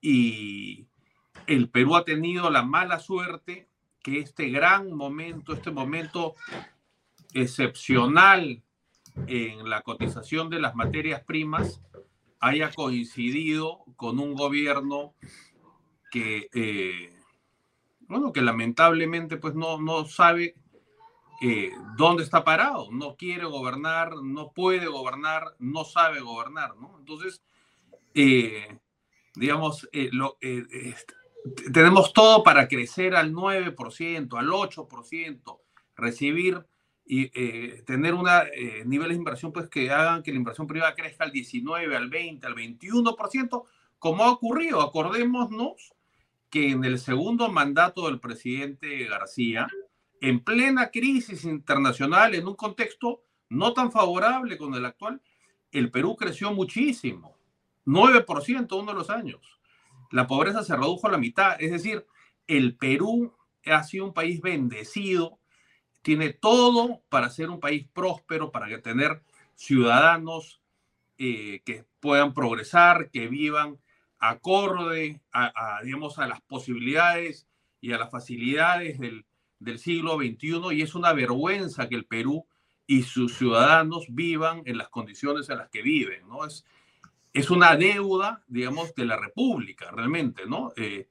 Y 0.01 0.87
el 1.47 1.69
Perú 1.69 1.95
ha 1.95 2.05
tenido 2.05 2.49
la 2.49 2.63
mala 2.63 2.99
suerte 2.99 3.67
que 4.01 4.19
este 4.19 4.49
gran 4.49 4.93
momento, 4.93 5.53
este 5.53 5.71
momento 5.71 6.35
excepcional 7.33 8.61
en 9.27 9.69
la 9.69 9.81
cotización 9.81 10.49
de 10.49 10.59
las 10.59 10.75
materias 10.75 11.23
primas, 11.23 11.81
haya 12.39 12.71
coincidido 12.71 13.83
con 13.95 14.19
un 14.19 14.35
gobierno 14.35 15.15
que, 16.11 16.49
eh, 16.53 17.09
bueno, 18.01 18.31
que 18.31 18.41
lamentablemente 18.41 19.37
pues 19.37 19.55
no, 19.55 19.81
no 19.81 20.05
sabe 20.05 20.55
eh, 21.41 21.71
dónde 21.97 22.23
está 22.23 22.43
parado, 22.43 22.89
no 22.91 23.15
quiere 23.15 23.45
gobernar, 23.45 24.15
no 24.23 24.51
puede 24.51 24.85
gobernar, 24.87 25.55
no 25.59 25.83
sabe 25.83 26.21
gobernar, 26.21 26.77
¿no? 26.77 26.95
Entonces, 26.99 27.41
eh, 28.13 28.77
digamos, 29.33 29.89
lo, 30.11 30.37
tenemos 31.71 32.13
todo 32.13 32.43
para 32.43 32.67
crecer 32.67 33.15
al 33.15 33.33
9%, 33.33 34.37
al 34.37 34.47
8%, 34.47 35.59
recibir 35.95 36.65
y 37.05 37.29
eh, 37.35 37.83
tener 37.85 38.15
una 38.15 38.43
eh, 38.43 38.83
niveles 38.85 39.15
de 39.15 39.19
inversión 39.19 39.51
pues 39.51 39.69
que 39.69 39.91
hagan 39.91 40.23
que 40.23 40.31
la 40.31 40.37
inversión 40.37 40.65
privada 40.65 40.95
crezca 40.95 41.23
al 41.23 41.31
19, 41.31 41.95
al 41.95 42.09
20, 42.09 42.47
al 42.47 42.55
21%, 42.55 43.63
como 43.99 44.23
ha 44.23 44.31
ocurrido. 44.31 44.81
Acordémonos 44.81 45.93
que 46.49 46.71
en 46.71 46.83
el 46.83 46.97
segundo 46.97 47.51
mandato 47.51 48.07
del 48.07 48.19
presidente 48.19 49.05
García, 49.05 49.67
en 50.21 50.39
plena 50.39 50.89
crisis 50.89 51.43
internacional, 51.43 52.33
en 52.33 52.47
un 52.47 52.55
contexto 52.55 53.21
no 53.49 53.73
tan 53.73 53.91
favorable 53.91 54.57
con 54.57 54.73
el 54.73 54.85
actual, 54.85 55.21
el 55.71 55.91
Perú 55.91 56.15
creció 56.15 56.51
muchísimo, 56.53 57.37
9% 57.85 58.79
uno 58.79 58.93
de 58.93 58.97
los 58.97 59.09
años 59.09 59.54
la 60.11 60.27
pobreza 60.27 60.63
se 60.63 60.75
redujo 60.75 61.07
a 61.07 61.11
la 61.11 61.17
mitad. 61.17 61.55
Es 61.59 61.71
decir, 61.71 62.05
el 62.47 62.75
Perú 62.75 63.35
ha 63.65 63.83
sido 63.83 64.05
un 64.05 64.13
país 64.13 64.41
bendecido, 64.41 65.39
tiene 66.01 66.33
todo 66.33 67.01
para 67.09 67.29
ser 67.29 67.49
un 67.49 67.59
país 67.59 67.87
próspero, 67.91 68.51
para 68.51 68.81
tener 68.81 69.23
ciudadanos 69.55 70.61
eh, 71.17 71.61
que 71.65 71.85
puedan 71.99 72.33
progresar, 72.33 73.09
que 73.09 73.27
vivan 73.27 73.79
acorde 74.19 75.21
a, 75.31 75.79
digamos, 75.83 76.19
a 76.19 76.27
las 76.27 76.41
posibilidades 76.41 77.47
y 77.81 77.93
a 77.93 77.97
las 77.97 78.11
facilidades 78.11 78.99
del, 78.99 79.25
del 79.59 79.79
siglo 79.79 80.17
XXI. 80.17 80.73
Y 80.73 80.81
es 80.81 80.95
una 80.95 81.13
vergüenza 81.13 81.89
que 81.89 81.95
el 81.95 82.05
Perú 82.05 82.45
y 82.87 83.03
sus 83.03 83.37
ciudadanos 83.37 84.05
vivan 84.09 84.61
en 84.65 84.77
las 84.77 84.89
condiciones 84.89 85.49
en 85.49 85.57
las 85.57 85.69
que 85.69 85.81
viven, 85.81 86.27
¿no? 86.27 86.45
Es, 86.45 86.65
es 87.35 87.49
una 87.49 87.75
deuda, 87.75 88.45
digamos, 88.47 88.95
de 88.95 89.05
la 89.05 89.17
República, 89.17 89.91
realmente, 89.91 90.45
¿no? 90.45 90.71
Eh, 90.77 91.09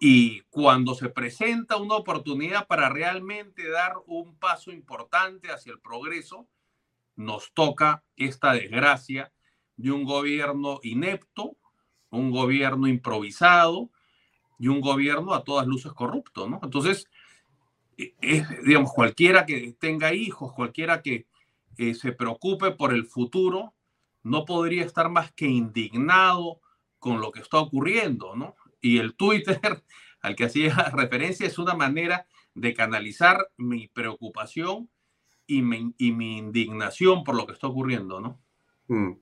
y 0.00 0.40
cuando 0.50 0.96
se 0.96 1.08
presenta 1.08 1.76
una 1.76 1.94
oportunidad 1.94 2.66
para 2.66 2.88
realmente 2.88 3.70
dar 3.70 3.94
un 4.06 4.34
paso 4.34 4.72
importante 4.72 5.52
hacia 5.52 5.72
el 5.72 5.78
progreso, 5.78 6.48
nos 7.14 7.54
toca 7.54 8.02
esta 8.16 8.54
desgracia 8.54 9.32
de 9.76 9.92
un 9.92 10.02
gobierno 10.02 10.80
inepto, 10.82 11.56
un 12.10 12.32
gobierno 12.32 12.88
improvisado 12.88 13.88
y 14.58 14.66
un 14.66 14.80
gobierno 14.80 15.32
a 15.32 15.44
todas 15.44 15.68
luces 15.68 15.92
corrupto, 15.92 16.48
¿no? 16.48 16.58
Entonces, 16.64 17.06
e, 17.96 18.16
es, 18.20 18.48
digamos, 18.64 18.92
cualquiera 18.92 19.46
que 19.46 19.76
tenga 19.78 20.12
hijos, 20.12 20.52
cualquiera 20.54 21.02
que 21.02 21.28
eh, 21.78 21.94
se 21.94 22.10
preocupe 22.10 22.72
por 22.72 22.92
el 22.92 23.06
futuro, 23.06 23.74
no 24.22 24.44
podría 24.44 24.84
estar 24.84 25.10
más 25.10 25.32
que 25.32 25.46
indignado 25.46 26.60
con 26.98 27.20
lo 27.20 27.32
que 27.32 27.40
está 27.40 27.58
ocurriendo, 27.58 28.36
¿no? 28.36 28.54
Y 28.80 28.98
el 28.98 29.14
Twitter 29.14 29.82
al 30.22 30.36
que 30.36 30.44
hacía 30.44 30.74
referencia 30.94 31.46
es 31.46 31.58
una 31.58 31.74
manera 31.74 32.26
de 32.54 32.74
canalizar 32.74 33.50
mi 33.56 33.88
preocupación 33.88 34.88
y 35.46 35.62
mi, 35.62 35.94
indignación 35.98 37.24
por 37.24 37.34
lo 37.34 37.46
que 37.46 37.52
está 37.52 37.66
ocurriendo, 37.66 38.20
¿no? 38.20 38.40
Mm. 38.88 39.12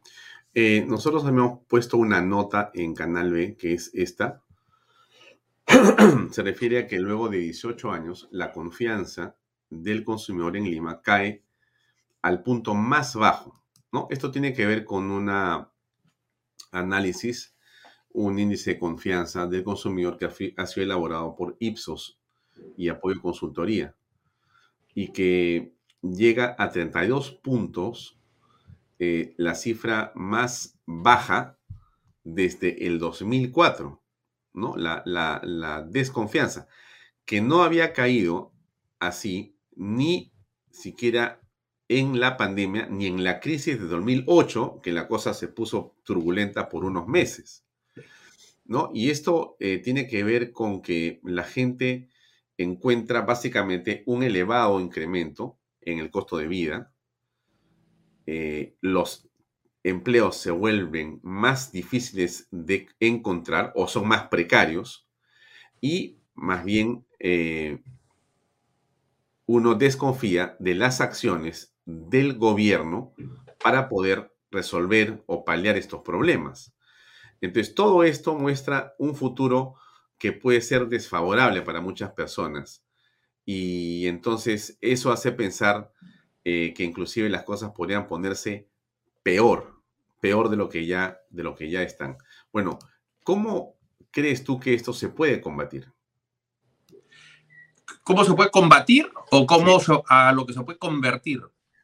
Eh, 0.52 0.84
nosotros 0.86 1.26
hemos 1.26 1.60
puesto 1.66 1.96
una 1.96 2.20
nota 2.20 2.70
en 2.74 2.94
Canal 2.94 3.32
B, 3.32 3.56
que 3.56 3.72
es 3.74 3.90
esta. 3.94 4.42
Se 6.30 6.42
refiere 6.42 6.78
a 6.78 6.86
que 6.86 6.98
luego 6.98 7.28
de 7.28 7.38
18 7.38 7.90
años, 7.90 8.28
la 8.32 8.52
confianza 8.52 9.36
del 9.70 10.04
consumidor 10.04 10.56
en 10.56 10.64
Lima 10.64 11.00
cae 11.02 11.44
al 12.22 12.42
punto 12.42 12.74
más 12.74 13.14
bajo 13.14 13.60
¿no? 13.92 14.06
Esto 14.10 14.30
tiene 14.30 14.52
que 14.52 14.66
ver 14.66 14.84
con 14.84 15.10
un 15.10 15.30
análisis, 16.72 17.54
un 18.12 18.38
índice 18.38 18.74
de 18.74 18.78
confianza 18.78 19.46
del 19.46 19.64
consumidor 19.64 20.18
que 20.18 20.54
ha 20.56 20.66
sido 20.66 20.84
elaborado 20.84 21.34
por 21.36 21.56
Ipsos 21.60 22.18
y 22.76 22.88
Apoyo 22.88 23.20
Consultoría 23.20 23.94
y 24.94 25.12
que 25.12 25.74
llega 26.02 26.56
a 26.58 26.70
32 26.70 27.32
puntos, 27.32 28.18
eh, 28.98 29.34
la 29.36 29.54
cifra 29.54 30.12
más 30.14 30.78
baja 30.86 31.58
desde 32.24 32.86
el 32.86 32.98
2004, 32.98 34.02
¿no? 34.52 34.76
La, 34.76 35.02
la 35.06 35.82
desconfianza, 35.88 36.68
que 37.24 37.40
no 37.40 37.62
había 37.62 37.92
caído 37.92 38.52
así 38.98 39.56
ni 39.74 40.32
siquiera 40.70 41.40
en 41.92 42.20
la 42.20 42.36
pandemia 42.36 42.86
ni 42.86 43.06
en 43.06 43.24
la 43.24 43.40
crisis 43.40 43.80
de 43.80 43.88
2008, 43.88 44.80
que 44.80 44.92
la 44.92 45.08
cosa 45.08 45.34
se 45.34 45.48
puso 45.48 45.96
turbulenta 46.04 46.68
por 46.68 46.84
unos 46.84 47.08
meses. 47.08 47.66
¿no? 48.64 48.92
Y 48.94 49.10
esto 49.10 49.56
eh, 49.58 49.78
tiene 49.78 50.06
que 50.06 50.22
ver 50.22 50.52
con 50.52 50.82
que 50.82 51.20
la 51.24 51.42
gente 51.42 52.08
encuentra 52.56 53.22
básicamente 53.22 54.04
un 54.06 54.22
elevado 54.22 54.78
incremento 54.78 55.58
en 55.80 55.98
el 55.98 56.12
costo 56.12 56.36
de 56.36 56.46
vida. 56.46 56.94
Eh, 58.24 58.76
los 58.80 59.28
empleos 59.82 60.36
se 60.36 60.52
vuelven 60.52 61.18
más 61.24 61.72
difíciles 61.72 62.46
de 62.52 62.86
encontrar 63.00 63.72
o 63.74 63.88
son 63.88 64.06
más 64.06 64.28
precarios 64.28 65.08
y 65.80 66.20
más 66.34 66.64
bien 66.64 67.04
eh, 67.18 67.82
uno 69.46 69.74
desconfía 69.74 70.54
de 70.60 70.76
las 70.76 71.00
acciones 71.00 71.69
del 72.08 72.38
gobierno 72.38 73.12
para 73.62 73.88
poder 73.88 74.32
resolver 74.50 75.22
o 75.26 75.44
paliar 75.44 75.76
estos 75.76 76.02
problemas. 76.02 76.74
Entonces, 77.40 77.74
todo 77.74 78.04
esto 78.04 78.34
muestra 78.34 78.94
un 78.98 79.14
futuro 79.14 79.76
que 80.18 80.32
puede 80.32 80.60
ser 80.60 80.88
desfavorable 80.88 81.62
para 81.62 81.80
muchas 81.80 82.12
personas. 82.12 82.84
Y 83.46 84.06
entonces 84.06 84.76
eso 84.80 85.10
hace 85.10 85.32
pensar 85.32 85.92
eh, 86.44 86.74
que 86.74 86.84
inclusive 86.84 87.28
las 87.30 87.44
cosas 87.44 87.72
podrían 87.72 88.06
ponerse 88.06 88.68
peor, 89.22 89.80
peor 90.20 90.50
de 90.50 90.56
lo 90.56 90.68
que 90.68 90.86
ya, 90.86 91.18
de 91.30 91.42
lo 91.42 91.54
que 91.54 91.70
ya 91.70 91.82
están. 91.82 92.18
Bueno, 92.52 92.78
¿cómo 93.24 93.76
crees 94.10 94.44
tú 94.44 94.60
que 94.60 94.74
esto 94.74 94.92
se 94.92 95.08
puede 95.08 95.40
combatir? 95.40 95.90
¿Cómo 98.02 98.24
se 98.24 98.34
puede 98.34 98.50
combatir 98.50 99.10
o 99.30 99.46
cómo 99.46 99.78
a 100.08 100.32
lo 100.32 100.46
que 100.46 100.52
se 100.52 100.62
puede 100.62 100.78
convertir? 100.78 101.42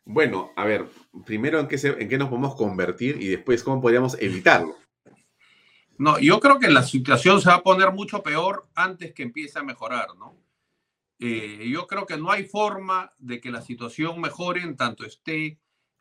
Bueno, 0.09 0.53
a 0.55 0.65
ver, 0.65 0.89
primero 1.27 1.59
en 1.59 1.67
qué, 1.67 1.77
en 1.85 2.09
qué 2.09 2.17
nos 2.17 2.29
podemos 2.29 2.55
convertir 2.55 3.21
y 3.21 3.27
después 3.27 3.65
cómo 3.65 3.83
podríamos 3.83 4.17
evitarlo. 4.21 4.77
No, 5.99 6.19
yo 6.21 6.39
creo 6.39 6.61
que 6.61 6.71
la 6.71 6.85
situación 6.85 7.41
se 7.41 7.49
va 7.49 7.57
a 7.57 7.63
poner 7.63 7.91
mucho 7.93 8.23
peor 8.23 8.69
antes 8.77 9.13
que 9.13 9.25
empiece 9.25 9.59
a 9.59 9.65
mejorar, 9.65 10.09
¿no? 10.17 10.37
Eh, 11.19 11.69
yo 11.69 11.89
creo 11.89 12.07
que 12.07 12.19
no 12.19 12.31
hay 12.31 12.45
forma 12.45 13.11
de 13.19 13.41
que 13.41 13.51
la 13.51 13.63
situación 13.63 14.21
mejore 14.21 14.63
en 14.63 14.77
tanto 14.77 15.05
esté 15.05 15.59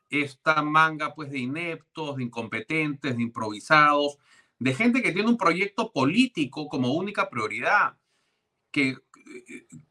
esta 0.09 0.61
manga 0.61 1.15
pues 1.15 1.31
de 1.31 1.39
ineptos, 1.39 2.17
de 2.17 2.23
incompetentes, 2.23 3.17
de 3.17 3.23
improvisados, 3.23 4.17
de 4.59 4.75
gente 4.75 5.01
que 5.01 5.13
tiene 5.13 5.29
un 5.29 5.37
proyecto 5.37 5.91
político 5.91 6.67
como 6.67 6.93
única 6.93 7.29
prioridad, 7.29 7.97
que 8.71 8.97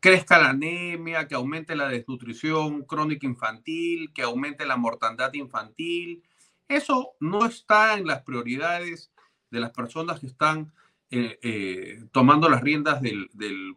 crezca 0.01 0.39
la 0.39 0.51
anemia, 0.51 1.27
que 1.27 1.35
aumente 1.35 1.77
la 1.77 1.89
desnutrición 1.89 2.85
crónica 2.85 3.27
infantil, 3.27 4.13
que 4.13 4.23
aumente 4.23 4.67
la 4.67 4.77
mortandad 4.77 5.33
infantil. 5.35 6.23
Eso 6.69 7.13
no 7.21 7.47
está 7.47 7.99
en 7.99 8.07
las 8.07 8.23
prioridades 8.23 9.13
de 9.51 9.61
las 9.61 9.71
personas 9.71 10.21
que 10.21 10.27
están 10.27 10.73
eh, 11.11 11.39
eh, 11.43 12.05
tomando 12.13 12.49
las 12.49 12.63
riendas 12.63 13.01
del, 13.01 13.29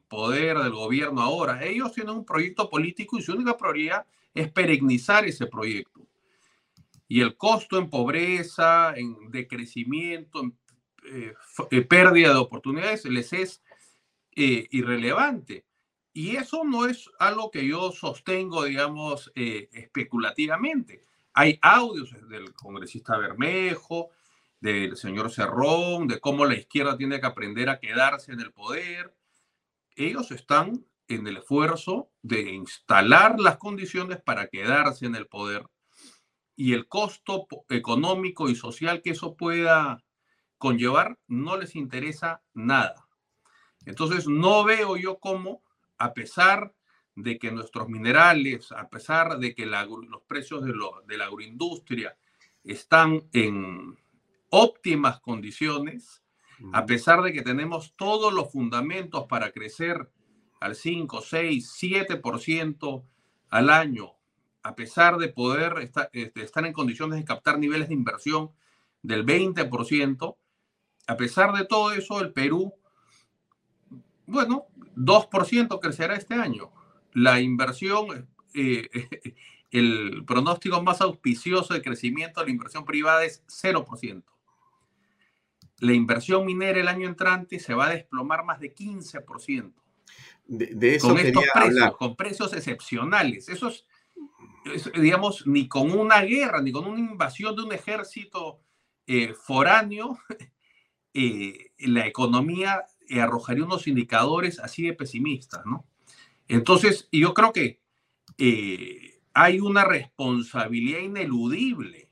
poder, 0.08 0.58
del 0.58 0.72
gobierno 0.72 1.22
ahora. 1.22 1.64
Ellos 1.64 1.94
tienen 1.94 2.16
un 2.16 2.26
proyecto 2.26 2.70
político 2.70 3.18
y 3.18 3.22
su 3.22 3.34
única 3.34 3.58
prioridad 3.58 4.06
es 4.34 4.52
perenizar 4.52 5.26
ese 5.26 5.48
proyecto. 5.48 6.08
y 7.10 7.22
el 7.22 7.38
costo 7.38 7.78
en 7.78 7.90
pobreza, 7.90 8.94
en 8.96 9.32
decrecimiento, 9.32 10.42
en 10.42 10.58
eh, 11.72 11.82
pérdida 11.84 12.30
de 12.30 12.40
oportunidades, 12.40 13.06
les 13.06 13.32
es 13.32 13.62
eh, 14.38 14.68
irrelevante. 14.72 15.66
Y 16.14 16.36
eso 16.36 16.64
no 16.64 16.86
es 16.86 17.10
algo 17.20 17.52
que 17.52 17.68
yo 17.68 17.92
sostengo, 17.92 18.64
digamos, 18.64 19.32
especulativamente. 19.36 21.04
Hay 21.34 21.60
audios 21.62 22.16
del 22.30 22.54
congresista 22.54 23.18
Bermejo, 23.18 24.10
del 24.60 24.98
señor 24.98 25.32
Cerrón, 25.32 26.08
de 26.08 26.20
cómo 26.20 26.46
la 26.46 26.56
izquierda 26.56 26.98
tiene 26.98 27.20
que 27.20 27.28
aprender 27.28 27.70
a 27.70 27.80
quedarse 27.80 28.32
en 28.32 28.40
el 28.40 28.52
poder. 28.52 29.16
Ellos 29.96 30.32
están 30.32 30.86
en 31.08 31.28
el 31.28 31.38
esfuerzo 31.38 32.10
de 32.22 32.52
instalar 32.52 33.40
las 33.40 33.58
condiciones 33.58 34.22
para 34.22 34.48
quedarse 34.48 35.06
en 35.06 35.16
el 35.16 35.28
poder 35.28 35.68
y 36.56 36.74
el 36.74 36.88
costo 36.88 37.48
económico 37.70 38.50
y 38.50 38.56
social 38.56 39.02
que 39.02 39.12
eso 39.12 39.38
pueda 39.38 40.04
conllevar 40.58 41.20
no 41.28 41.58
les 41.58 41.76
interesa 41.76 42.42
nada. 42.54 43.07
Entonces, 43.88 44.28
no 44.28 44.66
veo 44.66 44.98
yo 44.98 45.18
cómo, 45.18 45.64
a 45.98 46.14
pesar 46.14 46.74
de 47.16 47.40
que 47.40 47.52
nuestros 47.52 47.88
minerales, 47.88 48.74
a 48.74 48.90
pesar 48.90 49.40
de 49.40 49.56
que 49.56 49.66
los 49.66 50.22
precios 50.28 50.64
de, 50.66 50.74
de 51.08 51.18
la 51.18 51.26
agroindustria 51.26 52.18
están 52.66 53.24
en 53.32 53.98
óptimas 54.50 55.22
condiciones, 55.22 56.22
a 56.74 56.86
pesar 56.86 57.22
de 57.22 57.32
que 57.32 57.44
tenemos 57.44 57.94
todos 57.96 58.34
los 58.34 58.52
fundamentos 58.52 59.26
para 59.30 59.52
crecer 59.52 60.12
al 60.60 60.76
5, 60.76 61.22
6, 61.22 61.78
7% 61.82 63.04
al 63.50 63.70
año, 63.70 64.12
a 64.64 64.76
pesar 64.76 65.18
de 65.18 65.30
poder 65.30 65.78
estar, 65.80 66.10
este, 66.12 66.44
estar 66.44 66.66
en 66.66 66.74
condiciones 66.74 67.18
de 67.18 67.26
captar 67.26 67.58
niveles 67.58 67.88
de 67.88 67.94
inversión 67.94 68.52
del 69.02 69.26
20%, 69.26 70.36
a 71.08 71.16
pesar 71.16 71.54
de 71.54 71.66
todo 71.66 71.94
eso, 71.94 72.20
el 72.20 72.34
Perú, 72.34 72.74
bueno, 74.28 74.68
2% 74.96 75.80
crecerá 75.80 76.16
este 76.16 76.36
año. 76.36 76.72
La 77.14 77.40
inversión, 77.40 78.28
eh, 78.54 78.90
el 79.72 80.24
pronóstico 80.26 80.84
más 80.84 81.02
auspicioso 81.02 81.74
de 81.74 81.82
crecimiento 81.82 82.42
de 82.42 82.48
la 82.48 82.52
inversión 82.52 82.86
privada 82.86 83.26
es 83.26 83.44
0%. 83.48 84.24
La 85.80 85.94
inversión 85.94 86.46
minera 86.46 86.80
el 86.80 86.88
año 86.88 87.08
entrante 87.08 87.60
se 87.60 87.74
va 87.74 87.88
a 87.88 87.92
desplomar 87.92 88.44
más 88.44 88.60
de 88.60 88.74
15%. 88.74 89.74
De, 90.48 90.96
eso 90.96 91.10
con 91.10 91.18
estos 91.20 91.44
precios, 91.54 91.98
con 91.98 92.16
precios 92.16 92.54
excepcionales. 92.54 93.50
Eso 93.50 93.68
es, 93.68 93.86
digamos, 95.00 95.46
ni 95.46 95.68
con 95.68 95.92
una 95.92 96.22
guerra, 96.22 96.62
ni 96.62 96.72
con 96.72 96.86
una 96.86 97.00
invasión 97.00 97.56
de 97.56 97.64
un 97.64 97.74
ejército 97.74 98.60
eh, 99.06 99.34
foráneo, 99.34 100.18
eh, 101.14 101.72
la 101.80 102.08
economía 102.08 102.86
arrojaría 103.22 103.66
unos 103.66 103.88
indicadores 103.88 104.60
así 104.60 104.84
de 104.84 104.94
pesimistas, 104.94 105.66
¿no? 105.66 105.86
Entonces, 106.48 107.08
yo 107.12 107.34
creo 107.34 107.52
que 107.52 107.82
eh, 108.38 109.20
hay 109.34 109.60
una 109.60 109.84
responsabilidad 109.84 111.00
ineludible, 111.00 112.10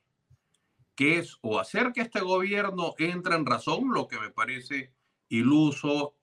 que 0.96 1.20
es 1.20 1.38
o 1.41 1.60
hacer 1.60 1.91
que 1.93 2.02
este 2.02 2.22
gobierno 2.22 2.93
entre 2.98 3.36
en 3.36 3.46
razón, 3.46 3.93
lo 3.93 4.08
que 4.08 4.20
me 4.20 4.30
parece 4.30 4.93
iluso, 5.30 6.16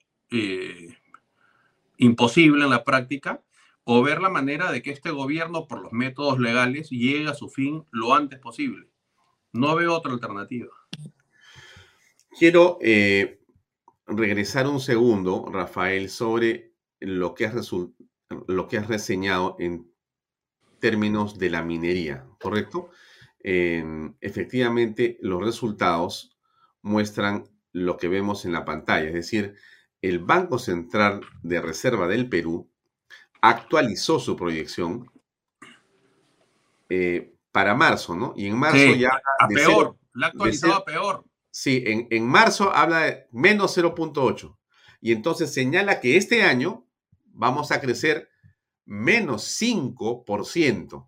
imposible 1.97 2.63
en 2.63 2.69
la 2.69 2.83
práctica, 2.83 3.43
o 3.83 4.01
ver 4.01 4.21
la 4.21 4.29
manera 4.29 4.71
de 4.71 4.81
que 4.81 4.91
este 4.91 5.11
gobierno, 5.11 5.67
por 5.67 5.81
los 5.81 5.91
métodos 5.91 6.39
legales, 6.39 6.89
llegue 6.89 7.27
a 7.27 7.33
su 7.33 7.49
fin 7.49 7.85
lo 7.91 8.13
antes 8.13 8.39
posible. 8.39 8.89
No 9.51 9.75
veo 9.75 9.93
otra 9.93 10.13
alternativa. 10.13 10.71
Quiero 12.37 12.79
eh, 12.81 13.39
regresar 14.07 14.67
un 14.67 14.79
segundo, 14.79 15.45
Rafael, 15.51 16.09
sobre 16.09 16.73
lo 16.99 17.33
que, 17.33 17.45
has 17.45 17.71
lo 18.47 18.67
que 18.67 18.77
has 18.77 18.87
reseñado 18.87 19.55
en 19.59 19.91
términos 20.79 21.37
de 21.37 21.49
la 21.49 21.63
minería, 21.63 22.25
¿correcto? 22.39 22.89
efectivamente, 23.45 25.17
los 25.19 25.43
resultados 25.43 26.37
muestran 26.81 27.43
lo 27.73 27.97
que 27.97 28.07
vemos 28.07 28.45
en 28.45 28.53
la 28.53 28.63
pantalla, 28.63 29.07
es 29.07 29.13
decir, 29.13 29.55
el 30.01 30.19
Banco 30.19 30.59
Central 30.59 31.21
de 31.41 31.61
Reserva 31.61 32.07
del 32.07 32.29
Perú 32.29 32.69
actualizó 33.41 34.19
su 34.19 34.35
proyección 34.37 35.09
eh, 36.89 37.33
para 37.51 37.73
marzo, 37.73 38.15
¿no? 38.15 38.33
Y 38.35 38.47
en 38.47 38.57
marzo 38.57 38.93
ya... 38.95 39.21
A 39.39 39.47
peor, 39.47 39.97
la 40.13 40.27
actualizó 40.27 40.73
a 40.73 40.85
peor. 40.85 41.25
Sí, 41.55 41.83
en, 41.85 42.07
en 42.09 42.25
marzo 42.25 42.73
habla 42.73 43.01
de 43.01 43.27
menos 43.31 43.77
0.8 43.77 44.57
y 45.01 45.11
entonces 45.11 45.53
señala 45.53 45.99
que 45.99 46.17
este 46.17 46.41
año 46.41 46.87
vamos 47.25 47.71
a 47.71 47.79
crecer 47.79 48.29
menos 48.85 49.61
5% 49.61 51.07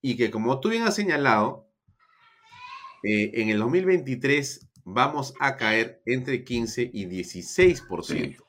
y 0.00 0.16
que 0.16 0.30
como 0.30 0.60
tú 0.60 0.70
bien 0.70 0.84
has 0.84 0.94
señalado, 0.94 1.68
eh, 3.02 3.32
en 3.34 3.50
el 3.50 3.58
2023 3.58 4.68
vamos 4.84 5.34
a 5.40 5.56
caer 5.56 6.00
entre 6.06 6.44
15 6.44 6.90
y 6.92 7.06
16%. 7.06 8.44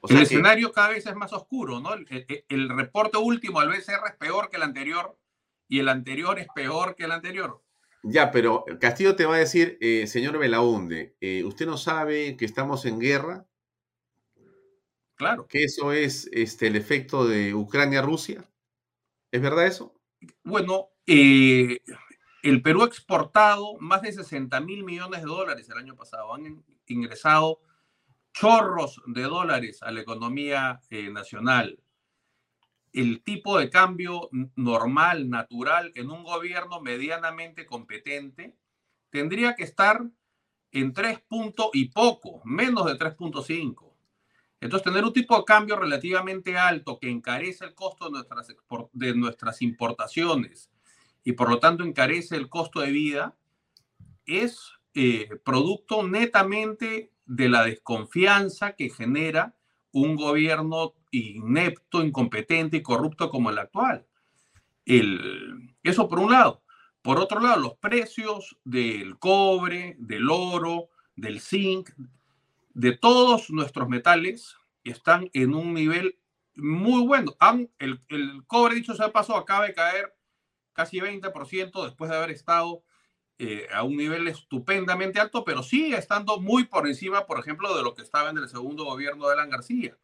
O 0.00 0.08
sea 0.08 0.16
el 0.18 0.22
escenario 0.24 0.72
cada 0.72 0.90
vez 0.90 1.06
es 1.06 1.14
más 1.14 1.32
oscuro, 1.32 1.80
¿no? 1.80 1.90
El, 1.94 2.68
reporte 2.68 3.18
último 3.18 3.60
al 3.60 3.68
BCR 3.68 4.08
es 4.08 4.16
peor 4.18 4.50
que 4.50 4.56
el 4.56 4.62
anterior 4.62 5.18
y 5.68 5.78
el 5.78 5.88
anterior 5.88 6.38
es 6.38 6.48
peor 6.54 6.94
que 6.94 7.04
el 7.04 7.12
anterior. 7.12 7.62
Ya, 8.08 8.30
pero 8.30 8.64
Castillo 8.80 9.16
te 9.16 9.26
va 9.26 9.34
a 9.34 9.38
decir, 9.38 9.78
eh, 9.80 10.06
señor 10.06 10.38
Belaunde, 10.38 11.16
eh, 11.20 11.42
¿usted 11.42 11.66
no 11.66 11.76
sabe 11.76 12.36
que 12.36 12.44
estamos 12.44 12.84
en 12.84 13.00
guerra? 13.00 13.46
Claro. 15.16 15.48
Que 15.48 15.64
eso 15.64 15.90
es 15.90 16.28
este, 16.32 16.68
el 16.68 16.76
efecto 16.76 17.26
de 17.26 17.52
Ucrania-Rusia. 17.52 18.48
¿Es 19.32 19.42
verdad 19.42 19.66
eso? 19.66 19.92
Bueno, 20.44 20.90
eh, 21.04 21.80
el 22.44 22.62
Perú 22.62 22.84
ha 22.84 22.86
exportado 22.86 23.74
más 23.80 24.02
de 24.02 24.12
60 24.12 24.60
mil 24.60 24.84
millones 24.84 25.22
de 25.22 25.26
dólares 25.26 25.68
el 25.68 25.78
año 25.78 25.96
pasado. 25.96 26.32
Han 26.32 26.64
ingresado 26.86 27.60
chorros 28.32 29.02
de 29.06 29.22
dólares 29.22 29.82
a 29.82 29.90
la 29.90 30.02
economía 30.02 30.80
nacional. 31.10 31.80
El 32.96 33.22
tipo 33.22 33.58
de 33.58 33.68
cambio 33.68 34.30
normal, 34.54 35.28
natural, 35.28 35.92
en 35.96 36.10
un 36.10 36.24
gobierno 36.24 36.80
medianamente 36.80 37.66
competente, 37.66 38.56
tendría 39.10 39.54
que 39.54 39.64
estar 39.64 40.00
en 40.72 40.94
3 40.94 41.20
puntos 41.28 41.68
y 41.74 41.90
poco, 41.90 42.40
menos 42.46 42.86
de 42.86 42.94
3.5. 42.94 43.92
Entonces, 44.62 44.82
tener 44.82 45.04
un 45.04 45.12
tipo 45.12 45.36
de 45.36 45.44
cambio 45.44 45.76
relativamente 45.76 46.56
alto 46.56 46.98
que 46.98 47.10
encarece 47.10 47.66
el 47.66 47.74
costo 47.74 48.06
de 48.06 48.12
nuestras, 48.12 48.46
de 48.94 49.14
nuestras 49.14 49.60
importaciones, 49.60 50.70
y 51.22 51.32
por 51.32 51.50
lo 51.50 51.58
tanto 51.58 51.84
encarece 51.84 52.36
el 52.36 52.48
costo 52.48 52.80
de 52.80 52.92
vida, 52.92 53.36
es 54.24 54.72
eh, 54.94 55.28
producto 55.44 56.02
netamente 56.02 57.12
de 57.26 57.50
la 57.50 57.62
desconfianza 57.62 58.72
que 58.72 58.88
genera 58.88 59.54
un 59.92 60.16
gobierno 60.16 60.94
inepto, 61.16 62.02
incompetente 62.04 62.78
y 62.78 62.82
corrupto 62.82 63.30
como 63.30 63.50
el 63.50 63.58
actual. 63.58 64.06
El, 64.84 65.74
eso 65.82 66.08
por 66.08 66.18
un 66.18 66.32
lado. 66.32 66.62
Por 67.02 67.18
otro 67.18 67.40
lado, 67.40 67.60
los 67.60 67.74
precios 67.74 68.58
del 68.64 69.18
cobre, 69.18 69.94
del 69.98 70.28
oro, 70.30 70.88
del 71.14 71.40
zinc, 71.40 71.90
de 72.74 72.92
todos 72.92 73.50
nuestros 73.50 73.88
metales 73.88 74.56
están 74.84 75.30
en 75.32 75.54
un 75.54 75.72
nivel 75.72 76.18
muy 76.56 77.06
bueno. 77.06 77.36
El, 77.78 78.02
cobre, 78.46 78.74
dicho 78.74 78.94
sea 78.94 79.12
paso, 79.12 79.36
acaba 79.36 79.66
de 79.66 79.74
caer 79.74 80.14
casi 80.72 80.98
20% 80.98 81.84
después 81.84 82.10
de 82.10 82.16
haber 82.16 82.30
estado 82.30 82.82
eh, 83.38 83.66
a 83.72 83.82
un 83.82 83.96
nivel 83.96 84.28
estupendamente 84.28 85.20
alto, 85.20 85.44
pero 85.44 85.62
sigue 85.62 85.96
estando 85.96 86.40
muy 86.40 86.64
por 86.64 86.86
encima, 86.86 87.26
por 87.26 87.38
ejemplo, 87.38 87.74
de 87.76 87.82
lo 87.82 87.94
que 87.94 88.02
estaba 88.02 88.30
en 88.30 88.38
el 88.38 88.48
segundo 88.48 88.84
gobierno 88.84 89.26
de 89.26 89.34
Alan 89.34 89.50
García. 89.50 89.96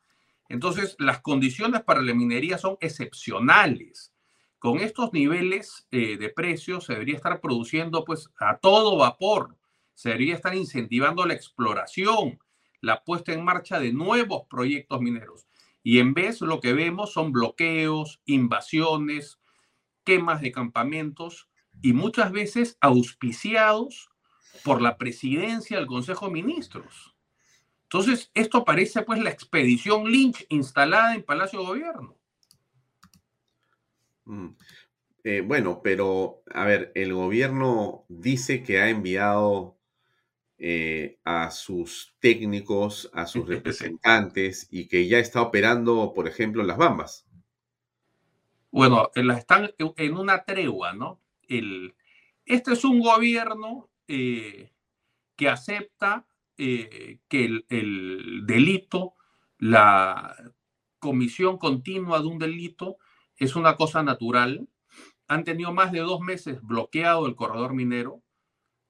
Entonces, 0.53 0.96
las 0.98 1.22
condiciones 1.22 1.80
para 1.80 2.03
la 2.03 2.12
minería 2.12 2.59
son 2.59 2.76
excepcionales. 2.82 4.12
Con 4.59 4.80
estos 4.80 5.11
niveles 5.14 5.88
eh, 5.90 6.18
de 6.18 6.28
precios 6.28 6.84
se 6.84 6.92
debería 6.92 7.16
estar 7.16 7.40
produciendo 7.40 8.05
pues 8.05 8.28
a 8.38 8.59
todo 8.59 8.98
vapor, 8.98 9.57
se 9.94 10.11
debería 10.11 10.34
estar 10.34 10.55
incentivando 10.55 11.24
la 11.24 11.32
exploración, 11.32 12.38
la 12.82 13.03
puesta 13.03 13.32
en 13.32 13.42
marcha 13.42 13.80
de 13.80 13.94
nuevos 13.94 14.42
proyectos 14.50 15.00
mineros. 15.00 15.46
Y 15.82 16.00
en 16.00 16.12
vez 16.12 16.42
lo 16.42 16.61
que 16.61 16.74
vemos 16.74 17.14
son 17.14 17.32
bloqueos, 17.32 18.20
invasiones, 18.26 19.40
quemas 20.05 20.42
de 20.42 20.53
campamentos 20.53 21.48
y 21.80 21.94
muchas 21.94 22.30
veces 22.30 22.76
auspiciados 22.82 24.11
por 24.64 24.82
la 24.82 24.98
presidencia 24.98 25.78
del 25.78 25.86
Consejo 25.86 26.26
de 26.26 26.32
Ministros. 26.32 27.11
Entonces, 27.93 28.30
esto 28.32 28.64
parece 28.64 29.03
pues 29.03 29.22
la 29.22 29.28
expedición 29.28 30.11
Lynch 30.11 30.47
instalada 30.49 31.14
en 31.14 31.22
Palacio 31.22 31.61
de 31.61 31.66
Gobierno. 31.66 32.16
Mm. 34.24 34.49
Eh, 35.24 35.43
bueno, 35.43 35.82
pero 35.84 36.43
a 36.55 36.64
ver, 36.64 36.90
el 36.95 37.12
gobierno 37.12 38.07
dice 38.09 38.62
que 38.62 38.80
ha 38.80 38.88
enviado 38.88 39.76
eh, 40.57 41.18
a 41.24 41.51
sus 41.51 42.16
técnicos, 42.18 43.11
a 43.12 43.26
sus 43.26 43.47
representantes 43.47 44.68
y 44.70 44.88
que 44.88 45.07
ya 45.07 45.18
está 45.18 45.43
operando, 45.43 46.14
por 46.14 46.26
ejemplo, 46.26 46.62
las 46.62 46.78
bambas. 46.78 47.26
Bueno, 48.70 49.11
están 49.14 49.70
en 49.78 50.16
una 50.16 50.45
tregua, 50.45 50.95
¿no? 50.95 51.20
El, 51.47 51.95
este 52.47 52.72
es 52.72 52.86
un 52.86 53.01
gobierno 53.01 53.90
eh, 54.09 54.72
que 55.36 55.51
acepta 55.51 56.26
eh, 56.64 57.18
que 57.26 57.64
el, 57.68 58.42
delito, 58.46 59.14
la 59.58 60.36
comisión 61.00 61.58
continua 61.58 62.20
de 62.20 62.28
un 62.28 62.38
delito 62.38 62.98
es 63.36 63.56
una 63.56 63.76
cosa 63.76 64.04
natural. 64.04 64.68
Han 65.26 65.42
tenido 65.42 65.72
más 65.72 65.90
de 65.90 65.98
dos 65.98 66.20
meses 66.20 66.62
bloqueado 66.62 67.26
el 67.26 67.34
corredor 67.34 67.74
minero, 67.74 68.22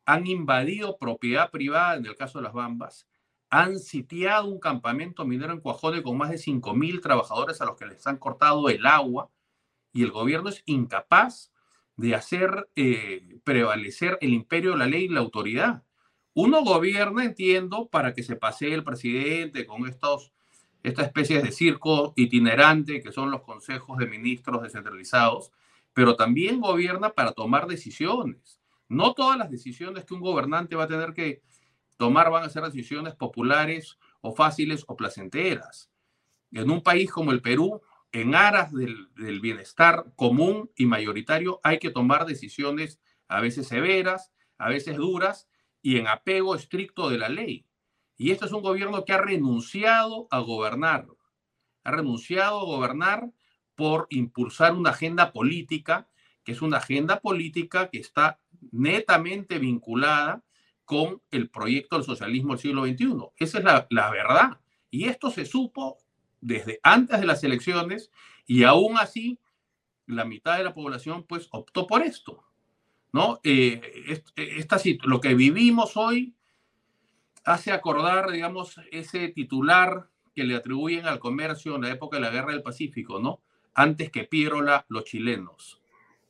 han 0.05 0.27
invadido 0.27 0.99
propiedad 0.99 1.51
privada 1.51 1.97
en 1.97 2.05
el 2.05 2.15
caso 2.15 2.41
de 2.41 2.45
las 2.45 2.53
Bambas, 2.53 3.09
han 3.49 3.79
sitiado 3.79 4.49
un 4.49 4.61
campamento 4.61 5.25
minero 5.25 5.55
en 5.55 5.61
Cuajone 5.61 6.03
con 6.03 6.19
más 6.19 6.29
de 6.29 6.37
5.000 6.37 7.01
trabajadores 7.01 7.63
a 7.63 7.65
los 7.65 7.77
que 7.77 7.87
les 7.87 8.07
han 8.07 8.19
cortado 8.19 8.69
el 8.69 8.85
agua 8.85 9.31
y 9.95 10.03
el 10.03 10.11
gobierno 10.11 10.51
es 10.51 10.63
incapaz 10.67 11.55
de 11.97 12.15
hacer 12.15 12.69
eh, 12.77 13.41
prevalecer 13.45 14.19
el 14.21 14.35
imperio 14.35 14.73
de 14.73 14.77
la 14.79 14.87
ley 14.87 15.05
y 15.05 15.09
la 15.09 15.21
autoridad. 15.21 15.85
Uno 16.35 16.65
gobierna, 16.65 17.25
entiendo, 17.25 17.89
para 17.89 18.15
que 18.15 18.23
se 18.23 18.37
pase 18.37 18.73
el 18.73 18.85
presidente 18.85 19.67
con 19.67 19.87
estos, 19.87 20.33
esta 20.83 21.03
especie 21.03 21.43
de 21.43 21.53
circo 21.53 22.15
itinerante 22.17 23.03
que 23.03 23.13
son 23.13 23.31
los 23.31 23.43
consejos 23.43 23.99
de 23.99 24.07
ministros 24.07 24.63
descentralizados, 24.63 25.51
pero 25.93 26.17
también 26.17 26.61
gobierna 26.61 27.11
para 27.11 27.33
tomar 27.33 27.67
decisiones. 27.67 28.61
No 28.89 29.13
todas 29.13 29.39
las 29.39 29.51
decisiones 29.51 30.05
que 30.05 30.15
un 30.15 30.21
gobernante 30.21 30.75
va 30.75 30.85
a 30.85 30.89
tener 30.89 31.13
que 31.13 31.43
tomar 31.99 32.31
van 32.31 32.45
a 32.45 32.49
ser 32.49 32.63
decisiones 32.63 33.15
populares 33.15 33.99
o 34.23 34.35
fáciles 34.35 34.85
o 34.87 34.97
placenteras. 34.97 35.91
En 36.51 36.71
un 36.71 36.83
país 36.83 37.11
como 37.11 37.33
el 37.33 37.43
Perú, 37.43 37.83
en 38.11 38.35
aras 38.35 38.73
del, 38.73 39.09
del, 39.15 39.41
bienestar 39.41 40.07
común 40.17 40.71
y 40.77 40.87
mayoritario 40.87 41.61
hay 41.63 41.79
que 41.79 41.91
tomar 41.91 42.27
decisiones 42.27 43.01
a 43.29 43.41
veces 43.41 43.69
severas, 43.69 44.33
a 44.59 44.69
veces 44.69 44.97
duras 44.97 45.49
y 45.83 45.99
en 45.99 46.07
apego 46.07 46.55
estricto 46.55 47.11
de 47.11 47.19
la 47.19 47.29
ley. 47.29 47.67
Y 48.17 48.31
este 48.31 48.47
es 48.47 48.53
un 48.53 48.63
gobierno 48.63 49.05
que 49.05 49.13
ha 49.13 49.19
renunciado 49.19 50.29
a 50.31 50.39
gobernar, 50.39 51.07
ha 51.85 51.91
renunciado 51.91 52.61
a 52.61 52.65
gobernar 52.65 53.31
por 53.75 54.07
impulsar 54.11 54.75
una 54.75 54.91
agenda 54.91 55.33
política, 55.33 56.09
que 56.45 56.53
es 56.53 56.63
una 56.63 56.79
agenda 56.79 57.21
política 57.21 57.91
que 57.91 57.99
está 57.99 58.39
netamente 58.71 59.59
vinculada 59.59 60.45
con 60.85 61.23
el 61.31 61.51
proyecto 61.51 61.97
del 61.97 62.05
socialismo 62.05 62.53
del 62.53 62.61
siglo 62.61 62.85
XXI. 62.85 63.33
Esa 63.37 63.59
es 63.59 63.65
la, 63.65 63.87
la 63.91 64.11
verdad. 64.11 64.61
Y 64.91 65.07
esto 65.07 65.31
se 65.31 65.45
supo 65.45 65.99
desde 66.41 66.81
antes 66.83 67.21
de 67.21 67.27
las 67.27 67.43
elecciones 67.45 68.11
y 68.47 68.65
aún 68.65 68.99
así 68.99 69.39
la 70.07 70.25
mitad 70.25 70.59
de 70.59 70.65
la 70.65 70.75
población 70.75 71.25
pues 71.25 71.49
optó 71.51 71.87
por 71.87 72.03
esto. 72.03 72.45
¿No? 73.13 73.41
Eh, 73.45 74.23
esta, 74.37 74.81
lo 75.05 75.21
que 75.21 75.35
vivimos 75.35 75.97
hoy 75.97 76.35
hace 77.45 77.73
acordar, 77.73 78.31
digamos, 78.31 78.81
ese 78.91 79.29
titular 79.29 80.09
que 80.35 80.45
le 80.45 80.57
atribuyen 80.57 81.07
al 81.07 81.19
comercio 81.19 81.77
en 81.77 81.83
la 81.83 81.91
época 81.91 82.17
de 82.17 82.23
la 82.23 82.31
Guerra 82.31 82.53
del 82.53 82.63
Pacífico, 82.63 83.19
¿no? 83.19 83.41
Antes 83.75 84.11
que 84.11 84.25
Pirola, 84.25 84.87
los 84.89 85.05
chilenos. 85.05 85.81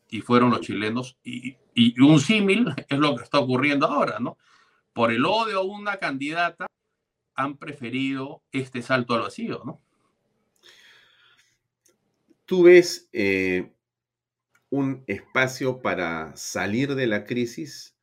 Y 0.08 0.20
fueron 0.20 0.50
los 0.50 0.60
chilenos. 0.60 1.16
Y, 1.22 1.56
y 1.74 2.00
un 2.00 2.20
símil 2.20 2.66
es 2.88 2.98
lo 2.98 3.16
que 3.16 3.24
está 3.24 3.38
ocurriendo 3.38 3.86
ahora, 3.86 4.18
¿no? 4.18 4.38
Por 4.92 5.12
el 5.12 5.24
odio 5.24 5.60
a 5.60 5.64
una 5.64 5.96
candidata, 5.96 6.66
han 7.34 7.56
preferido 7.56 8.42
este 8.52 8.82
salto 8.82 9.14
al 9.14 9.22
vacío, 9.22 9.62
¿no? 9.64 9.80
¿Tú 12.44 12.64
ves 12.64 13.08
eh, 13.12 13.72
un 14.72 15.04
espacio 15.06 15.82
para 15.82 16.34
salir 16.34 16.94
de 16.94 17.06
la 17.06 17.24
crisis? 17.24 17.94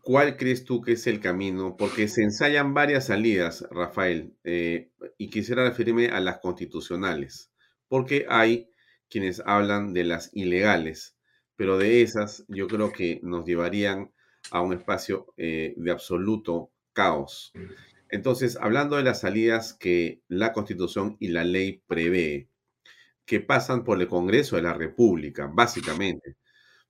¿Cuál 0.00 0.38
crees 0.38 0.64
tú 0.64 0.80
que 0.80 0.92
es 0.92 1.06
el 1.06 1.20
camino? 1.20 1.76
Porque 1.76 2.08
se 2.08 2.22
ensayan 2.22 2.72
varias 2.72 3.08
salidas, 3.08 3.62
Rafael, 3.70 4.32
eh, 4.42 4.90
y 5.18 5.28
quisiera 5.28 5.68
referirme 5.68 6.08
a 6.08 6.20
las 6.20 6.38
constitucionales, 6.38 7.52
porque 7.88 8.24
hay 8.30 8.70
quienes 9.10 9.42
hablan 9.44 9.92
de 9.92 10.04
las 10.04 10.30
ilegales, 10.32 11.18
pero 11.56 11.76
de 11.76 12.00
esas 12.00 12.46
yo 12.48 12.68
creo 12.68 12.90
que 12.90 13.20
nos 13.22 13.44
llevarían 13.44 14.12
a 14.50 14.62
un 14.62 14.72
espacio 14.72 15.34
eh, 15.36 15.74
de 15.76 15.90
absoluto 15.90 16.70
caos. 16.94 17.52
Entonces, 18.08 18.56
hablando 18.58 18.96
de 18.96 19.02
las 19.02 19.20
salidas 19.20 19.74
que 19.74 20.22
la 20.28 20.54
constitución 20.54 21.18
y 21.20 21.28
la 21.28 21.44
ley 21.44 21.82
prevé, 21.86 22.48
que 23.26 23.40
pasan 23.40 23.84
por 23.84 24.00
el 24.00 24.08
Congreso 24.08 24.56
de 24.56 24.62
la 24.62 24.72
República, 24.72 25.50
básicamente. 25.52 26.36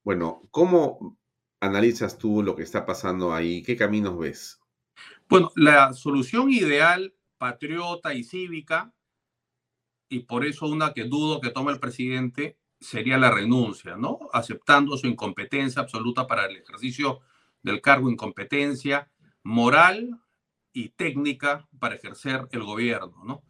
Bueno, 0.04 0.46
¿cómo 0.50 1.18
analizas 1.60 2.18
tú 2.18 2.42
lo 2.42 2.54
que 2.54 2.62
está 2.62 2.84
pasando 2.84 3.34
ahí? 3.34 3.62
¿Qué 3.62 3.74
caminos 3.74 4.18
ves? 4.18 4.60
Bueno, 5.28 5.50
la 5.56 5.94
solución 5.94 6.50
ideal, 6.50 7.14
patriota 7.38 8.14
y 8.14 8.22
cívica, 8.22 8.92
y 10.08 10.20
por 10.20 10.44
eso 10.44 10.66
una 10.66 10.92
que 10.92 11.04
dudo 11.04 11.40
que 11.40 11.50
tome 11.50 11.72
el 11.72 11.80
presidente, 11.80 12.58
sería 12.78 13.18
la 13.18 13.30
renuncia, 13.30 13.96
¿no? 13.96 14.18
Aceptando 14.32 14.96
su 14.96 15.06
incompetencia 15.06 15.82
absoluta 15.82 16.26
para 16.26 16.46
el 16.46 16.56
ejercicio 16.56 17.20
del 17.62 17.80
cargo, 17.80 18.10
incompetencia 18.10 19.10
moral 19.42 20.20
y 20.72 20.90
técnica 20.90 21.66
para 21.78 21.94
ejercer 21.94 22.46
el 22.52 22.62
gobierno, 22.62 23.24
¿no? 23.24 23.42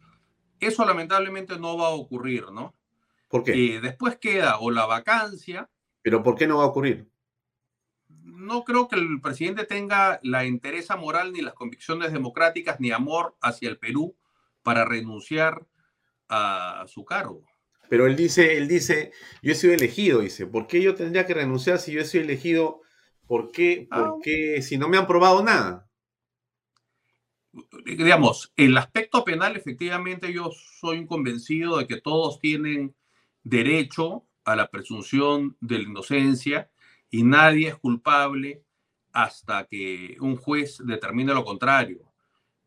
Eso 0.59 0.85
lamentablemente 0.85 1.59
no 1.59 1.77
va 1.77 1.87
a 1.87 1.91
ocurrir, 1.91 2.45
¿no? 2.51 2.73
¿Por 3.27 3.43
qué? 3.43 3.55
Y 3.55 3.79
después 3.79 4.17
queda 4.17 4.59
o 4.59 4.71
la 4.71 4.85
vacancia. 4.85 5.69
¿Pero 6.01 6.23
por 6.23 6.35
qué 6.35 6.47
no 6.47 6.57
va 6.57 6.63
a 6.63 6.67
ocurrir? 6.67 7.09
No 8.07 8.63
creo 8.63 8.87
que 8.87 8.95
el 8.95 9.19
presidente 9.21 9.65
tenga 9.65 10.19
la 10.23 10.45
interés 10.45 10.87
moral 10.97 11.33
ni 11.33 11.41
las 11.41 11.53
convicciones 11.53 12.13
democráticas 12.13 12.79
ni 12.79 12.91
amor 12.91 13.35
hacia 13.41 13.69
el 13.69 13.77
Perú 13.77 14.15
para 14.63 14.85
renunciar 14.85 15.65
a 16.29 16.85
su 16.87 17.05
cargo. 17.05 17.45
Pero 17.89 18.05
él 18.05 18.15
dice, 18.15 18.57
él 18.57 18.67
dice, 18.67 19.11
yo 19.41 19.51
he 19.53 19.55
sido 19.55 19.73
elegido, 19.73 20.19
dice, 20.19 20.45
¿por 20.45 20.67
qué 20.67 20.81
yo 20.81 20.95
tendría 20.95 21.25
que 21.25 21.33
renunciar 21.33 21.79
si 21.79 21.93
yo 21.93 22.01
he 22.01 22.05
sido 22.05 22.23
elegido? 22.23 22.81
¿Por 23.27 23.51
qué? 23.51 23.87
¿Por 23.89 23.99
ah. 23.99 24.13
qué? 24.21 24.61
Si 24.61 24.77
no 24.77 24.89
me 24.89 24.97
han 24.97 25.07
probado 25.07 25.41
nada 25.43 25.87
digamos, 27.85 28.51
el 28.55 28.77
aspecto 28.77 29.23
penal, 29.23 29.55
efectivamente, 29.55 30.31
yo 30.33 30.51
soy 30.79 30.99
un 30.99 31.07
convencido 31.07 31.77
de 31.77 31.87
que 31.87 32.01
todos 32.01 32.39
tienen 32.39 32.95
derecho 33.49 34.25
a 34.45 34.55
la 34.55 34.69
presunción 34.69 35.57
de 35.61 35.81
inocencia 35.81 36.69
y 37.09 37.23
nadie 37.23 37.69
es 37.69 37.75
culpable 37.75 38.63
hasta 39.11 39.65
que 39.65 40.17
un 40.19 40.35
juez 40.35 40.77
determine 40.83 41.33
lo 41.33 41.43
contrario. 41.43 42.11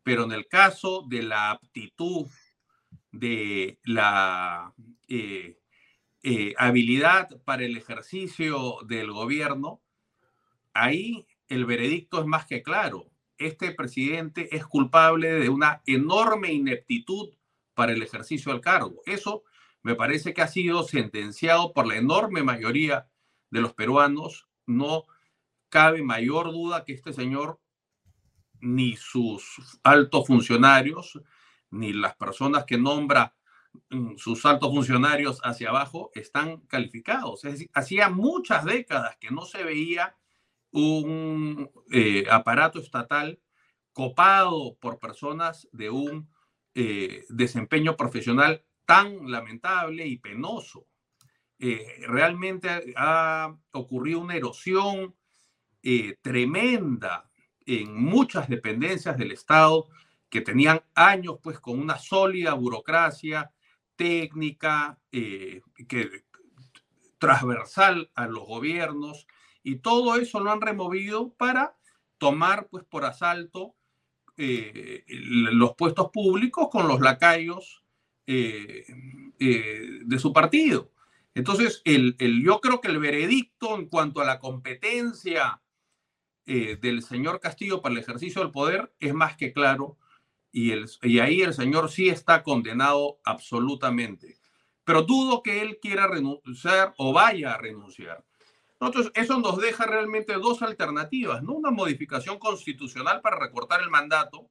Pero 0.03 0.23
en 0.23 0.31
el 0.31 0.47
caso 0.47 1.05
de 1.07 1.23
la 1.23 1.51
aptitud, 1.51 2.27
de 3.11 3.79
la 3.83 4.73
eh, 5.07 5.57
eh, 6.23 6.53
habilidad 6.57 7.41
para 7.43 7.63
el 7.63 7.77
ejercicio 7.77 8.77
del 8.87 9.11
gobierno, 9.11 9.81
ahí 10.73 11.25
el 11.47 11.65
veredicto 11.65 12.19
es 12.19 12.25
más 12.25 12.45
que 12.45 12.63
claro 12.63 13.11
este 13.41 13.71
presidente 13.71 14.55
es 14.55 14.65
culpable 14.65 15.31
de 15.31 15.49
una 15.49 15.81
enorme 15.85 16.53
ineptitud 16.53 17.33
para 17.73 17.93
el 17.93 18.01
ejercicio 18.01 18.51
del 18.51 18.61
cargo. 18.61 19.01
Eso 19.05 19.43
me 19.83 19.95
parece 19.95 20.33
que 20.33 20.41
ha 20.41 20.47
sido 20.47 20.83
sentenciado 20.83 21.73
por 21.73 21.87
la 21.87 21.95
enorme 21.95 22.43
mayoría 22.43 23.09
de 23.49 23.61
los 23.61 23.73
peruanos. 23.73 24.47
No 24.65 25.05
cabe 25.69 26.03
mayor 26.03 26.51
duda 26.51 26.85
que 26.85 26.93
este 26.93 27.13
señor, 27.13 27.59
ni 28.59 28.95
sus 28.95 29.79
altos 29.83 30.27
funcionarios, 30.27 31.19
ni 31.71 31.93
las 31.93 32.15
personas 32.15 32.65
que 32.65 32.77
nombra 32.77 33.35
mm, 33.89 34.17
sus 34.17 34.45
altos 34.45 34.69
funcionarios 34.69 35.39
hacia 35.43 35.69
abajo 35.69 36.11
están 36.13 36.61
calificados. 36.61 37.43
Es 37.45 37.53
decir, 37.53 37.69
hacía 37.73 38.09
muchas 38.09 38.65
décadas 38.65 39.17
que 39.17 39.31
no 39.31 39.45
se 39.45 39.63
veía 39.63 40.15
un 40.71 41.69
eh, 41.91 42.25
aparato 42.29 42.79
estatal 42.79 43.39
copado 43.93 44.77
por 44.79 44.99
personas 44.99 45.67
de 45.71 45.89
un 45.89 46.29
eh, 46.75 47.25
desempeño 47.29 47.97
profesional 47.97 48.63
tan 48.85 49.29
lamentable 49.29 50.05
y 50.05 50.17
penoso. 50.17 50.87
Eh, 51.59 52.03
realmente 52.07 52.93
ha 52.95 53.55
ocurrido 53.71 54.19
una 54.19 54.35
erosión 54.35 55.15
tremenda 56.21 57.27
en 57.65 57.95
muchas 57.95 58.47
dependencias 58.47 59.17
del 59.17 59.31
Estado 59.31 59.87
que 60.29 60.41
tenían 60.41 60.83
años 60.93 61.39
pues 61.41 61.59
con 61.59 61.79
una 61.79 61.97
sólida 61.97 62.53
burocracia 62.53 63.51
técnica 63.95 64.99
que 65.09 66.23
transversal 67.21 68.11
a 68.15 68.25
los 68.25 68.45
gobiernos 68.45 69.27
y 69.63 69.75
todo 69.77 70.15
eso 70.15 70.39
lo 70.39 70.51
han 70.51 70.59
removido 70.59 71.33
para 71.35 71.77
tomar 72.17 72.67
pues 72.67 72.83
por 72.83 73.05
asalto 73.05 73.75
eh, 74.37 75.03
los 75.07 75.75
puestos 75.75 76.09
públicos 76.09 76.67
con 76.71 76.87
los 76.87 76.99
lacayos 76.99 77.80
eh, 78.33 78.85
eh, 79.39 79.99
de 80.05 80.19
su 80.19 80.31
partido. 80.31 80.91
Entonces, 81.33 81.81
el, 81.83 82.15
yo 82.43 82.61
creo 82.61 82.79
que 82.79 82.87
el 82.87 82.99
veredicto 82.99 83.75
en 83.75 83.87
cuanto 83.87 84.21
a 84.21 84.25
la 84.25 84.39
competencia 84.39 85.61
del 86.45 87.01
señor 87.03 87.39
Castillo 87.39 87.81
para 87.81 87.93
el 87.93 87.99
ejercicio 87.99 88.41
del 88.41 88.51
poder 88.51 88.93
es 88.99 89.13
más 89.13 89.37
que 89.37 89.53
claro 89.53 89.97
y, 90.51 90.71
el, 90.71 90.89
y 91.01 91.19
ahí 91.19 91.41
el 91.41 91.53
señor 91.53 91.89
sí 91.89 92.09
está 92.09 92.43
condenado 92.43 93.19
absolutamente. 93.23 94.37
Pero 94.83 95.03
dudo 95.03 95.43
que 95.43 95.61
él 95.61 95.77
quiera 95.81 96.07
renunciar 96.07 96.93
o 96.97 97.13
vaya 97.13 97.53
a 97.53 97.57
renunciar. 97.57 98.23
Entonces, 98.79 99.11
eso 99.13 99.39
nos 99.39 99.57
deja 99.57 99.85
realmente 99.85 100.33
dos 100.33 100.61
alternativas, 100.61 101.43
¿no? 101.43 101.53
Una 101.53 101.71
modificación 101.71 102.39
constitucional 102.39 103.21
para 103.21 103.39
recortar 103.39 103.81
el 103.81 103.89
mandato, 103.89 104.49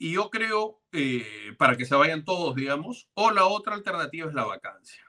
y 0.00 0.12
yo 0.12 0.30
creo, 0.30 0.80
eh, 0.92 1.54
para 1.58 1.76
que 1.76 1.84
se 1.84 1.94
vayan 1.94 2.24
todos, 2.24 2.56
digamos, 2.56 3.10
o 3.12 3.32
la 3.32 3.44
otra 3.44 3.74
alternativa 3.74 4.26
es 4.26 4.32
la 4.32 4.46
vacancia. 4.46 5.04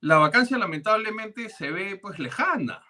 La 0.00 0.18
vacancia 0.18 0.58
lamentablemente 0.58 1.48
se 1.48 1.70
ve 1.70 1.96
pues 2.02 2.18
lejana, 2.18 2.82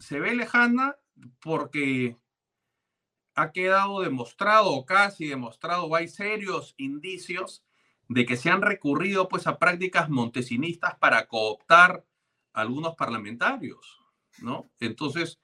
se 0.00 0.18
ve 0.18 0.34
lejana 0.34 0.96
porque 1.40 2.18
ha 3.36 3.52
quedado 3.52 4.00
demostrado, 4.00 4.84
casi 4.86 5.28
demostrado, 5.28 5.94
hay 5.94 6.08
serios 6.08 6.74
indicios 6.78 7.64
de 8.08 8.26
que 8.26 8.36
se 8.36 8.50
han 8.50 8.60
recurrido 8.60 9.28
pues 9.28 9.46
a 9.46 9.60
prácticas 9.60 10.10
montesinistas 10.10 10.96
para 10.96 11.28
cooptar 11.28 12.04
algunos 12.52 12.96
parlamentarios, 12.96 14.00
¿no? 14.38 14.68
Entonces, 14.80 15.40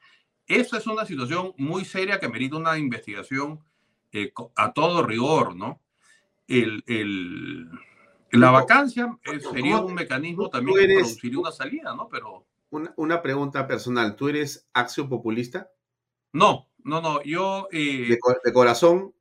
esa 0.48 0.78
es 0.78 0.88
una 0.88 1.06
situación 1.06 1.54
muy 1.58 1.84
seria 1.84 2.18
que 2.18 2.28
merita 2.28 2.56
una 2.56 2.76
investigación 2.76 3.64
eh, 4.12 4.32
a 4.56 4.72
todo 4.72 5.02
rigor, 5.02 5.56
¿no? 5.56 5.80
El, 6.46 6.82
el, 6.86 7.68
la 8.32 8.50
vacancia 8.50 9.18
eh, 9.24 9.40
sería 9.40 9.80
un 9.80 9.94
mecanismo 9.94 10.48
también 10.48 10.78
que 10.78 10.94
produciría 10.94 11.38
una 11.38 11.52
salida, 11.52 11.94
¿no? 11.94 12.08
Pero... 12.08 12.46
Una, 12.70 12.92
una, 12.96 13.22
pregunta 13.22 13.66
personal, 13.66 14.14
¿tú 14.16 14.28
eres 14.28 14.68
acción 14.74 15.08
populista? 15.08 15.70
No, 16.32 16.68
no, 16.84 17.00
no, 17.00 17.22
yo... 17.22 17.68
Eh, 17.72 18.08
de, 18.08 18.18
de, 18.44 18.52
corazón? 18.52 19.14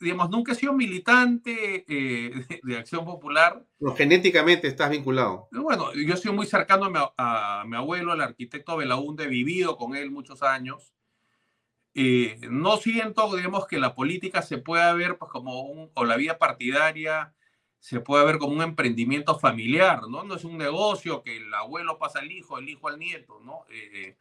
digamos, 0.00 0.30
nunca 0.30 0.52
he 0.52 0.54
sido 0.54 0.72
militante 0.72 1.84
eh, 1.88 2.60
de, 2.62 2.76
Acción 2.76 3.04
Popular. 3.04 3.64
No, 3.80 3.94
genéticamente 3.94 4.68
estás 4.68 4.90
vinculado. 4.90 5.48
Bueno, 5.50 5.92
yo 5.94 6.16
soy 6.16 6.32
muy 6.32 6.46
cercano 6.46 6.90
a 7.16 7.64
mi, 7.66 7.76
abuelo, 7.76 8.12
el 8.12 8.20
arquitecto 8.20 8.76
Belaúnde, 8.76 9.24
he 9.24 9.28
vivido 9.28 9.76
con 9.76 9.96
él 9.96 10.10
muchos 10.10 10.42
años. 10.42 10.94
Eh, 11.94 12.38
no 12.50 12.76
siento, 12.76 13.34
digamos, 13.34 13.66
que 13.66 13.78
la 13.78 13.94
política 13.94 14.42
se 14.42 14.58
pueda 14.58 14.92
ver 14.94 15.18
pues, 15.18 15.30
como 15.30 15.62
un, 15.62 15.90
o 15.94 16.04
la 16.04 16.16
vida 16.16 16.38
partidaria 16.38 17.34
se 17.80 18.00
puede 18.00 18.24
ver 18.24 18.38
como 18.38 18.54
un 18.54 18.62
emprendimiento 18.62 19.38
familiar, 19.38 20.02
¿no? 20.08 20.24
No 20.24 20.34
es 20.34 20.44
un 20.44 20.58
negocio 20.58 21.22
que 21.22 21.36
el 21.36 21.52
abuelo 21.54 21.98
pasa 21.98 22.18
al 22.18 22.30
hijo, 22.30 22.58
el 22.58 22.68
hijo 22.68 22.88
al 22.88 22.98
nieto, 22.98 23.40
¿no? 23.44 23.64
Eh, 23.70 24.16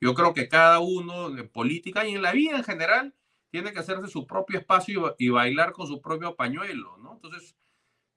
yo 0.00 0.14
creo 0.14 0.32
que 0.32 0.48
cada 0.48 0.80
uno 0.80 1.28
en 1.28 1.48
política 1.48 2.06
y 2.06 2.14
en 2.14 2.22
la 2.22 2.32
vida 2.32 2.56
en 2.56 2.64
general 2.64 3.14
tiene 3.50 3.72
que 3.72 3.78
hacerse 3.78 4.08
su 4.08 4.26
propio 4.26 4.58
espacio 4.58 5.14
y, 5.18 5.28
bailar 5.28 5.72
con 5.72 5.86
su 5.86 6.00
propio 6.00 6.34
pañuelo, 6.34 6.96
¿no? 6.98 7.12
Entonces, 7.14 7.56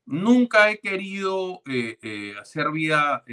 nunca 0.06 0.72
he 0.72 0.80
querido 0.80 1.62
eh, 1.66 2.36
hacer 2.40 2.72
vida 2.72 3.24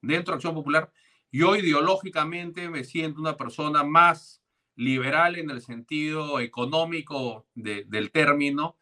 dentro 0.00 0.32
de 0.32 0.36
Acción 0.36 0.54
Popular. 0.54 0.90
Yo 1.32 1.54
ideológicamente 1.56 2.68
me 2.68 2.84
siento 2.84 3.20
una 3.20 3.36
persona 3.36 3.84
más 3.84 4.39
liberal 4.80 5.36
en 5.36 5.50
el 5.50 5.60
sentido 5.60 6.40
económico 6.40 7.46
del 7.54 8.10
término 8.10 8.78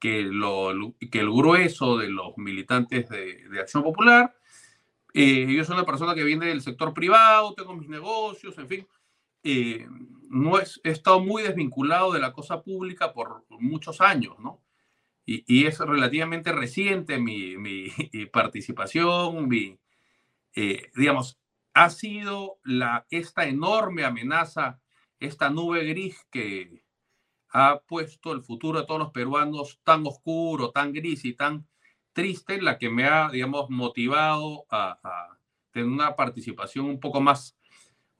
que, 0.00 0.22
lo, 0.22 0.94
que 1.10 1.20
el 1.20 1.30
grueso 1.30 1.98
de 1.98 2.08
los 2.08 2.36
militantes 2.38 3.08
de, 3.08 3.60
Acción 3.60 3.82
Popular. 3.82 4.34
yo 5.14 5.64
soy 5.64 5.74
una 5.74 5.86
persona 5.86 6.14
que 6.14 6.24
viene 6.24 6.46
del 6.46 6.62
sector 6.62 6.94
privado, 6.94 7.54
tengo 7.54 7.76
mis 7.76 7.88
negocios, 7.88 8.56
en 8.58 8.68
fin. 8.68 8.86
Eh, 9.44 9.86
no 10.30 10.58
es, 10.58 10.80
he 10.84 10.90
estado 10.90 11.20
muy 11.20 11.42
desvinculado 11.42 12.12
de 12.12 12.20
la 12.20 12.32
cosa 12.32 12.62
pública 12.62 13.12
por 13.12 13.44
muchos 13.60 14.00
años, 14.00 14.38
¿no? 14.38 14.62
Y, 15.24 15.66
es 15.66 15.78
relativamente 15.78 16.50
reciente 16.50 17.18
mi, 17.18 17.56
mi 17.58 17.90
participación, 18.32 19.48
mi, 19.48 19.78
eh, 20.54 20.90
digamos, 20.96 21.38
ha 21.74 21.90
sido 21.90 22.58
la, 22.64 23.06
esta 23.10 23.46
enorme 23.46 24.04
amenaza, 24.04 24.81
esta 25.26 25.50
nube 25.50 25.84
gris 25.84 26.26
que 26.30 26.82
ha 27.50 27.80
puesto 27.86 28.32
el 28.32 28.42
futuro 28.42 28.80
de 28.80 28.86
todos 28.86 29.00
los 29.00 29.10
peruanos 29.10 29.80
tan 29.84 30.06
oscuro, 30.06 30.70
tan 30.70 30.92
gris 30.92 31.24
y 31.24 31.34
tan 31.34 31.66
triste, 32.12 32.60
la 32.60 32.78
que 32.78 32.90
me 32.90 33.04
ha, 33.04 33.30
digamos, 33.30 33.70
motivado 33.70 34.66
a, 34.70 34.98
a 35.02 35.38
tener 35.70 35.88
una 35.88 36.16
participación 36.16 36.86
un 36.86 37.00
poco 37.00 37.20
más 37.20 37.56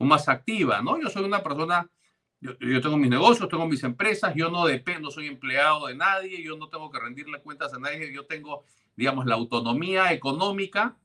más 0.05 0.29
activa, 0.29 0.83
¿no? 0.83 1.01
Yo 1.01 1.09
soy 1.09 1.25
una 1.25 1.43
persona, 1.43 1.89
yo, 2.41 2.57
tengo 2.57 2.97
mis 2.97 3.11
negocios, 3.11 3.49
tengo 3.49 3.67
mis 3.67 3.83
empresas, 3.85 4.35
yo 4.35 4.51
no 4.51 4.67
dependo, 4.67 5.11
soy 5.11 5.29
empleado 5.29 5.87
de 5.87 5.95
nadie, 5.95 6.43
yo 6.43 6.57
no 6.57 6.69
tengo 6.69 6.91
que 6.91 6.99
rendirle 6.99 7.41
cuentas 7.41 7.73
a 7.75 7.79
nadie, 7.79 8.13
yo 8.13 8.27
tengo, 8.27 8.65
digamos, 8.97 9.27
la 9.27 9.35
autonomía 9.35 10.13
económica 10.13 10.97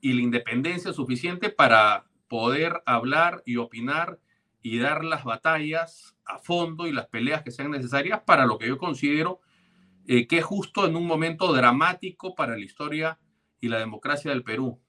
y 0.00 0.12
la 0.12 0.22
independencia 0.22 0.92
suficiente 0.92 1.50
para 1.50 2.06
poder 2.28 2.82
hablar 2.86 3.42
y 3.46 3.56
opinar 3.56 4.18
y 4.64 4.78
dar 4.78 5.04
las 5.04 5.24
batallas 5.24 6.16
a 6.24 6.38
fondo 6.38 6.86
y 6.86 6.92
las 6.92 7.06
peleas 7.08 7.42
que 7.42 7.50
sean 7.50 7.70
necesarias 7.70 8.22
para 8.24 8.46
lo 8.46 8.56
que 8.56 8.66
yo 8.66 8.78
considero 8.78 9.42
eh, 10.06 10.26
que 10.26 10.38
es 10.38 10.44
justo 10.44 10.86
en 10.86 10.96
un 10.96 11.06
momento 11.06 11.52
dramático 11.52 12.34
para 12.34 12.56
la 12.56 12.64
historia 12.64 13.18
y 13.60 13.68
la 13.68 13.78
democracia 13.78 14.30
del 14.30 14.42
Perú. 14.42 14.80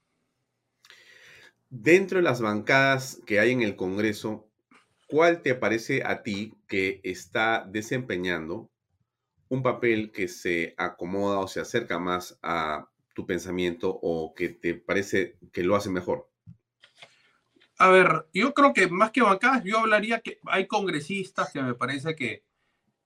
Dentro 1.68 2.18
de 2.18 2.22
las 2.22 2.40
bancadas 2.40 3.20
que 3.26 3.38
hay 3.38 3.50
en 3.52 3.60
el 3.60 3.76
Congreso, 3.76 4.48
¿cuál 5.08 5.42
te 5.42 5.54
parece 5.54 6.02
a 6.06 6.22
ti 6.22 6.54
que 6.66 7.02
está 7.04 7.66
desempeñando 7.68 8.70
un 9.50 9.62
papel 9.62 10.10
que 10.10 10.28
se 10.28 10.74
acomoda 10.78 11.38
o 11.38 11.48
se 11.48 11.60
acerca 11.60 11.98
más 11.98 12.38
a 12.42 12.88
tu 13.14 13.26
pensamiento 13.26 13.98
o 14.02 14.34
que 14.34 14.48
te 14.48 14.74
parece 14.74 15.36
que 15.52 15.62
lo 15.62 15.76
hace 15.76 15.90
mejor? 15.90 16.30
A 17.78 17.90
ver, 17.90 18.26
yo 18.32 18.54
creo 18.54 18.72
que 18.72 18.88
más 18.88 19.10
que 19.10 19.22
bancadas, 19.22 19.62
yo 19.64 19.80
hablaría 19.80 20.20
que 20.20 20.38
hay 20.46 20.66
congresistas 20.66 21.52
que 21.52 21.62
me 21.62 21.74
parece 21.74 22.16
que 22.16 22.42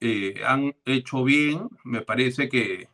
eh, 0.01 0.43
han 0.47 0.77
hecho 0.85 1.25
bien. 1.25 1.68
Me 1.85 2.03
parece 2.03 2.49
que 2.49 2.89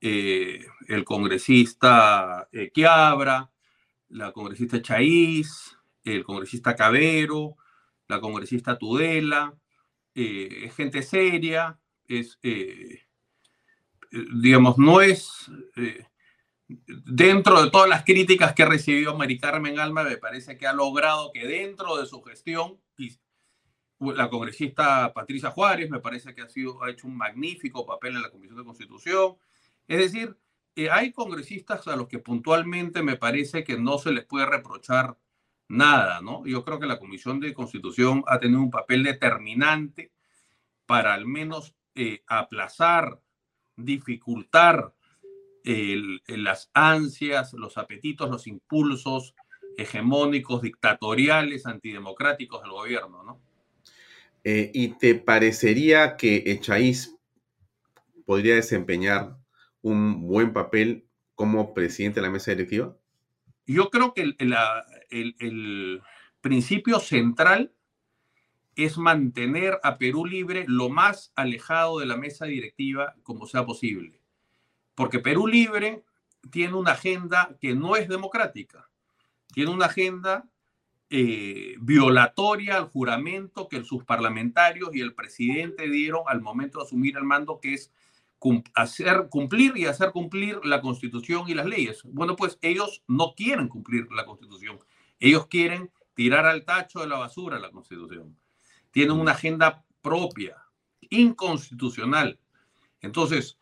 eh, 0.00 0.64
el 0.86 1.04
congresista 1.04 2.48
eh, 2.52 2.70
Quiabra, 2.70 3.50
la 4.10 4.32
congresista 4.32 4.80
Chaís, 4.80 5.76
el 6.04 6.24
congresista 6.24 6.76
Cabero, 6.76 7.56
la 8.06 8.20
congresista 8.20 8.78
Tudela, 8.78 9.54
eh, 10.14 10.70
gente 10.76 11.02
seria, 11.02 11.78
es, 12.06 12.38
digamos, 14.12 14.78
no 14.78 15.00
es, 15.00 15.50
dentro 16.68 17.62
de 17.62 17.70
todas 17.70 17.88
las 17.88 18.04
críticas 18.04 18.52
que 18.52 18.62
ha 18.62 18.68
recibido 18.68 19.16
Mari 19.16 19.38
Carmen 19.38 19.78
Alma, 19.80 20.04
me 20.04 20.18
parece 20.18 20.58
que 20.58 20.66
ha 20.66 20.72
logrado 20.72 21.32
que 21.32 21.46
dentro 21.46 21.96
de 21.96 22.06
su 22.06 22.22
gestión, 22.22 22.78
la 23.98 24.28
congresista 24.28 25.12
Patricia 25.12 25.50
Juárez 25.50 25.90
me 25.90 26.00
parece 26.00 26.34
que 26.34 26.42
ha 26.42 26.46
hecho 26.90 27.06
un 27.06 27.16
magnífico 27.16 27.86
papel 27.86 28.16
en 28.16 28.22
la 28.22 28.30
Comisión 28.30 28.58
de 28.58 28.64
Constitución, 28.64 29.36
es 29.86 29.98
decir, 29.98 30.36
eh, 30.76 30.90
hay 30.90 31.12
congresistas 31.12 31.88
a 31.88 31.96
los 31.96 32.06
que 32.06 32.18
puntualmente 32.18 33.02
me 33.02 33.16
parece 33.16 33.64
que 33.64 33.78
no 33.78 33.98
se 33.98 34.12
les 34.12 34.24
puede 34.24 34.46
reprochar 34.46 35.18
nada, 35.66 36.20
¿no? 36.20 36.46
Yo 36.46 36.64
creo 36.64 36.78
que 36.78 36.86
la 36.86 36.98
Comisión 36.98 37.40
de 37.40 37.54
Constitución 37.54 38.22
ha 38.28 38.38
tenido 38.38 38.60
un 38.60 38.70
papel 38.70 39.02
determinante 39.02 40.12
para 40.86 41.14
al 41.14 41.26
menos 41.26 41.74
eh, 41.94 42.22
aplazar, 42.26 43.20
dificultar 43.76 44.94
las 46.26 46.70
ansias, 46.74 47.52
los 47.52 47.78
apetitos, 47.78 48.30
los 48.30 48.46
impulsos 48.46 49.34
hegemónicos, 49.76 50.62
dictatoriales, 50.62 51.66
antidemocráticos 51.66 52.62
del 52.62 52.70
gobierno, 52.72 53.22
¿no? 53.22 53.40
Eh, 54.44 54.70
¿Y 54.72 54.98
te 54.98 55.14
parecería 55.14 56.16
que 56.16 56.44
Echaíz 56.46 57.16
podría 58.24 58.54
desempeñar 58.54 59.36
un 59.82 60.26
buen 60.26 60.52
papel 60.52 61.06
como 61.34 61.74
presidente 61.74 62.20
de 62.20 62.26
la 62.26 62.32
mesa 62.32 62.50
directiva? 62.50 62.96
Yo 63.66 63.90
creo 63.90 64.14
que 64.14 64.22
el, 64.22 64.36
el, 65.10 66.02
principio 66.40 67.00
central 67.00 67.72
es 68.74 68.96
mantener 68.96 69.78
a 69.82 69.98
Perú 69.98 70.24
libre 70.24 70.64
lo 70.68 70.88
más 70.88 71.32
alejado 71.34 71.98
de 71.98 72.06
la 72.06 72.16
mesa 72.16 72.46
directiva 72.46 73.14
como 73.22 73.46
sea 73.46 73.66
posible. 73.66 74.17
Porque 74.98 75.20
Perú 75.20 75.46
libre 75.46 76.02
tiene 76.50 76.74
una 76.74 76.90
agenda 76.90 77.56
que 77.60 77.72
no 77.72 77.94
es 77.94 78.08
democrática, 78.08 78.90
tiene 79.54 79.70
una 79.70 79.86
agenda 79.86 80.50
eh, 81.08 81.76
violatoria 81.80 82.78
al 82.78 82.88
juramento 82.88 83.68
que 83.68 83.84
sus 83.84 84.02
parlamentarios 84.02 84.92
y 84.92 85.00
el 85.00 85.14
presidente 85.14 85.88
dieron 85.88 86.22
al 86.26 86.40
momento 86.40 86.80
de 86.80 86.86
asumir 86.86 87.16
el 87.16 87.22
mando, 87.22 87.60
que 87.60 87.74
es 87.74 87.92
hacer 88.74 89.28
cumplir 89.30 89.76
y 89.76 89.86
hacer 89.86 90.10
cumplir 90.10 90.58
la 90.64 90.80
constitución 90.80 91.44
y 91.46 91.54
las 91.54 91.66
leyes. 91.66 92.02
Bueno, 92.02 92.34
pues 92.34 92.58
ellos 92.60 93.04
no 93.06 93.34
quieren 93.36 93.68
cumplir 93.68 94.10
la 94.10 94.24
constitución, 94.24 94.80
ellos 95.20 95.46
quieren 95.46 95.92
tirar 96.14 96.44
al 96.44 96.64
tacho 96.64 96.98
de 96.98 97.06
la 97.06 97.18
basura 97.18 97.60
la 97.60 97.70
constitución. 97.70 98.36
Tienen 98.90 99.12
una 99.12 99.30
agenda 99.30 99.84
propia, 100.02 100.56
inconstitucional. 101.08 102.40
Entonces, 103.00 103.58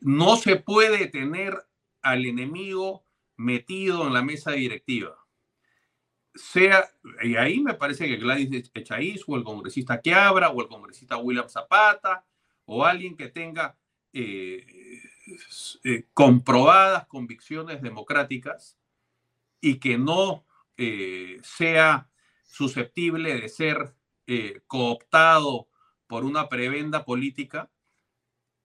no 0.00 0.36
se 0.36 0.56
puede 0.56 1.06
tener 1.06 1.66
al 2.02 2.26
enemigo 2.26 3.04
metido 3.36 4.06
en 4.06 4.12
la 4.12 4.22
mesa 4.22 4.52
directiva. 4.52 5.16
Sea, 6.34 6.84
y 7.22 7.36
ahí 7.36 7.60
me 7.60 7.74
parece 7.74 8.06
que 8.06 8.16
Gladys 8.16 8.70
Echaíz 8.74 9.22
o 9.26 9.36
el 9.36 9.44
congresista 9.44 10.00
Quiabra 10.00 10.50
o 10.50 10.60
el 10.60 10.68
congresista 10.68 11.16
William 11.16 11.48
Zapata 11.48 12.24
o 12.64 12.84
alguien 12.84 13.16
que 13.16 13.28
tenga 13.28 13.76
eh, 14.12 14.66
eh, 15.84 16.06
comprobadas 16.12 17.06
convicciones 17.06 17.82
democráticas 17.82 18.78
y 19.60 19.78
que 19.78 19.96
no 19.96 20.44
eh, 20.76 21.38
sea 21.42 22.08
susceptible 22.44 23.40
de 23.40 23.48
ser 23.48 23.94
cooptado 24.66 25.68
por 26.06 26.24
una 26.24 26.48
prebenda 26.48 27.04
política, 27.04 27.70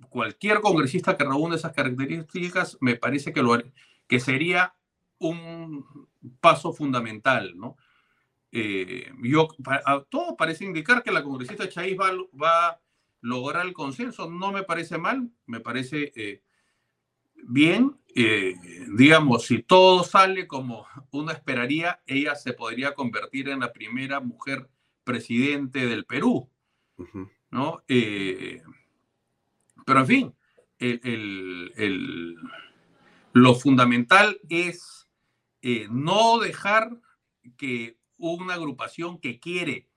cualquier 0.07 0.61
congresista 0.61 1.17
que 1.17 1.25
reúne 1.25 1.55
esas 1.55 1.73
características 1.73 2.77
me 2.79 2.95
parece 2.95 3.33
que, 3.33 3.41
lo, 3.41 3.61
que 4.07 4.19
sería 4.19 4.73
un 5.17 5.85
paso 6.39 6.73
fundamental, 6.73 7.57
¿no? 7.57 7.75
yo, 8.51 9.47
todo 10.09 10.35
parece 10.35 10.65
indicar 10.65 11.03
que 11.03 11.11
la 11.11 11.23
congresista 11.23 11.69
Chávez 11.69 11.95
va, 11.99 12.09
va 12.33 12.81
lograr 13.21 13.65
el 13.65 13.73
consenso. 13.73 14.29
No 14.29 14.51
me 14.51 14.63
parece 14.63 14.97
mal, 14.97 15.29
me 15.45 15.59
parece 15.59 16.11
eh, 16.15 16.41
bien. 17.35 17.97
Eh, 18.15 18.55
digamos, 18.95 19.45
si 19.45 19.61
todo 19.61 20.03
sale 20.03 20.47
como 20.47 20.85
uno 21.11 21.31
esperaría, 21.31 22.01
ella 22.07 22.35
se 22.35 22.53
podría 22.53 22.95
convertir 22.95 23.49
en 23.49 23.59
la 23.59 23.71
primera 23.71 24.19
mujer 24.19 24.67
presidente 25.03 25.85
del 25.85 26.05
Perú, 26.05 26.49
¿no? 27.51 27.83
Eh, 29.89 29.91
pero 29.91 29.99
en 29.99 30.07
fin, 30.07 30.33
lo 33.33 33.55
fundamental 33.55 34.39
es 34.49 35.07
no 35.89 36.39
dejar 36.39 36.89
que 37.57 37.97
una 38.17 38.53
agrupación 38.53 39.19
que 39.19 39.39
quiere 39.39 39.89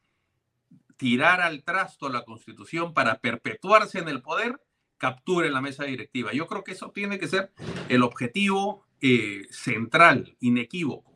tirar 0.97 1.41
al 1.41 1.65
trasto 1.65 2.09
la 2.09 2.25
constitución 2.25 2.95
para 2.95 3.19
perpetuarse 3.19 3.99
en 3.99 4.09
el 4.09 4.23
poder, 4.23 4.61
capture 4.99 5.51
la 5.51 5.61
mesa 5.61 5.85
directiva. 5.85 6.33
Yo 6.33 6.47
creo 6.47 6.63
que 6.63 6.73
eso 6.73 6.93
tiene 6.93 7.19
que 7.19 7.27
ser 7.27 7.51
el 7.89 8.05
objetivo 8.05 8.87
eh, 9.01 9.49
central, 9.51 10.37
inequívoco. 10.39 11.13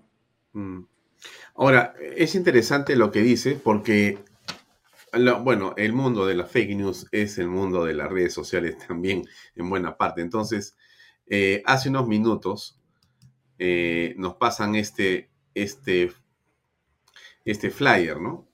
Mm. 0.54 0.80
Ahora, 1.54 1.94
es 2.16 2.34
interesante 2.34 2.96
lo 2.96 3.12
que 3.12 3.22
dice 3.22 3.60
porque, 3.62 4.18
bueno, 5.42 5.74
el 5.76 5.92
mundo 5.92 6.26
de 6.26 6.34
la 6.34 6.44
fake 6.44 6.76
news 6.76 7.06
es 7.12 7.38
el 7.38 7.48
mundo 7.48 7.84
de 7.84 7.94
las 7.94 8.10
redes 8.10 8.34
sociales 8.34 8.76
también 8.86 9.24
en 9.54 9.68
buena 9.68 9.96
parte. 9.96 10.20
Entonces, 10.22 10.76
eh, 11.26 11.62
hace 11.66 11.88
unos 11.88 12.06
minutos 12.06 12.80
eh, 13.58 14.14
nos 14.18 14.36
pasan 14.36 14.74
este, 14.74 15.30
este, 15.54 16.12
este 17.44 17.70
flyer, 17.70 18.20
¿no? 18.20 18.48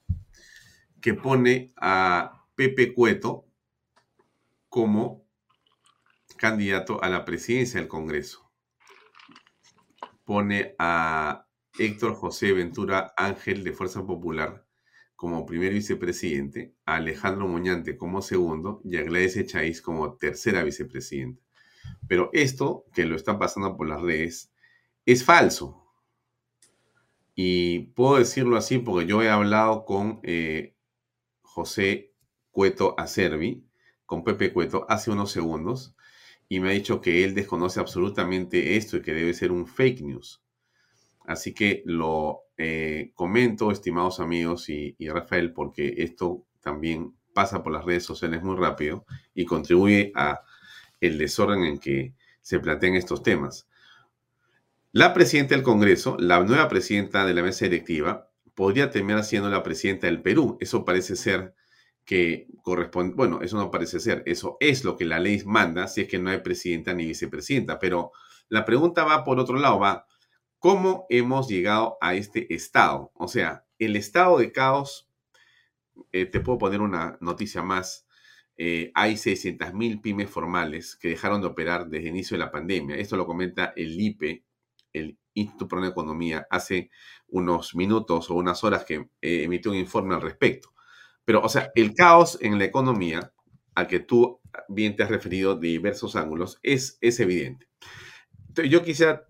que 1.03 1.13
pone 1.13 1.73
a 1.75 2.45
Pepe 2.55 2.93
Cueto 2.93 3.45
como 4.69 5.25
candidato 6.37 7.03
a 7.03 7.09
la 7.09 7.25
presidencia 7.25 7.79
del 7.79 7.89
Congreso. 7.89 8.49
Pone 10.23 10.75
a 10.79 11.45
Héctor 11.77 12.15
José 12.15 12.53
Ventura 12.53 13.13
Ángel 13.17 13.65
de 13.65 13.73
Fuerza 13.73 14.05
Popular 14.05 14.62
como 15.23 15.45
primer 15.45 15.71
vicepresidente, 15.71 16.75
a 16.85 16.95
Alejandro 16.95 17.47
Muñante 17.47 17.95
como 17.95 18.21
segundo 18.21 18.81
y 18.83 18.97
a 18.97 19.03
Gladys 19.03 19.37
Echaíz 19.37 19.81
como 19.81 20.17
tercera 20.17 20.65
vicepresidenta. 20.65 21.41
Pero 22.09 22.29
esto, 22.33 22.83
que 22.93 23.05
lo 23.05 23.15
están 23.15 23.39
pasando 23.39 23.77
por 23.77 23.87
las 23.87 24.01
redes, 24.01 24.51
es 25.05 25.23
falso. 25.23 25.81
Y 27.35 27.93
puedo 27.95 28.17
decirlo 28.17 28.57
así 28.57 28.79
porque 28.79 29.07
yo 29.07 29.21
he 29.21 29.29
hablado 29.29 29.85
con 29.85 30.19
eh, 30.23 30.75
José 31.41 32.13
Cueto 32.51 32.93
Acervi, 32.99 33.65
con 34.05 34.25
Pepe 34.25 34.51
Cueto, 34.51 34.85
hace 34.89 35.09
unos 35.09 35.31
segundos, 35.31 35.95
y 36.49 36.59
me 36.59 36.67
ha 36.67 36.73
dicho 36.73 36.99
que 36.99 37.23
él 37.23 37.33
desconoce 37.33 37.79
absolutamente 37.79 38.75
esto 38.75 38.97
y 38.97 39.01
que 39.01 39.13
debe 39.13 39.33
ser 39.33 39.53
un 39.53 39.67
fake 39.67 40.01
news. 40.01 40.42
Así 41.25 41.53
que 41.53 41.83
lo 41.85 42.43
eh, 42.57 43.11
comento, 43.15 43.71
estimados 43.71 44.19
amigos 44.19 44.69
y, 44.69 44.95
Rafael, 45.07 45.53
porque 45.53 45.95
esto 45.97 46.45
también 46.61 47.15
pasa 47.33 47.63
por 47.63 47.73
las 47.73 47.85
redes 47.85 48.03
sociales 48.03 48.43
muy 48.43 48.55
rápido 48.55 49.05
y 49.33 49.45
contribuye 49.45 50.11
a 50.15 50.41
el 51.01 51.17
desorden 51.17 51.63
en 51.63 51.79
que 51.79 52.13
se 52.41 52.59
plantean 52.59 52.95
estos 52.95 53.23
temas. 53.23 53.67
La 54.91 55.13
presidenta 55.13 55.55
del 55.55 55.63
Congreso, 55.63 56.15
la 56.19 56.43
nueva 56.43 56.67
presidenta 56.67 57.25
de 57.25 57.33
la 57.33 57.41
mesa 57.41 57.65
directiva, 57.65 58.29
podría 58.53 58.91
terminar 58.91 59.23
siendo 59.23 59.49
la 59.49 59.63
presidenta 59.63 60.07
del 60.07 60.21
Perú. 60.21 60.57
Eso 60.61 60.85
parece 60.85 61.15
ser 61.15 61.55
que 62.05 62.47
corresponde, 62.61 63.15
bueno, 63.15 63.41
eso 63.41 63.57
no 63.57 63.71
parece 63.71 63.99
ser, 63.99 64.23
eso 64.25 64.57
es 64.59 64.83
lo 64.83 64.95
que 64.97 65.05
la 65.05 65.19
ley 65.19 65.41
manda 65.45 65.87
si 65.87 66.01
es 66.01 66.07
que 66.07 66.19
no 66.19 66.29
hay 66.29 66.39
presidenta 66.39 66.93
ni 66.93 67.05
vicepresidenta. 67.05 67.79
Pero 67.79 68.11
la 68.49 68.65
pregunta 68.65 69.03
va 69.03 69.23
por 69.23 69.39
otro 69.39 69.57
lado, 69.57 69.79
va, 69.79 70.05
¿cómo 70.63 71.05
hemos 71.09 71.49
llegado 71.49 71.97
a 71.99 72.15
este 72.15 72.53
estado? 72.53 73.11
O 73.15 73.27
sea, 73.27 73.65
el 73.79 73.97
estado 73.97 74.37
de 74.37 74.53
caos, 74.53 75.09
eh, 76.13 76.25
te 76.25 76.39
puedo 76.39 76.57
poner 76.57 76.79
una 76.79 77.17
noticia 77.19 77.61
más, 77.61 78.07
eh, 78.55 78.89
hay 78.95 79.17
600.000 79.17 80.01
pymes 80.01 80.29
formales 80.29 80.95
que 80.95 81.09
dejaron 81.09 81.41
de 81.41 81.47
operar 81.47 81.89
desde 81.89 82.03
el 82.03 82.15
inicio 82.15 82.35
de 82.35 82.45
la 82.45 82.51
pandemia. 82.51 82.95
Esto 82.95 83.17
lo 83.17 83.25
comenta 83.25 83.73
el 83.75 83.99
IPE, 83.99 84.45
el 84.93 85.17
Instituto 85.33 85.67
Pro 85.67 85.85
Economía, 85.85 86.47
hace 86.49 86.91
unos 87.27 87.75
minutos 87.75 88.29
o 88.29 88.35
unas 88.35 88.63
horas 88.63 88.85
que 88.85 89.09
eh, 89.21 89.43
emitió 89.43 89.69
un 89.69 89.77
informe 89.77 90.15
al 90.15 90.21
respecto. 90.21 90.73
Pero, 91.25 91.41
o 91.41 91.49
sea, 91.49 91.73
el 91.75 91.93
caos 91.93 92.37
en 92.39 92.57
la 92.57 92.63
economía, 92.63 93.33
al 93.75 93.87
que 93.87 93.99
tú 93.99 94.39
bien 94.69 94.95
te 94.95 95.03
has 95.03 95.09
referido 95.09 95.55
de 95.57 95.67
diversos 95.67 96.15
ángulos, 96.15 96.57
es, 96.63 96.97
es 97.01 97.19
evidente. 97.19 97.67
Yo 98.69 98.81
quisiera 98.81 99.25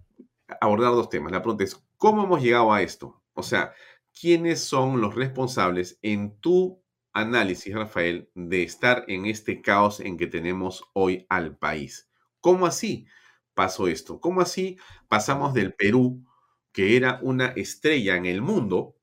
abordar 0.61 0.91
dos 0.91 1.09
temas. 1.09 1.31
La 1.31 1.41
pregunta 1.41 1.63
es, 1.63 1.83
¿cómo 1.97 2.23
hemos 2.23 2.41
llegado 2.41 2.73
a 2.73 2.81
esto? 2.81 3.21
O 3.33 3.43
sea, 3.43 3.73
¿quiénes 4.19 4.61
son 4.61 5.01
los 5.01 5.15
responsables 5.15 5.99
en 6.01 6.39
tu 6.39 6.81
análisis, 7.13 7.73
Rafael, 7.73 8.29
de 8.35 8.63
estar 8.63 9.05
en 9.07 9.25
este 9.25 9.61
caos 9.61 9.99
en 9.99 10.17
que 10.17 10.27
tenemos 10.27 10.83
hoy 10.93 11.25
al 11.29 11.57
país? 11.57 12.09
¿Cómo 12.39 12.65
así? 12.65 13.07
pasó 13.53 13.87
esto? 13.87 14.19
¿Cómo 14.19 14.41
así 14.41 14.77
pasamos 15.07 15.53
del 15.53 15.73
Perú, 15.73 16.25
que 16.71 16.97
era 16.97 17.19
una 17.21 17.47
estrella 17.47 18.15
en 18.15 18.25
el 18.25 18.41
mundo 18.41 18.95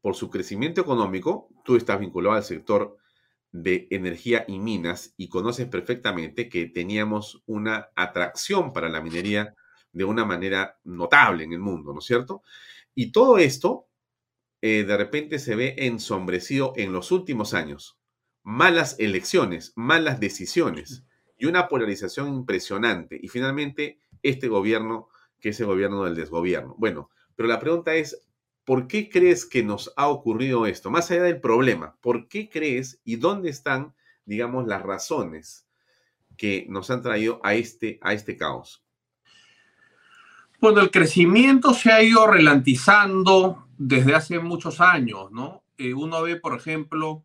por 0.00 0.14
su 0.14 0.30
crecimiento 0.30 0.80
económico? 0.80 1.48
Tú 1.64 1.76
estás 1.76 1.98
vinculado 2.00 2.36
al 2.36 2.44
sector 2.44 2.96
de 3.50 3.88
energía 3.90 4.44
y 4.46 4.58
minas 4.58 5.14
y 5.16 5.28
conoces 5.28 5.66
perfectamente 5.66 6.48
que 6.48 6.66
teníamos 6.66 7.42
una 7.46 7.88
atracción 7.96 8.72
para 8.72 8.88
la 8.88 9.00
minería 9.00 9.54
de 9.98 10.04
una 10.04 10.24
manera 10.24 10.78
notable 10.84 11.42
en 11.42 11.52
el 11.52 11.58
mundo, 11.58 11.92
¿no 11.92 11.98
es 11.98 12.04
cierto? 12.04 12.44
Y 12.94 13.10
todo 13.10 13.38
esto 13.38 13.88
eh, 14.62 14.84
de 14.84 14.96
repente 14.96 15.40
se 15.40 15.56
ve 15.56 15.74
ensombrecido 15.76 16.72
en 16.76 16.92
los 16.92 17.10
últimos 17.10 17.52
años. 17.52 17.98
Malas 18.44 18.94
elecciones, 19.00 19.72
malas 19.74 20.20
decisiones 20.20 21.04
y 21.36 21.46
una 21.46 21.66
polarización 21.66 22.28
impresionante. 22.28 23.18
Y 23.20 23.26
finalmente, 23.26 23.98
este 24.22 24.46
gobierno, 24.46 25.08
que 25.40 25.48
es 25.48 25.58
el 25.58 25.66
gobierno 25.66 26.04
del 26.04 26.14
desgobierno. 26.14 26.76
Bueno, 26.78 27.10
pero 27.34 27.48
la 27.48 27.58
pregunta 27.58 27.96
es, 27.96 28.24
¿por 28.64 28.86
qué 28.86 29.08
crees 29.08 29.46
que 29.46 29.64
nos 29.64 29.92
ha 29.96 30.06
ocurrido 30.06 30.64
esto? 30.66 30.92
Más 30.92 31.10
allá 31.10 31.24
del 31.24 31.40
problema, 31.40 31.98
¿por 32.00 32.28
qué 32.28 32.48
crees 32.48 33.00
y 33.04 33.16
dónde 33.16 33.50
están, 33.50 33.96
digamos, 34.24 34.68
las 34.68 34.82
razones 34.82 35.66
que 36.36 36.66
nos 36.68 36.88
han 36.90 37.02
traído 37.02 37.40
a 37.42 37.54
este, 37.54 37.98
a 38.00 38.12
este 38.12 38.36
caos? 38.36 38.84
Bueno, 40.60 40.80
el 40.80 40.90
crecimiento 40.90 41.72
se 41.72 41.92
ha 41.92 42.02
ido 42.02 42.26
relantizando 42.26 43.68
desde 43.78 44.16
hace 44.16 44.40
muchos 44.40 44.80
años, 44.80 45.30
¿no? 45.30 45.62
Eh, 45.76 45.94
uno 45.94 46.20
ve, 46.22 46.34
por 46.34 46.56
ejemplo, 46.58 47.22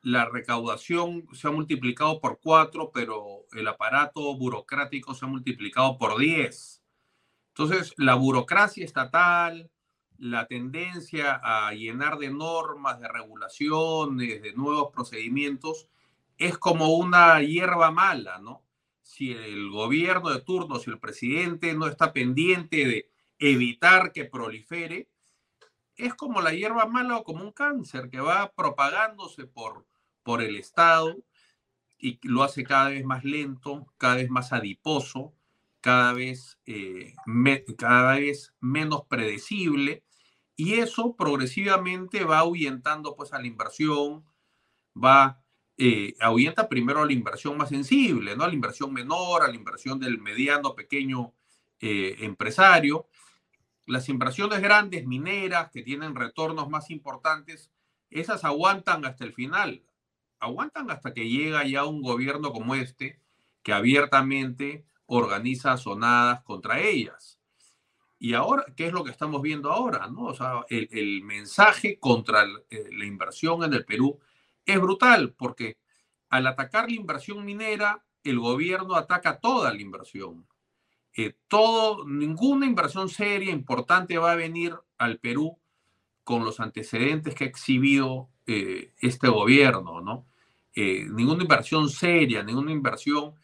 la 0.00 0.26
recaudación 0.26 1.26
se 1.32 1.48
ha 1.48 1.50
multiplicado 1.50 2.20
por 2.20 2.38
cuatro, 2.40 2.92
pero 2.94 3.46
el 3.52 3.66
aparato 3.66 4.36
burocrático 4.36 5.12
se 5.12 5.24
ha 5.24 5.28
multiplicado 5.28 5.98
por 5.98 6.18
diez. 6.20 6.84
Entonces, 7.48 7.94
la 7.96 8.14
burocracia 8.14 8.84
estatal, 8.84 9.68
la 10.18 10.46
tendencia 10.46 11.40
a 11.42 11.72
llenar 11.72 12.18
de 12.18 12.30
normas, 12.30 13.00
de 13.00 13.08
regulaciones, 13.08 14.40
de 14.40 14.52
nuevos 14.54 14.92
procedimientos, 14.92 15.88
es 16.38 16.58
como 16.58 16.94
una 16.94 17.40
hierba 17.42 17.90
mala, 17.90 18.38
¿no? 18.38 18.62
Si 19.02 19.32
el 19.32 19.70
gobierno 19.70 20.30
de 20.30 20.40
turno, 20.40 20.78
si 20.78 20.90
el 20.90 20.98
presidente 20.98 21.74
no 21.74 21.86
está 21.86 22.12
pendiente 22.12 22.86
de 22.86 23.10
evitar 23.38 24.12
que 24.12 24.24
prolifere, 24.24 25.08
es 25.96 26.14
como 26.14 26.40
la 26.40 26.52
hierba 26.52 26.86
mala 26.86 27.18
o 27.18 27.24
como 27.24 27.44
un 27.44 27.52
cáncer 27.52 28.08
que 28.08 28.20
va 28.20 28.52
propagándose 28.52 29.46
por, 29.46 29.86
por 30.22 30.42
el 30.42 30.56
Estado 30.56 31.16
y 31.98 32.18
lo 32.22 32.42
hace 32.42 32.64
cada 32.64 32.88
vez 32.88 33.04
más 33.04 33.24
lento, 33.24 33.86
cada 33.98 34.16
vez 34.16 34.30
más 34.30 34.52
adiposo, 34.52 35.34
cada 35.80 36.12
vez, 36.12 36.58
eh, 36.66 37.14
cada 37.76 38.14
vez 38.14 38.54
menos 38.60 39.02
predecible 39.06 40.04
y 40.56 40.74
eso 40.74 41.16
progresivamente 41.16 42.24
va 42.24 42.38
ahuyentando 42.38 43.16
pues 43.16 43.32
a 43.32 43.40
la 43.40 43.46
inversión, 43.46 44.24
va, 44.96 45.41
eh, 45.78 46.14
ahuyenta 46.20 46.68
primero 46.68 47.02
a 47.02 47.06
la 47.06 47.12
inversión 47.12 47.56
más 47.56 47.70
sensible, 47.70 48.36
¿no? 48.36 48.44
A 48.44 48.48
la 48.48 48.54
inversión 48.54 48.92
menor, 48.92 49.42
a 49.42 49.48
la 49.48 49.54
inversión 49.54 49.98
del 49.98 50.18
mediano, 50.18 50.74
pequeño 50.74 51.32
eh, 51.80 52.16
empresario. 52.20 53.08
Las 53.86 54.08
inversiones 54.08 54.60
grandes, 54.60 55.06
mineras, 55.06 55.70
que 55.72 55.82
tienen 55.82 56.14
retornos 56.14 56.68
más 56.68 56.90
importantes, 56.90 57.70
esas 58.10 58.44
aguantan 58.44 59.04
hasta 59.04 59.24
el 59.24 59.32
final, 59.32 59.82
aguantan 60.38 60.90
hasta 60.90 61.14
que 61.14 61.28
llega 61.28 61.66
ya 61.66 61.84
un 61.84 62.02
gobierno 62.02 62.52
como 62.52 62.74
este, 62.74 63.20
que 63.62 63.72
abiertamente 63.72 64.84
organiza 65.06 65.76
sonadas 65.76 66.42
contra 66.42 66.80
ellas. 66.80 67.38
Y 68.18 68.34
ahora, 68.34 68.64
¿qué 68.76 68.86
es 68.86 68.92
lo 68.92 69.02
que 69.02 69.10
estamos 69.10 69.42
viendo 69.42 69.72
ahora? 69.72 70.06
¿no? 70.06 70.26
O 70.26 70.34
sea, 70.34 70.64
el, 70.68 71.22
mensaje 71.24 71.98
contra 71.98 72.44
eh, 72.70 72.88
la 72.92 73.04
inversión 73.04 73.64
en 73.64 73.72
el 73.72 73.84
Perú 73.84 74.20
es 74.66 74.80
brutal, 74.80 75.34
porque 75.36 75.78
al 76.28 76.46
atacar 76.46 76.88
la 76.88 76.96
inversión 76.96 77.44
minera, 77.44 78.04
el 78.24 78.38
gobierno 78.38 78.94
ataca 78.94 79.40
toda 79.40 79.72
la 79.72 79.80
inversión. 79.80 80.46
Eh, 81.16 81.34
todo, 81.48 82.06
ninguna 82.06 82.66
inversión 82.66 83.08
seria, 83.08 83.52
importante 83.52 84.16
va 84.18 84.32
a 84.32 84.36
venir 84.36 84.74
al 84.98 85.18
Perú 85.18 85.58
con 86.24 86.44
los 86.44 86.60
antecedentes 86.60 87.34
que 87.34 87.44
ha 87.44 87.48
exhibido 87.48 88.30
eh, 88.46 88.92
este 88.98 89.28
gobierno, 89.28 90.00
¿no? 90.00 90.26
ninguna 90.74 91.42
inversión 91.42 91.90
seria, 91.90 92.42
ninguna 92.42 92.72
inversión 92.72 93.34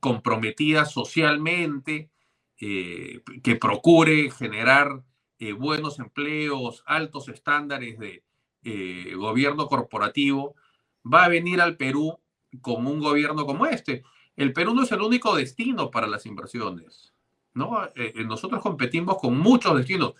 comprometida 0.00 0.84
socialmente, 0.84 2.10
eh, 2.58 3.22
que 3.42 3.56
procure 3.56 4.30
generar 4.30 5.02
eh, 5.38 5.52
buenos 5.52 5.98
empleos, 5.98 6.82
altos 6.86 7.28
estándares 7.28 7.98
de 7.98 8.24
eh, 8.66 9.14
gobierno 9.14 9.68
corporativo, 9.68 10.56
va 11.04 11.24
a 11.24 11.28
venir 11.28 11.60
al 11.60 11.76
Perú 11.76 12.18
como 12.60 12.90
un 12.90 13.00
gobierno 13.00 13.46
como 13.46 13.66
este. 13.66 14.02
El 14.36 14.52
Perú 14.52 14.74
no 14.74 14.82
es 14.82 14.92
el 14.92 15.00
único 15.00 15.36
destino 15.36 15.90
para 15.90 16.06
las 16.06 16.26
inversiones. 16.26 17.14
¿no? 17.54 17.88
nosotros 18.26 18.60
competimos 18.60 19.16
con 19.18 19.38
muchos 19.38 19.76
destinos. 19.76 20.14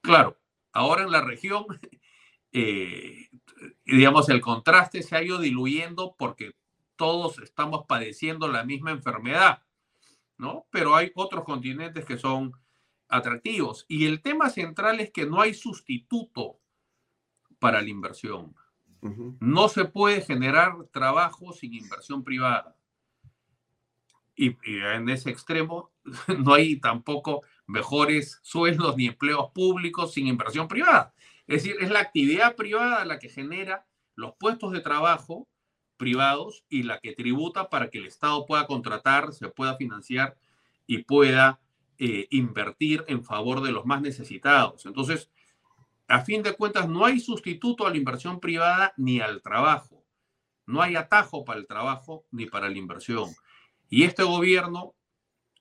Claro, 0.00 0.36
ahora 0.72 1.02
en 1.02 1.10
la 1.10 1.20
región, 1.20 1.64
digamos, 3.84 4.28
el 4.28 4.40
contraste 4.40 5.02
se 5.02 5.16
ha 5.16 5.22
ido 5.22 5.40
diluyendo 5.40 6.14
porque 6.16 6.54
todos 6.94 7.38
estamos 7.38 7.86
padeciendo 7.88 8.46
la 8.46 8.62
misma 8.62 8.90
enfermedad. 8.90 9.62
¿no? 10.38 10.66
Pero 10.70 10.94
hay 10.94 11.12
otros 11.14 11.44
continentes 11.44 12.04
que 12.04 12.18
son 12.18 12.52
atractivos. 13.08 13.84
Y 13.88 14.06
el 14.06 14.22
tema 14.22 14.50
central 14.50 15.00
es 15.00 15.10
que 15.10 15.26
no 15.26 15.40
hay 15.40 15.54
sustituto 15.54 16.58
para 17.58 17.82
la 17.82 17.88
inversión. 17.88 18.54
No 19.40 19.68
se 19.68 19.84
puede 19.84 20.20
generar 20.20 20.74
trabajo 20.90 21.52
sin 21.52 21.74
inversión 21.74 22.24
privada. 22.24 22.74
Y, 24.34 24.56
en 24.64 25.08
ese 25.08 25.30
extremo 25.30 25.92
no 26.44 26.54
hay 26.54 26.76
tampoco 26.80 27.42
mejores 27.66 28.40
sueldos 28.42 28.96
ni 28.96 29.06
empleos 29.06 29.50
públicos 29.52 30.12
sin 30.12 30.26
inversión 30.26 30.68
privada. 30.68 31.14
Es 31.46 31.62
decir, 31.62 31.76
es 31.80 31.90
la 31.90 32.00
actividad 32.00 32.56
privada 32.56 33.04
la 33.04 33.18
que 33.18 33.28
genera 33.28 33.86
los 34.14 34.34
puestos 34.36 34.72
de 34.72 34.80
trabajo 34.80 35.48
privados 35.96 36.64
y 36.68 36.82
la 36.82 37.00
que 37.00 37.14
tributa 37.14 37.70
para 37.70 37.88
que 37.88 37.98
el 37.98 38.06
Estado 38.06 38.44
pueda 38.44 38.66
contratar, 38.66 39.32
se 39.32 39.48
pueda 39.48 39.76
financiar 39.76 40.36
y 40.86 40.98
pueda 40.98 41.60
eh, 41.98 42.26
invertir 42.30 43.04
en 43.08 43.24
favor 43.24 43.62
de 43.62 43.72
los 43.72 43.86
más 43.86 44.02
necesitados. 44.02 44.84
Entonces, 44.84 45.30
a 46.08 46.20
fin 46.20 46.42
de 46.42 46.54
cuentas, 46.54 46.88
no 46.88 47.04
hay 47.04 47.20
sustituto 47.20 47.86
a 47.86 47.90
la 47.90 47.96
inversión 47.96 48.40
privada 48.40 48.92
ni 48.96 49.20
al 49.20 49.42
trabajo. 49.42 50.04
No 50.66 50.82
hay 50.82 50.96
atajo 50.96 51.44
para 51.44 51.58
el 51.58 51.66
trabajo 51.66 52.26
ni 52.30 52.46
para 52.46 52.68
la 52.68 52.78
inversión. 52.78 53.30
Y 53.88 54.04
este 54.04 54.22
gobierno 54.22 54.94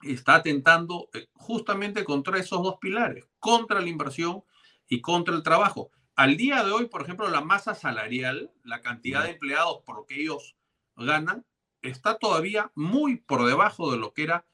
está 0.01 0.35
atentando 0.35 1.09
eh, 1.13 1.27
justamente 1.33 2.03
contra 2.03 2.39
esos 2.39 2.61
dos 2.61 2.77
pilares, 2.79 3.27
contra 3.39 3.81
la 3.81 3.89
inversión 3.89 4.43
y 4.87 5.01
contra 5.01 5.35
el 5.35 5.43
trabajo. 5.43 5.91
Al 6.15 6.37
día 6.37 6.63
de 6.63 6.71
hoy, 6.71 6.87
por 6.87 7.01
ejemplo, 7.01 7.27
la 7.29 7.41
masa 7.41 7.75
salarial, 7.75 8.51
la 8.63 8.81
cantidad 8.81 9.23
de 9.23 9.31
empleados 9.31 9.81
por 9.85 9.97
lo 9.97 10.05
que 10.05 10.21
ellos 10.21 10.55
ganan, 10.95 11.45
está 11.81 12.17
todavía 12.17 12.71
muy 12.75 13.17
por 13.17 13.45
debajo 13.45 13.91
de 13.91 13.97
lo 13.97 14.13
que 14.13 14.23
era 14.23 14.45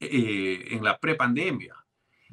eh, 0.00 0.68
en 0.70 0.84
la 0.84 0.98
prepandemia. 0.98 1.76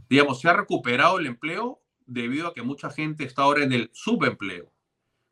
Digamos, 0.09 0.39
se 0.39 0.49
ha 0.49 0.53
recuperado 0.53 1.19
el 1.19 1.27
empleo 1.27 1.81
debido 2.09 2.47
a 2.47 2.53
que 2.53 2.61
mucha 2.61 2.89
gente 2.89 3.23
está 3.23 3.43
ahora 3.43 3.63
en 3.63 3.71
el 3.71 3.89
subempleo 3.93 4.71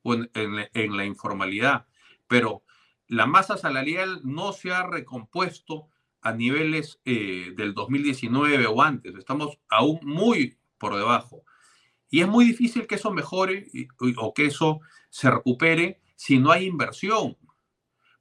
o 0.03 0.13
en, 0.13 0.97
la 0.97 1.05
informalidad, 1.05 1.85
pero 2.27 2.63
la 3.07 3.25
masa 3.25 3.57
salarial 3.57 4.21
no 4.23 4.53
se 4.53 4.71
ha 4.71 4.83
recompuesto 4.83 5.89
a 6.21 6.31
niveles 6.31 6.99
eh, 7.05 7.53
del 7.55 7.73
2019 7.73 8.67
o 8.67 8.81
antes. 8.81 9.15
Estamos 9.15 9.59
aún 9.69 9.99
muy 10.03 10.57
por 10.77 10.95
debajo. 10.95 11.43
Y 12.09 12.21
es 12.21 12.27
muy 12.27 12.45
difícil 12.45 12.87
que 12.87 12.95
eso 12.95 13.11
mejore 13.11 13.67
o 14.17 14.33
que 14.33 14.45
eso 14.45 14.79
se 15.09 15.29
recupere 15.29 16.01
si 16.15 16.39
no 16.39 16.51
hay 16.51 16.65
inversión, 16.65 17.37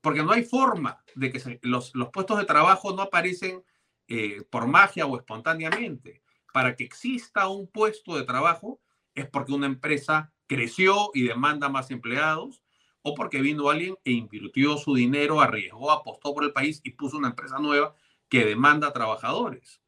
porque 0.00 0.22
no 0.22 0.32
hay 0.32 0.44
forma 0.44 1.02
de 1.14 1.32
que 1.32 1.58
los, 1.62 1.92
puestos 2.12 2.38
de 2.38 2.44
trabajo 2.44 2.94
no 2.94 3.02
aparecen 3.02 3.64
eh, 4.08 4.42
por 4.50 4.66
magia 4.66 5.06
o 5.06 5.16
espontáneamente. 5.16 6.22
Para 6.56 6.74
que 6.74 6.84
exista 6.84 7.48
un 7.48 7.66
puesto 7.66 8.16
de 8.16 8.24
trabajo 8.24 8.80
es 9.14 9.28
porque 9.28 9.52
una 9.52 9.66
empresa 9.66 10.32
creció 10.46 11.10
y 11.12 11.24
demanda 11.24 11.68
más 11.68 11.90
empleados 11.90 12.62
o 13.02 13.14
porque 13.14 13.42
vino 13.42 13.68
alguien 13.68 13.98
e 14.04 14.12
invirtió 14.12 14.78
su 14.78 14.94
dinero, 14.94 15.42
arriesgó, 15.42 15.92
apostó 15.92 16.32
por 16.32 16.44
el 16.44 16.54
país 16.54 16.80
y 16.82 16.92
puso 16.92 17.18
una 17.18 17.28
empresa 17.28 17.58
nueva 17.58 17.94
que 18.30 18.46
demanda 18.46 18.94
trabajadores. 18.94 19.82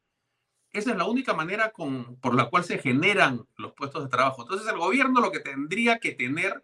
Esa 0.71 0.91
es 0.91 0.97
la 0.97 1.05
única 1.05 1.33
manera 1.33 1.73
por 2.21 2.35
la 2.35 2.51
cual 2.51 2.63
se 2.63 2.77
generan 2.77 3.47
los 3.57 3.73
puestos 3.73 4.03
de 4.03 4.09
trabajo. 4.11 4.43
Entonces 4.43 4.67
el 4.67 4.77
gobierno 4.77 5.21
lo 5.21 5.31
que 5.31 5.39
tendría 5.39 5.97
que 5.97 6.11
tener, 6.11 6.63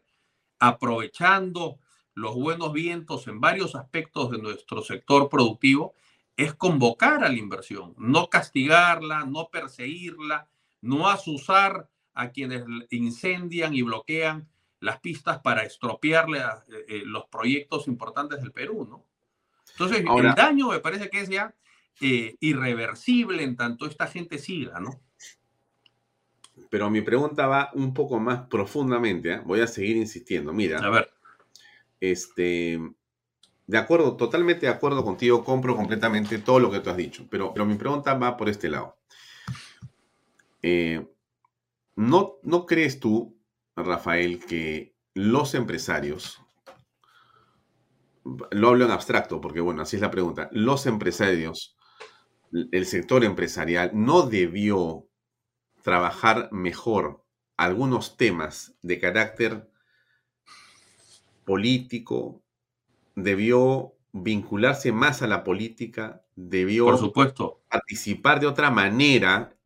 aprovechando 0.60 1.80
los 2.14 2.36
buenos 2.36 2.73
vientos 2.73 3.26
en 3.26 3.41
varios 3.41 3.73
aspectos 3.73 4.30
de 4.30 4.38
nuestro 4.38 4.84
sector 4.84 5.30
productivo, 5.30 5.95
es 6.38 6.53
convocar 6.53 7.24
a 7.24 7.30
la 7.30 7.38
inversión, 7.38 7.94
no 7.98 8.30
castigarla, 8.30 9.26
no 9.26 9.49
perseguirla, 9.49 10.49
no 10.82 11.07
asusar 11.07 11.90
a 12.14 12.30
quienes 12.32 12.64
incendian 12.90 13.74
y 13.74 13.82
bloquean 13.82 14.48
las 14.80 14.99
pistas 14.99 15.40
para 15.40 15.64
estropearle 15.64 16.40
a, 16.40 16.64
eh, 16.68 16.86
eh, 16.88 17.02
los 17.06 17.26
proyectos 17.26 17.88
importantes 17.88 18.41
del 18.41 18.52
Perú, 18.52 18.86
¿no? 18.90 19.06
Entonces, 19.72 20.06
el 20.07 20.36
daño 20.36 20.70
me 20.70 20.80
parece 20.80 21.10
que 21.10 21.22
es 21.22 21.30
ya 21.30 21.53
eh, 22.02 22.36
irreversible 22.40 23.44
en 23.44 23.56
tanto 23.56 23.86
esta 23.86 24.07
gente 24.07 24.38
siga, 24.38 24.80
¿no? 24.80 25.02
Pero 26.70 26.90
mi 26.90 27.02
pregunta 27.02 27.48
va 27.48 27.72
un 27.74 27.94
poco 27.94 28.20
más 28.20 28.48
profundamente, 28.48 29.34
¿eh? 29.34 29.41
voy 29.45 29.62
a 29.62 29.68
seguir 29.68 29.98
insistiendo. 29.98 30.53
Mira, 30.53 30.80
a 30.80 30.90
ver. 30.90 31.10
Este, 31.99 32.80
de 33.68 33.78
acuerdo, 33.78 34.16
totalmente 34.16 34.66
de 34.66 34.72
acuerdo 34.72 35.04
contigo, 35.04 35.44
compro 35.44 35.76
completamente 35.76 36.40
todo 36.40 36.60
lo 36.60 36.72
que 36.72 36.80
tú 36.80 36.90
has 36.90 36.98
dicho, 36.98 37.26
pero, 37.30 37.54
pero 37.54 37.66
mi 37.66 37.76
pregunta 37.76 38.14
va 38.14 38.38
por 38.38 38.50
este 38.50 38.70
lado. 38.70 38.98
Eh, 40.62 41.06
¿no, 41.96 42.36
¿No 42.44 42.66
crees 42.66 43.00
tú, 43.00 43.38
Rafael, 43.76 44.44
que 44.46 44.96
los 45.14 45.54
empresarios, 45.54 46.42
lo 48.24 48.70
hablo 48.70 48.86
en 48.86 48.92
abstracto 48.92 49.40
porque 49.40 49.62
bueno, 49.62 49.82
así 49.82 49.98
es 49.98 50.02
la 50.02 50.12
pregunta, 50.12 50.50
los 50.52 50.86
empresarios 50.86 51.76
el 52.72 52.86
sector 52.86 53.24
empresarial 53.24 53.92
no 53.94 54.24
debió 54.24 55.08
trabajar 55.84 56.50
mejor 56.52 57.24
algunos 57.58 58.18
temas 58.18 58.76
de 58.82 59.00
carácter 59.00 59.70
político, 61.44 62.44
debió 63.16 63.96
vincularse 64.12 64.92
más 64.92 65.22
a 65.22 65.28
la 65.28 65.44
política, 65.44 66.24
debió 66.36 66.86
Por 66.86 66.98
supuesto. 66.98 67.64
participar 67.70 68.40
de 68.40 68.48
otra 68.48 68.72
manera 68.72 69.58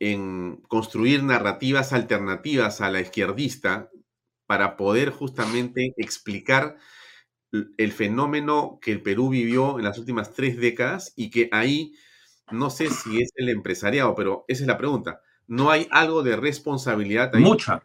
en 0.00 0.62
construir 0.68 1.22
narrativas 1.24 1.92
alternativas 1.92 2.80
a 2.80 2.90
la 2.90 3.00
izquierdista 3.00 3.90
para 4.46 4.76
poder 4.76 5.10
justamente 5.10 5.92
explicar 5.96 6.76
el 7.52 7.92
fenómeno 7.92 8.78
que 8.80 8.92
el 8.92 9.02
Perú 9.02 9.30
vivió 9.30 9.78
en 9.78 9.84
las 9.84 9.98
últimas 9.98 10.32
tres 10.34 10.56
décadas 10.58 11.12
y 11.16 11.30
que 11.30 11.48
ahí, 11.50 11.94
no 12.50 12.70
sé 12.70 12.90
si 12.90 13.20
es 13.22 13.32
el 13.36 13.48
empresariado, 13.48 14.14
pero 14.14 14.44
esa 14.48 14.62
es 14.62 14.68
la 14.68 14.78
pregunta. 14.78 15.20
¿No 15.46 15.70
hay 15.70 15.88
algo 15.90 16.22
de 16.22 16.36
responsabilidad 16.36 17.34
ahí? 17.34 17.42
Mucha, 17.42 17.82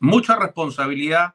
mucha 0.00 0.36
responsabilidad. 0.36 1.34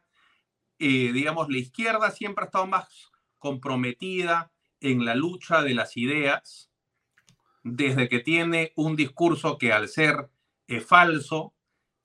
Eh, 0.80 1.12
digamos, 1.14 1.50
la 1.50 1.58
izquierda 1.58 2.12
siempre 2.12 2.44
ha 2.44 2.48
estado 2.48 2.68
más 2.68 3.12
comprometida 3.40 4.52
en 4.80 5.06
la 5.06 5.16
lucha 5.16 5.64
de 5.64 5.74
las 5.74 5.98
ideas, 5.98 6.70
desde 7.64 8.08
que 8.08 8.20
tiene 8.20 8.72
un 8.76 8.96
discurso 8.96 9.58
que 9.58 9.74
al 9.74 9.88
ser 9.88 10.30
eh, 10.68 10.82
falso 10.82 11.54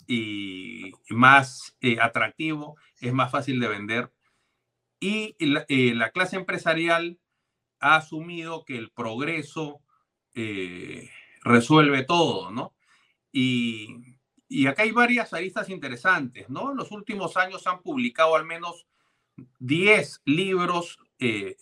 y 0.06 0.92
más 1.08 1.76
eh, 1.80 1.98
atractivo 2.00 2.76
es 3.00 3.12
más 3.12 3.30
fácil 3.30 3.60
de 3.60 3.68
vender. 3.68 4.12
Y 5.00 5.34
la, 5.38 5.64
eh, 5.68 5.94
la, 5.94 6.10
clase 6.10 6.36
empresarial 6.36 7.18
ha 7.80 7.96
asumido 7.96 8.64
que 8.64 8.76
el 8.76 8.90
progreso 8.90 9.80
resuelve 11.44 12.04
todo, 12.04 12.50
¿no? 12.50 12.74
Y, 13.32 14.11
y 14.52 14.66
acá 14.66 14.82
hay 14.82 14.92
varias 14.92 15.32
aristas 15.32 15.70
interesantes, 15.70 16.48
¿no? 16.50 16.72
En 16.72 16.76
los 16.76 16.90
últimos 16.92 17.36
años 17.38 17.62
se 17.62 17.70
han 17.70 17.80
publicado 17.80 18.36
al 18.36 18.44
menos 18.44 18.86
10 19.60 20.20
libros 20.26 20.98
eh, 21.18 21.56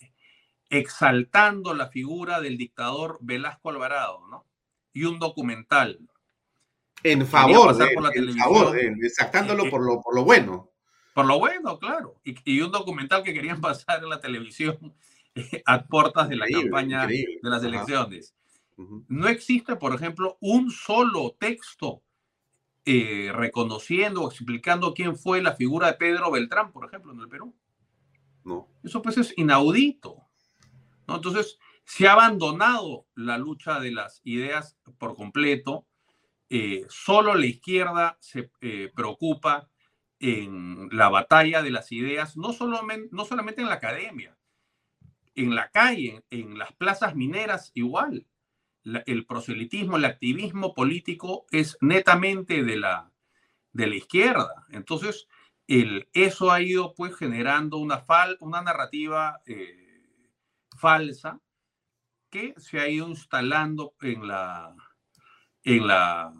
exaltando 0.69 1.73
la 1.73 1.87
figura 1.87 2.41
del 2.41 2.57
dictador 2.57 3.17
Velasco 3.21 3.69
Alvarado, 3.69 4.27
¿no? 4.29 4.45
Y 4.91 5.05
un 5.05 5.19
documental. 5.19 5.99
En 7.03 7.25
favor, 7.25 7.75
de, 7.77 7.93
por 7.93 8.03
la 8.03 8.09
en 8.13 8.37
favor 8.37 8.77
exaltándolo 8.77 9.65
eh, 9.65 9.71
por, 9.71 9.83
lo, 9.83 10.01
por 10.01 10.13
lo 10.13 10.25
bueno. 10.25 10.69
Por 11.13 11.25
lo 11.25 11.39
bueno, 11.39 11.79
claro. 11.79 12.19
Y, 12.25 12.35
y, 12.43 12.61
un 12.61 12.71
documental 12.71 13.23
que 13.23 13.33
querían 13.33 13.61
pasar 13.61 14.03
en 14.03 14.09
la 14.09 14.19
televisión 14.19 14.93
a 15.65 15.85
puertas 15.85 16.27
de 16.27 16.35
la 16.35 16.47
campaña 16.47 17.03
increíble. 17.03 17.39
de 17.41 17.49
las 17.49 17.63
elecciones. 17.63 18.35
Uh 18.75 18.83
-huh. 18.83 19.05
No 19.07 19.29
existe, 19.29 19.77
por 19.77 19.95
ejemplo, 19.95 20.37
un 20.41 20.71
solo 20.71 21.37
texto 21.39 22.03
eh, 22.85 23.31
reconociendo 23.33 24.23
o 24.23 24.29
explicando 24.29 24.93
quién 24.93 25.15
fue 25.15 25.41
la 25.41 25.55
figura 25.55 25.87
de 25.87 25.93
Pedro 25.93 26.31
Beltrán, 26.31 26.71
por 26.71 26.85
ejemplo, 26.85 27.13
en 27.13 27.19
el 27.19 27.29
Perú. 27.29 27.55
No. 28.43 28.69
Eso 28.83 29.01
pues 29.01 29.17
es 29.17 29.33
inaudito. 29.37 30.27
¿no? 31.07 31.15
Entonces, 31.17 31.59
se 31.85 32.07
ha 32.07 32.13
abandonado 32.13 33.05
la 33.15 33.37
lucha 33.37 33.79
de 33.79 33.91
las 33.91 34.21
ideas 34.23 34.77
por 34.97 35.15
completo. 35.15 35.85
Eh, 36.49 36.85
solo 36.89 37.35
la 37.35 37.45
izquierda 37.45 38.17
se 38.19 38.51
eh, 38.61 38.91
preocupa 38.95 39.69
en 40.19 40.89
la 40.91 41.09
batalla 41.09 41.61
de 41.61 41.71
las 41.71 41.91
ideas, 41.91 42.35
no 42.35 42.53
solamente, 42.53 43.09
no 43.11 43.25
solamente 43.25 43.61
en 43.61 43.69
la 43.69 43.75
academia, 43.75 44.37
en 45.35 45.55
la 45.55 45.69
calle, 45.69 46.23
en, 46.29 46.51
en 46.51 46.57
las 46.57 46.73
plazas 46.73 47.15
mineras 47.15 47.71
igual. 47.73 48.25
El 48.83 49.25
proselitismo, 49.25 49.97
el 49.97 50.05
activismo 50.05 50.73
político 50.73 51.45
es 51.51 51.77
netamente 51.81 52.63
de 52.63 52.77
la, 52.77 53.11
de 53.73 53.87
la 53.87 53.95
izquierda. 53.95 54.65
Entonces, 54.69 55.27
el, 55.67 56.09
eso 56.13 56.51
ha 56.51 56.61
ido 56.61 56.93
pues 56.95 57.15
generando 57.15 57.77
una, 57.77 57.99
fal, 57.99 58.37
una 58.39 58.61
narrativa 58.61 59.41
eh, 59.45 60.19
falsa 60.77 61.39
que 62.29 62.53
se 62.57 62.79
ha 62.79 62.87
ido 62.87 63.07
instalando 63.07 63.93
en 64.01 64.27
la, 64.27 64.75
en 65.63 65.87
la 65.87 66.33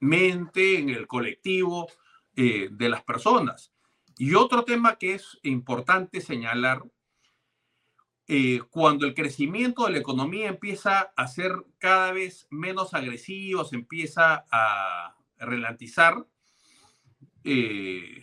mente, 0.00 0.78
en 0.78 0.90
el 0.90 1.06
colectivo 1.06 1.88
eh, 2.34 2.68
de 2.70 2.88
las 2.88 3.02
personas. 3.04 3.72
Y 4.18 4.34
otro 4.34 4.64
tema 4.64 4.96
que 4.96 5.14
es 5.14 5.38
importante 5.42 6.20
señalar, 6.20 6.82
eh, 8.28 8.60
cuando 8.70 9.06
el 9.06 9.14
crecimiento 9.14 9.84
de 9.84 9.92
la 9.92 9.98
economía 9.98 10.48
empieza 10.48 11.12
a 11.16 11.28
ser 11.28 11.52
cada 11.78 12.12
vez 12.12 12.48
menos 12.50 12.92
agresivo, 12.92 13.64
se 13.64 13.76
empieza 13.76 14.46
a 14.50 15.16
relantizar, 15.38 16.26
eh, 17.44 18.22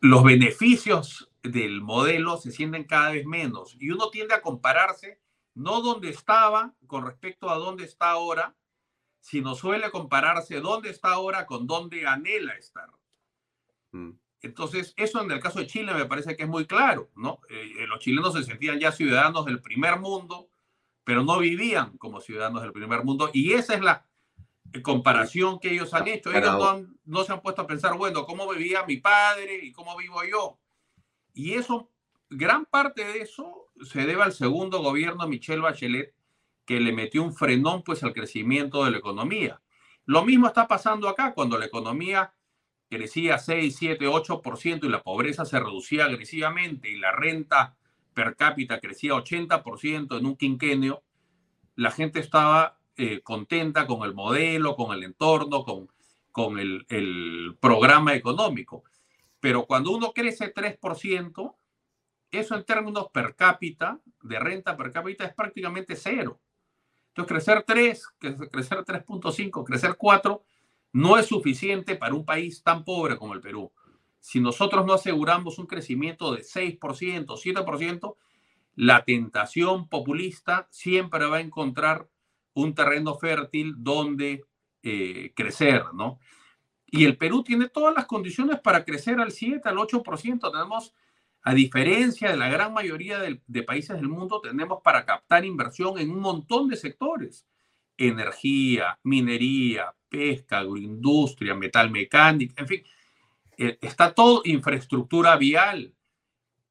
los 0.00 0.22
beneficios 0.22 1.30
del 1.42 1.80
modelo 1.80 2.36
se 2.36 2.52
sienten 2.52 2.84
cada 2.84 3.12
vez 3.12 3.24
menos 3.24 3.76
y 3.80 3.90
uno 3.90 4.10
tiende 4.10 4.34
a 4.34 4.42
compararse 4.42 5.20
no 5.54 5.80
donde 5.80 6.10
estaba 6.10 6.74
con 6.86 7.06
respecto 7.06 7.48
a 7.48 7.56
dónde 7.56 7.84
está 7.84 8.10
ahora, 8.10 8.54
sino 9.20 9.54
suele 9.54 9.90
compararse 9.90 10.60
dónde 10.60 10.90
está 10.90 11.12
ahora 11.12 11.46
con 11.46 11.66
dónde 11.66 12.06
anhela 12.06 12.52
estar. 12.54 12.90
Mm. 13.92 14.10
Entonces, 14.46 14.94
eso 14.96 15.20
en 15.20 15.30
el 15.30 15.40
caso 15.40 15.58
de 15.58 15.66
Chile 15.66 15.92
me 15.92 16.06
parece 16.06 16.36
que 16.36 16.44
es 16.44 16.48
muy 16.48 16.66
claro, 16.66 17.10
¿no? 17.16 17.40
Eh, 17.48 17.86
los 17.88 17.98
chilenos 18.00 18.32
se 18.32 18.42
sentían 18.42 18.78
ya 18.78 18.92
ciudadanos 18.92 19.44
del 19.44 19.60
primer 19.60 19.98
mundo, 19.98 20.48
pero 21.04 21.22
no 21.22 21.38
vivían 21.38 21.96
como 21.98 22.20
ciudadanos 22.20 22.62
del 22.62 22.72
primer 22.72 23.04
mundo 23.04 23.30
y 23.32 23.52
esa 23.52 23.74
es 23.74 23.80
la 23.80 24.06
comparación 24.82 25.58
que 25.58 25.72
ellos 25.72 25.94
han 25.94 26.08
hecho. 26.08 26.30
Ellos 26.30 26.58
no, 26.58 26.68
han, 26.68 26.98
no, 27.04 27.24
se 27.24 27.32
han 27.32 27.42
puesto 27.42 27.62
a 27.62 27.66
pensar, 27.66 27.96
bueno, 27.96 28.24
¿cómo 28.24 28.48
vivía 28.52 28.84
mi 28.84 28.96
padre 28.96 29.60
y 29.62 29.72
cómo 29.72 29.96
vivo 29.96 30.22
yo? 30.24 30.58
Y 31.34 31.54
eso, 31.54 31.90
gran 32.30 32.64
parte 32.64 33.04
de 33.04 33.20
eso 33.20 33.68
se 33.82 34.06
debe 34.06 34.22
al 34.22 34.32
segundo 34.32 34.80
gobierno 34.80 35.24
de 35.24 35.30
Michelle 35.30 35.60
Bachelet, 35.60 36.14
que 36.64 36.80
le 36.80 36.92
metió 36.92 37.22
un 37.22 37.34
frenón 37.34 37.82
pues 37.82 38.02
al 38.02 38.12
crecimiento 38.12 38.84
de 38.84 38.90
la 38.90 38.98
economía. 38.98 39.60
Lo 40.04 40.24
mismo 40.24 40.46
está 40.46 40.66
pasando 40.66 41.08
acá, 41.08 41.34
cuando 41.34 41.58
la 41.58 41.66
economía 41.66 42.32
crecía 42.88 43.38
6, 43.38 43.76
7, 43.76 44.06
8% 44.06 44.84
y 44.84 44.88
la 44.88 45.02
pobreza 45.02 45.44
se 45.44 45.58
reducía 45.58 46.04
agresivamente 46.04 46.90
y 46.90 46.98
la 46.98 47.12
renta 47.12 47.76
per 48.14 48.36
cápita 48.36 48.80
crecía 48.80 49.12
80% 49.12 50.18
en 50.18 50.26
un 50.26 50.36
quinquenio, 50.36 51.02
la 51.74 51.90
gente 51.90 52.18
estaba 52.18 52.78
eh, 52.96 53.20
contenta 53.20 53.86
con 53.86 54.04
el 54.04 54.14
modelo, 54.14 54.74
con 54.74 54.96
el 54.96 55.04
entorno, 55.04 55.64
con, 55.64 55.90
con 56.32 56.58
el, 56.58 56.86
el, 56.88 57.58
programa 57.60 58.14
económico. 58.14 58.84
Pero 59.38 59.66
cuando 59.66 59.90
uno 59.90 60.12
crece 60.14 60.54
3%, 60.54 61.54
eso 62.30 62.54
en 62.54 62.64
términos 62.64 63.08
per 63.12 63.36
cápita, 63.36 64.00
de 64.22 64.38
renta 64.38 64.76
per 64.78 64.92
cápita, 64.92 65.26
es 65.26 65.34
prácticamente 65.34 65.94
cero. 65.94 66.40
Entonces, 67.08 67.28
crecer 67.28 67.64
3, 67.64 68.08
crecer 68.50 68.78
3.5, 68.78 69.64
crecer 69.64 69.96
4, 69.96 70.42
no 70.96 71.18
es 71.18 71.26
suficiente 71.26 71.94
para 71.94 72.14
un 72.14 72.24
país 72.24 72.62
tan 72.62 72.82
pobre 72.82 73.18
como 73.18 73.34
el 73.34 73.42
Perú. 73.42 73.70
Si 74.18 74.40
nosotros 74.40 74.86
no 74.86 74.94
aseguramos 74.94 75.58
un 75.58 75.66
crecimiento 75.66 76.34
de 76.34 76.40
6%, 76.40 76.78
7%, 77.26 78.16
la 78.76 79.04
tentación 79.04 79.90
populista 79.90 80.66
siempre 80.70 81.26
va 81.26 81.36
a 81.36 81.40
encontrar 81.42 82.08
un 82.54 82.74
terreno 82.74 83.14
fértil 83.14 83.74
donde 83.76 84.46
eh, 84.82 85.34
crecer, 85.36 85.84
¿no? 85.92 86.18
Y 86.86 87.04
el 87.04 87.18
Perú 87.18 87.44
tiene 87.44 87.68
todas 87.68 87.94
las 87.94 88.06
condiciones 88.06 88.58
para 88.60 88.82
crecer 88.82 89.20
al 89.20 89.32
7, 89.32 89.68
al 89.68 89.76
8%. 89.76 90.50
Tenemos, 90.50 90.94
a 91.42 91.52
diferencia 91.52 92.30
de 92.30 92.38
la 92.38 92.48
gran 92.48 92.72
mayoría 92.72 93.18
de, 93.18 93.42
de 93.46 93.62
países 93.62 93.96
del 93.96 94.08
mundo, 94.08 94.40
tenemos 94.40 94.80
para 94.82 95.04
captar 95.04 95.44
inversión 95.44 95.98
en 95.98 96.10
un 96.10 96.20
montón 96.20 96.68
de 96.68 96.76
sectores. 96.76 97.46
Energía, 97.98 98.98
minería, 99.02 99.94
pesca, 100.08 100.58
agroindustria, 100.58 101.54
metal 101.54 101.90
mecánica, 101.90 102.62
en 102.62 102.68
fin, 102.68 102.82
eh, 103.58 103.78
está 103.80 104.12
todo 104.14 104.42
infraestructura 104.44 105.36
vial, 105.36 105.94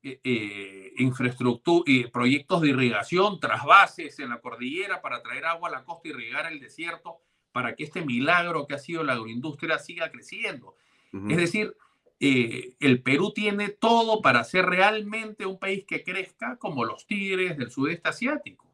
eh, 0.04 0.20
eh, 0.24 0.94
infraestructura 0.98 1.84
y 1.88 2.02
eh, 2.02 2.10
proyectos 2.10 2.62
de 2.62 2.70
irrigación, 2.70 3.40
trasvases 3.40 4.20
en 4.20 4.30
la 4.30 4.40
cordillera 4.40 5.02
para 5.02 5.22
traer 5.22 5.46
agua 5.46 5.70
a 5.70 5.72
la 5.72 5.84
costa 5.84 6.08
y 6.08 6.12
irrigar 6.12 6.52
el 6.52 6.60
desierto 6.60 7.18
para 7.52 7.76
que 7.76 7.86
este 7.86 8.06
milagro 8.06 8.68
que 8.68 8.76
ha 8.76 8.78
sido 8.78 9.04
la 9.04 9.14
agroindustria 9.14 9.80
siga 9.80 10.12
creciendo. 10.12 10.76
Uh 11.12 11.20
-huh. 11.20 11.32
Es 11.32 11.38
decir, 11.38 11.76
eh, 12.20 12.76
el 12.80 13.02
Perú 13.02 13.34
tiene 13.34 13.70
todo 13.70 14.22
para 14.22 14.44
ser 14.44 14.66
realmente 14.66 15.46
un 15.46 15.60
país 15.60 15.86
que 15.86 16.04
crezca 16.04 16.58
como 16.58 16.86
los 16.86 17.06
tigres 17.08 17.58
del 17.58 17.72
sudeste 17.72 18.10
asiático. 18.10 18.72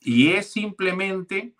Y 0.00 0.28
es 0.28 0.50
simplemente 0.50 1.54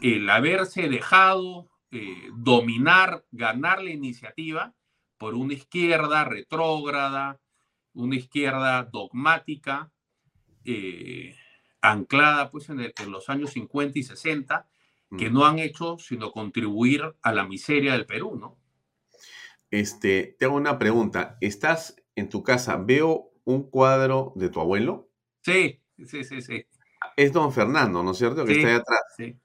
el 0.00 0.28
haberse 0.28 0.88
dejado 0.88 1.70
eh, 1.90 2.28
dominar, 2.36 3.24
ganar 3.30 3.82
la 3.82 3.90
iniciativa 3.90 4.74
por 5.16 5.34
una 5.34 5.54
izquierda 5.54 6.24
retrógrada, 6.24 7.40
una 7.92 8.16
izquierda 8.16 8.82
dogmática, 8.84 9.92
eh, 10.64 11.36
anclada 11.80 12.50
pues 12.50 12.68
en, 12.70 12.80
el, 12.80 12.94
en, 13.00 13.12
los 13.12 13.28
años 13.28 13.50
50 13.52 13.98
y 13.98 14.02
60, 14.02 14.68
que 15.16 15.30
no 15.30 15.46
han 15.46 15.60
hecho 15.60 15.96
sino 15.98 16.32
contribuir 16.32 17.14
a 17.22 17.32
la 17.32 17.46
miseria 17.46 17.92
del 17.92 18.06
Perú, 18.06 18.36
¿no? 18.36 18.58
Este, 19.70 20.36
te 20.38 20.44
hago 20.46 20.56
una 20.56 20.78
pregunta. 20.78 21.38
Estás 21.40 21.96
en 22.16 22.28
tu 22.28 22.42
casa, 22.42 22.76
veo 22.76 23.30
un 23.44 23.70
cuadro 23.70 24.32
de 24.36 24.48
tu 24.48 24.60
abuelo? 24.60 25.10
Sí, 25.42 25.80
sí, 26.04 26.24
sí, 26.24 26.40
sí. 26.42 26.66
Es 27.16 27.32
don 27.32 27.52
Fernando, 27.52 28.02
¿no 28.02 28.12
es 28.12 28.18
cierto? 28.18 28.44
Que 28.44 28.54
Sí. 28.54 28.58
está 28.60 28.68
ahí 28.70 28.74
atrás. 28.76 29.00
sí, 29.16 29.24
sí. 29.32 29.40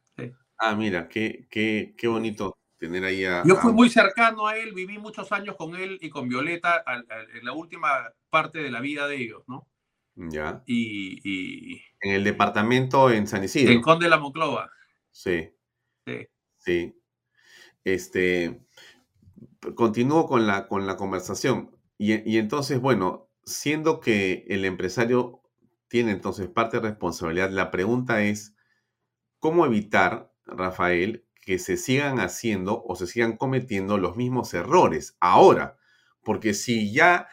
Ah, 0.60 0.76
mira, 0.76 1.08
qué, 1.08 1.48
qué, 1.50 1.94
qué 1.98 2.08
bonito 2.08 2.58
tener 2.78 3.04
ahí 3.04 3.26
a... 3.26 3.44
Yo 3.46 3.56
fui 3.56 3.72
a- 3.72 3.74
muy 3.74 3.90
cercano 3.90 4.48
a 4.48 4.58
él, 4.58 4.74
viví 4.74 4.98
muchos 4.98 5.32
años 5.32 5.56
con 5.56 5.76
él 5.76 5.98
y 6.02 6.10
con 6.10 6.28
Violeta 6.28 6.76
al- 6.86 7.06
al- 7.10 7.30
en 7.36 7.46
la 7.46 7.54
última 7.54 7.90
parte 8.30 8.60
de 8.60 8.72
la 8.72 8.80
vida 8.82 9.08
de 9.08 9.18
ellos, 9.18 9.44
¿no? 9.48 9.68
Ya. 10.16 10.64
Y, 10.66 11.20
y 11.24 11.82
En 12.02 12.14
el 12.14 12.24
departamento 12.24 13.10
en 13.10 13.28
San 13.28 13.44
Isidro. 13.44 13.72
en 13.72 13.82
Conde 13.82 14.06
de 14.06 14.10
la 14.10 14.18
Monclova. 14.18 14.70
Sí, 15.12 15.50
Sí. 16.06 16.28
sí. 16.58 16.96
Este, 17.84 18.62
continúo 19.76 20.28
con 20.28 20.48
la, 20.48 20.68
con 20.68 20.86
la 20.88 20.98
conversación. 20.98 21.72
Y, 21.98 22.30
y 22.30 22.38
entonces, 22.38 22.80
bueno, 22.80 23.30
siendo 23.44 24.00
que 24.00 24.46
el 24.50 24.66
empresario 24.66 25.42
tiene 25.88 26.12
entonces 26.12 26.48
parte 26.48 26.78
de 26.80 26.90
responsabilidad, 26.90 27.50
la 27.50 27.72
pregunta 27.72 28.22
es, 28.22 28.56
¿cómo 29.40 29.66
evitar, 29.66 30.29
Rafael, 30.56 31.26
que 31.42 31.60
se 31.60 31.78
sigan 31.78 32.20
haciendo 32.20 32.84
o 32.84 32.96
se 32.96 33.08
sigan 33.08 33.38
cometiendo 33.38 33.98
los 33.98 34.16
mismos 34.16 34.54
errores 34.54 35.18
ahora? 35.20 35.78
Porque 36.24 36.54
si 36.54 36.94
ya, 36.94 37.28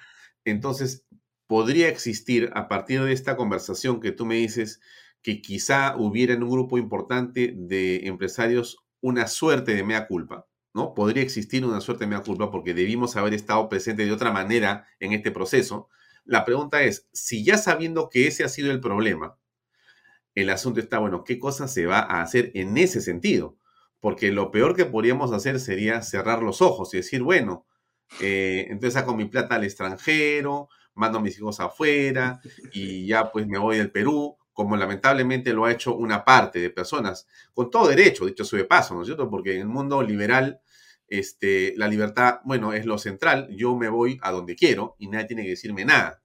entonces, 0.44 1.04
podría 1.46 1.88
existir 1.88 2.50
a 2.54 2.68
partir 2.68 3.02
de 3.02 3.12
esta 3.12 3.36
conversación 3.36 4.00
que 4.00 4.12
tú 4.12 4.26
me 4.26 4.36
dices, 4.36 4.80
que 5.22 5.42
quizá 5.42 5.96
hubiera 5.96 6.34
en 6.34 6.42
un 6.42 6.50
grupo 6.50 6.78
importante 6.78 7.52
de 7.56 8.06
empresarios 8.06 8.78
una 9.00 9.26
suerte 9.26 9.74
de 9.74 9.84
mea 9.84 10.06
culpa, 10.06 10.46
¿no? 10.72 10.94
Podría 10.94 11.22
existir 11.22 11.64
una 11.64 11.80
suerte 11.80 12.04
de 12.04 12.10
mea 12.10 12.22
culpa 12.22 12.50
porque 12.50 12.74
debimos 12.74 13.16
haber 13.16 13.34
estado 13.34 13.68
presentes 13.68 14.06
de 14.06 14.12
otra 14.12 14.30
manera 14.30 14.86
en 15.00 15.12
este 15.12 15.30
proceso. 15.30 15.88
La 16.24 16.44
pregunta 16.44 16.82
es, 16.82 17.08
si 17.12 17.44
ya 17.44 17.58
sabiendo 17.58 18.08
que 18.08 18.26
ese 18.26 18.44
ha 18.44 18.48
sido 18.48 18.70
el 18.70 18.80
problema, 18.80 19.36
el 20.36 20.50
asunto 20.50 20.80
está, 20.80 21.00
bueno, 21.00 21.24
¿qué 21.24 21.40
cosa 21.40 21.66
se 21.68 21.86
va 21.86 21.98
a 22.00 22.22
hacer 22.22 22.52
en 22.54 22.78
ese 22.78 23.00
sentido? 23.00 23.58
Porque 24.00 24.30
lo 24.32 24.52
peor 24.52 24.76
que 24.76 24.84
podríamos 24.86 25.32
hacer 25.32 25.58
sería 25.60 26.02
cerrar 26.02 26.42
los 26.42 26.62
ojos 26.62 26.94
y 26.94 26.98
decir, 26.98 27.22
bueno, 27.24 27.66
eh, 28.20 28.66
entonces 28.70 28.94
saco 28.94 29.16
mi 29.16 29.24
plata 29.26 29.56
al 29.56 29.64
extranjero, 29.64 30.68
mando 30.94 31.18
a 31.18 31.22
mis 31.22 31.36
hijos 31.38 31.60
afuera 31.60 32.40
y 32.72 33.06
ya 33.06 33.32
pues 33.32 33.46
me 33.48 33.58
voy 33.58 33.78
del 33.78 33.90
Perú, 33.90 34.36
como 34.52 34.76
lamentablemente 34.76 35.52
lo 35.52 35.64
ha 35.64 35.72
hecho 35.72 35.94
una 35.96 36.24
parte 36.24 36.60
de 36.60 36.70
personas, 36.70 37.26
con 37.52 37.70
todo 37.70 37.88
derecho, 37.88 38.26
dicho 38.26 38.44
su 38.44 38.56
de 38.56 38.64
paso, 38.64 38.94
¿no 38.94 39.02
es 39.02 39.06
cierto? 39.08 39.28
Porque 39.28 39.54
en 39.56 39.62
el 39.62 39.68
mundo 39.68 40.02
liberal, 40.02 40.60
este, 41.08 41.74
la 41.76 41.88
libertad, 41.88 42.40
bueno, 42.44 42.72
es 42.72 42.86
lo 42.86 42.98
central, 42.98 43.48
yo 43.50 43.76
me 43.76 43.88
voy 43.88 44.18
a 44.22 44.32
donde 44.32 44.56
quiero 44.56 44.96
y 44.98 45.08
nadie 45.08 45.26
tiene 45.26 45.42
que 45.44 45.50
decirme 45.50 45.84
nada. 45.84 46.22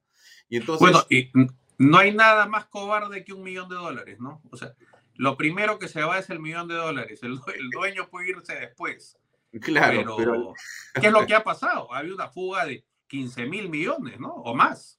Y 0.48 0.56
entonces, 0.56 0.80
Bueno, 0.80 1.04
y 1.10 1.30
n- 1.34 1.48
no 1.90 1.98
hay 1.98 2.12
nada 2.14 2.46
más 2.46 2.66
cobarde 2.66 3.24
que 3.24 3.32
un 3.32 3.42
millón 3.42 3.68
de 3.68 3.74
dólares, 3.76 4.18
¿no? 4.20 4.40
O 4.50 4.56
sea, 4.56 4.74
lo 5.16 5.36
primero 5.36 5.78
que 5.78 5.88
se 5.88 6.02
va 6.02 6.18
es 6.18 6.30
el 6.30 6.40
millón 6.40 6.68
de 6.68 6.74
dólares. 6.74 7.22
El, 7.22 7.38
due- 7.38 7.54
el 7.58 7.70
dueño 7.70 8.08
puede 8.08 8.30
irse 8.30 8.54
después. 8.54 9.18
claro, 9.60 10.16
pero, 10.16 10.16
pero 10.16 10.54
¿qué 11.00 11.06
es 11.08 11.12
lo 11.12 11.26
que 11.26 11.34
ha 11.34 11.44
pasado? 11.44 11.92
Había 11.92 12.14
una 12.14 12.28
fuga 12.28 12.64
de 12.66 12.84
15 13.08 13.46
mil 13.46 13.68
millones, 13.68 14.18
¿no? 14.18 14.32
O 14.32 14.54
más. 14.54 14.98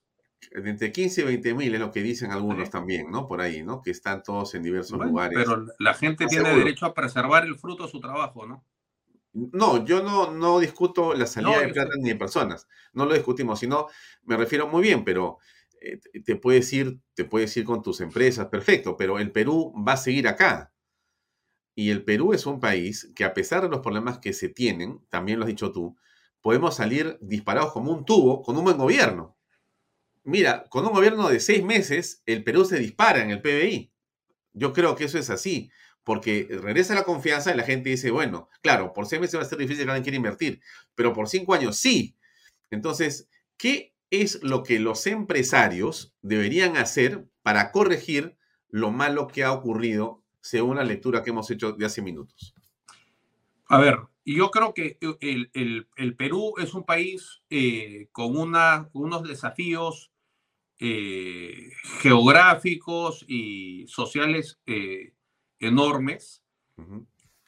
entre 0.52 0.92
15 0.92 1.22
y 1.22 1.24
20 1.24 1.54
mil 1.54 1.74
es 1.74 1.80
lo 1.80 1.90
que 1.92 2.02
dicen 2.04 2.32
algunos 2.32 2.66
Sí. 2.66 2.72
también, 2.72 3.10
¿no? 3.10 3.28
Por 3.28 3.40
ahí, 3.42 3.64
¿no? 3.64 3.82
Que 3.82 3.92
están 3.92 4.22
todos 4.22 4.54
en 4.56 4.62
diversos 4.64 4.98
Bueno, 4.98 5.12
lugares. 5.12 5.38
pero 5.38 5.66
la 5.80 5.94
gente 5.94 6.26
¿Estás 6.26 6.30
tiene 6.36 6.46
seguro? 6.50 6.66
derecho 6.66 6.86
a 6.86 6.94
preservar 6.94 7.46
el 7.46 7.56
fruto 7.58 7.86
de 7.86 7.90
su 7.90 8.00
trabajo, 8.00 8.46
¿no? 8.46 8.64
No, 9.34 9.84
yo 9.84 10.04
no, 10.04 10.30
no 10.32 10.60
discuto 10.60 11.16
la 11.16 11.26
salida 11.26 11.54
No, 11.56 11.60
de 11.60 11.70
plata 11.70 11.90
ni 11.98 12.10
de 12.10 12.16
personas. 12.16 12.68
No 12.94 13.06
lo 13.08 13.16
discutimos, 13.16 13.60
sino 13.60 13.88
me 14.26 14.38
refiero 14.38 14.68
muy 14.68 14.84
bien, 14.84 15.04
pero 15.04 15.40
eh, 15.84 16.00
te- 16.26 16.36
puedes 16.38 16.72
ir, 16.74 17.00
te 17.16 17.26
puedes 17.26 17.56
ir 17.58 17.66
con 17.66 17.82
tus 17.84 18.02
empresas, 18.02 18.48
perfecto, 18.48 18.98
pero 18.98 19.20
el 19.20 19.32
Perú 19.32 19.74
va 19.88 19.94
a 19.94 19.98
seguir 19.98 20.28
acá. 20.28 20.74
Y 21.76 21.90
el 21.90 22.04
Perú 22.04 22.34
es 22.34 22.46
un 22.46 22.60
país 22.60 23.12
que 23.16 23.24
a 23.24 23.34
pesar 23.34 23.64
de 23.64 23.70
los 23.70 23.80
problemas 23.80 24.20
que 24.20 24.34
se 24.34 24.50
tienen, 24.50 25.00
también 25.10 25.40
lo 25.40 25.46
has 25.46 25.50
dicho 25.50 25.72
tú, 25.72 25.98
podemos 26.42 26.76
salir 26.76 27.18
disparados 27.22 27.72
como 27.74 27.92
un 27.92 28.06
tubo 28.06 28.44
con 28.44 28.58
un 28.58 28.64
buen 28.66 28.78
gobierno. 28.78 29.38
Mira, 30.24 30.66
con 30.70 30.86
un 30.86 30.94
gobierno 30.94 31.30
de 31.30 31.40
seis 31.40 31.64
meses, 31.64 32.24
el 32.26 32.44
Perú 32.44 32.66
se 32.66 32.80
dispara 32.80 33.22
en 33.24 33.32
el 33.32 33.42
PBI. 33.42 33.94
Yo 34.54 34.74
creo 34.74 34.96
que 34.96 35.06
eso 35.06 35.20
es 35.20 35.30
así, 35.30 35.72
porque 36.04 36.48
regresa 36.62 36.96
la 36.96 37.04
confianza 37.04 37.54
y 37.54 37.58
la 37.58 37.64
gente 37.64 37.90
dice, 37.92 38.12
bueno, 38.12 38.50
claro, 38.62 38.94
por 38.94 39.08
seis 39.08 39.22
meses 39.22 39.40
va 39.40 39.44
a 39.44 39.48
ser 39.50 39.60
difícil 39.60 39.86
que 39.86 39.92
alguien 39.92 40.04
quiera 40.04 40.18
invertir, 40.18 40.62
pero 40.96 41.14
por 41.14 41.30
cinco 41.30 41.54
años 41.54 41.78
sí. 41.78 42.18
Entonces, 42.72 43.30
¿qué 43.58 43.93
es 44.22 44.42
lo 44.44 44.64
que 44.64 44.80
los 44.80 45.08
empresarios 45.08 46.14
deberían 46.22 46.78
hacer 46.78 47.26
para 47.42 47.72
corregir 47.72 48.38
lo 48.70 48.92
malo 48.92 49.28
que 49.28 49.44
ha 49.44 49.52
ocurrido 49.52 50.24
según 50.42 50.76
la 50.78 50.84
lectura 50.84 51.24
que 51.24 51.32
hemos 51.32 51.50
hecho 51.50 51.72
de 51.74 51.86
hace 51.86 52.02
minutos? 52.02 52.54
A 53.68 53.80
ver, 53.80 53.98
yo 54.26 54.52
creo 54.52 54.74
que 54.74 54.98
el, 55.20 55.50
el- 55.54 55.88
el 55.96 56.16
Perú 56.16 56.54
es 56.58 56.74
un 56.74 56.84
país 56.84 57.42
eh, 57.50 58.08
con 58.12 58.38
una- 58.38 58.90
unos 58.94 59.24
desafíos 59.24 60.12
eh, 60.80 61.72
geográficos 62.02 63.24
y 63.28 63.86
sociales 63.88 64.60
eh, 64.66 65.14
enormes, 65.60 66.44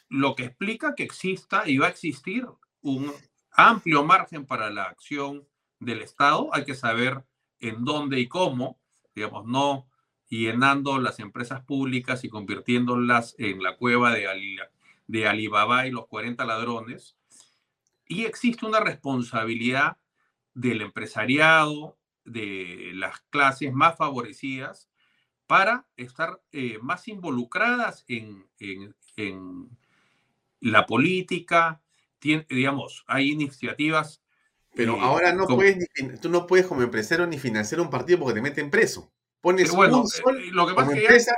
lo 0.10 0.36
que 0.36 0.46
explica 0.46 0.96
que 0.96 1.04
exista 1.04 1.64
y 1.68 1.78
va 1.78 1.88
a 1.88 1.90
existir 1.90 2.48
un 2.82 3.12
amplio 3.52 4.04
margen 4.06 4.46
para 4.46 4.70
la 4.70 4.84
acción 4.84 5.46
del 5.86 6.02
Estado. 6.02 6.50
Hay 6.54 6.66
que 6.66 6.76
saber 6.76 7.24
en 7.60 7.86
dónde 7.86 8.20
y 8.20 8.28
cómo, 8.28 8.80
digamos, 9.16 9.46
no 9.46 9.88
llenando 10.28 11.00
las 11.00 11.20
empresas 11.20 11.62
públicas 11.62 12.24
y 12.24 12.30
convirtiéndolas 12.30 13.36
en 13.38 13.62
la 13.64 13.78
cueva 13.78 14.12
de, 14.14 14.28
Ali- 14.28 14.58
de 15.08 15.28
Alibaba 15.28 15.88
y 15.88 15.92
los 15.92 16.08
40 16.08 16.44
ladrones. 16.46 17.16
Y 18.08 18.26
existe 18.26 18.66
una 18.66 18.80
responsabilidad 18.80 19.98
del 20.54 20.82
empresariado, 20.82 21.98
de 22.24 22.92
las 22.96 23.20
clases 23.30 23.72
más 23.74 23.98
favorecidas, 23.98 24.90
para 25.48 25.86
estar 25.96 26.42
eh, 26.52 26.80
más 26.82 27.08
involucradas 27.08 28.04
en, 28.08 28.46
la 30.60 30.86
política. 30.86 31.82
Digamos, 32.20 33.04
hay 33.08 33.32
iniciativas. 33.32 34.24
Pero 34.76 34.96
eh, 34.96 35.00
ahora 35.02 35.34
no 35.34 35.46
puedes, 35.48 35.78
ni 35.78 36.18
tú 36.20 36.30
no 36.30 36.46
puedes 36.48 36.68
como 36.68 36.82
empresario 36.82 37.26
ni 37.28 37.38
financiar 37.40 37.82
un 37.82 37.90
partido 37.90 38.20
porque 38.20 38.36
te 38.36 38.42
meten 38.42 38.70
preso. 38.70 39.12
Pones 39.42 39.72
bueno, 39.72 40.02
un 40.02 40.08
sol 40.08 40.38
eh, 40.40 40.50
lo 40.52 40.68
que 40.68 40.74
pasa 40.74 40.88
como 40.88 40.96
ya- 40.98 41.02
empresa 41.04 41.36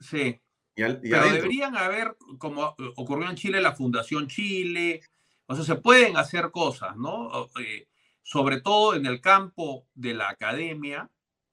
sí, 0.00 0.40
y, 0.74 0.82
al- 0.82 1.00
y 1.02 1.10
pero 1.10 1.22
adentro. 1.22 1.42
deberían 1.42 1.76
haber, 1.76 2.16
como 2.38 2.74
eh, 2.78 2.92
ocurrió 2.96 3.28
en 3.28 3.36
Chile, 3.36 3.60
la 3.60 3.72
Fundación 3.72 4.28
Chile. 4.28 5.00
O 5.46 5.54
sea, 5.54 5.64
se 5.64 5.74
pueden 5.76 6.16
hacer 6.16 6.50
cosas, 6.50 6.96
¿no? 6.96 7.48
Eh, 7.60 7.86
sobre 8.22 8.60
todo 8.60 8.94
en 8.94 9.06
el 9.06 9.20
campo 9.20 9.86
de 9.94 10.14
la 10.14 10.28
academia, 10.30 11.08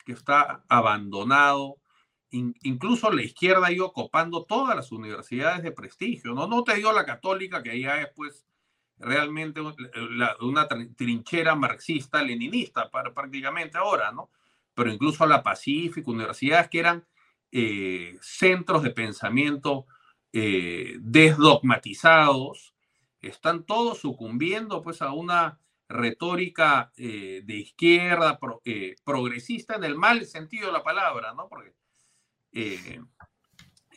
que 0.06 0.14
está 0.14 0.64
abandonado. 0.68 1.78
In- 2.32 2.56
incluso 2.64 3.12
la 3.12 3.22
izquierda 3.22 3.68
ha 3.68 3.72
ido 3.72 3.94
copando 3.94 4.44
todas 4.46 4.76
las 4.76 4.92
universidades 4.92 5.62
de 5.64 5.72
prestigio, 5.72 6.34
¿no? 6.34 6.48
No 6.48 6.64
te 6.64 6.74
digo 6.76 6.92
la 6.92 7.06
católica, 7.06 7.62
que 7.62 7.80
ya 7.80 8.02
es 8.02 8.08
pues 8.16 8.44
realmente 8.98 9.62
la- 10.12 10.36
una 10.42 10.68
trin- 10.68 10.96
trinchera 10.96 11.56
marxista-leninista 11.56 12.90
prácticamente 12.92 13.78
ahora, 13.78 14.12
¿no? 14.12 14.30
Pero 14.74 14.92
incluso 14.92 15.26
la 15.26 15.44
Pacífico, 15.44 16.12
universidades 16.12 16.70
que 16.70 16.80
eran 16.80 17.06
eh, 17.52 18.18
centros 18.22 18.82
de 18.84 18.90
pensamiento 18.92 19.86
eh, 20.32 20.98
desdogmatizados, 21.02 22.74
están 23.22 23.64
todos 23.66 24.00
sucumbiendo 24.00 24.82
pues 24.82 25.02
a 25.02 25.12
una 25.14 25.60
retórica 25.88 26.92
eh, 26.98 27.42
de 27.46 27.56
izquierda 27.56 28.40
pro- 28.40 28.62
eh, 28.66 28.96
progresista 29.04 29.76
en 29.76 29.84
el 29.84 29.96
mal 29.96 30.26
sentido 30.26 30.68
de 30.68 30.74
la 30.74 30.84
palabra, 30.84 31.34
¿no? 31.36 31.48
Porque 31.48 31.74
eh, 32.54 33.02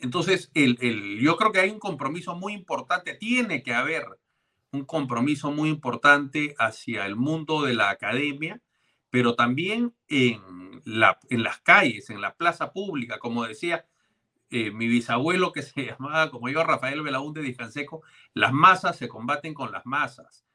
entonces 0.01 0.51
el, 0.53 0.77
el- 0.81 1.19
yo 1.19 1.35
creo 1.37 1.51
que 1.51 1.59
hay 1.59 1.69
un 1.71 1.79
compromiso 1.79 2.35
muy 2.35 2.53
importante, 2.53 3.15
tiene 3.15 3.63
que 3.63 3.73
haber 3.73 4.05
un 4.71 4.85
compromiso 4.85 5.51
muy 5.51 5.69
importante 5.69 6.55
hacia 6.59 7.05
el 7.05 7.15
mundo 7.15 7.63
de 7.63 7.73
la 7.73 7.89
academia, 7.89 8.61
pero 9.09 9.35
también 9.35 9.95
en, 10.07 10.81
la, 10.85 11.19
en 11.29 11.43
las 11.43 11.59
calles, 11.61 12.09
en 12.09 12.21
la 12.21 12.35
plaza 12.35 12.71
pública, 12.73 13.19
como 13.19 13.45
decía 13.45 13.85
eh, 14.49 14.71
mi 14.71 14.87
bisabuelo 14.87 15.51
que 15.51 15.61
se 15.61 15.85
llamaba, 15.87 16.29
como 16.29 16.49
yo, 16.49 16.63
Rafael 16.63 17.01
Belaúnde 17.01 17.41
de 17.41 17.55
Canseco, 17.55 18.03
las 18.33 18.53
masas 18.53 18.97
se 18.97 19.07
combaten 19.07 19.53
con 19.53 19.71
las 19.71 19.85
masas. 19.85 20.45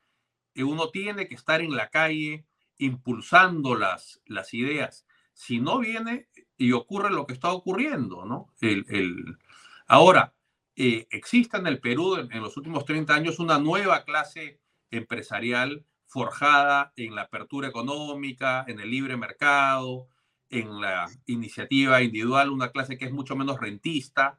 Y 0.54 0.62
uno 0.62 0.90
tiene 0.90 1.28
que 1.28 1.34
estar 1.34 1.60
en 1.60 1.74
la 1.76 1.88
calle 1.88 2.44
impulsando 2.78 3.74
las, 3.74 4.20
las 4.26 4.52
ideas. 4.54 5.06
Si 5.32 5.60
no 5.60 5.78
viene 5.78 6.28
y 6.58 6.72
ocurre 6.72 7.10
lo 7.10 7.26
que 7.26 7.32
está 7.32 7.52
ocurriendo, 7.52 8.24
¿no? 8.24 8.52
El, 8.60 8.84
el... 8.88 9.38
Ahora, 9.86 10.34
eh, 10.76 11.06
existe 11.10 11.56
en 11.56 11.66
el 11.66 11.80
Perú 11.80 12.16
en, 12.16 12.32
en 12.32 12.42
los 12.42 12.56
últimos 12.56 12.84
30 12.84 13.14
años 13.14 13.38
una 13.38 13.58
nueva 13.58 14.04
clase 14.04 14.60
empresarial 14.90 15.84
forjada 16.06 16.92
en 16.96 17.14
la 17.14 17.22
apertura 17.22 17.68
económica, 17.68 18.64
en 18.68 18.80
el 18.80 18.90
libre 18.90 19.16
mercado, 19.16 20.08
en 20.50 20.80
la 20.80 21.06
iniciativa 21.26 22.02
individual, 22.02 22.50
una 22.50 22.70
clase 22.70 22.98
que 22.98 23.06
es 23.06 23.12
mucho 23.12 23.34
menos 23.34 23.58
rentista. 23.58 24.38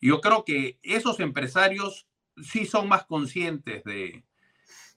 Yo 0.00 0.20
creo 0.20 0.44
que 0.44 0.78
esos 0.82 1.18
empresarios 1.20 2.06
sí 2.42 2.66
son 2.66 2.88
más 2.88 3.06
conscientes 3.06 3.82
de, 3.84 4.24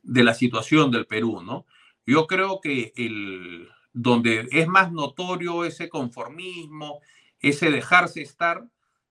de 0.04 0.24
la 0.24 0.34
situación 0.34 0.92
del 0.92 1.06
Perú, 1.06 1.42
¿no? 1.42 1.66
Yo 2.06 2.28
creo 2.28 2.60
que 2.60 2.92
el, 2.98 3.70
donde 3.94 4.48
es 4.52 4.68
más 4.68 4.92
notorio 4.92 5.64
ese 5.64 5.88
conformismo, 5.88 7.00
ese 7.40 7.72
dejarse 7.72 8.22
estar, 8.22 8.66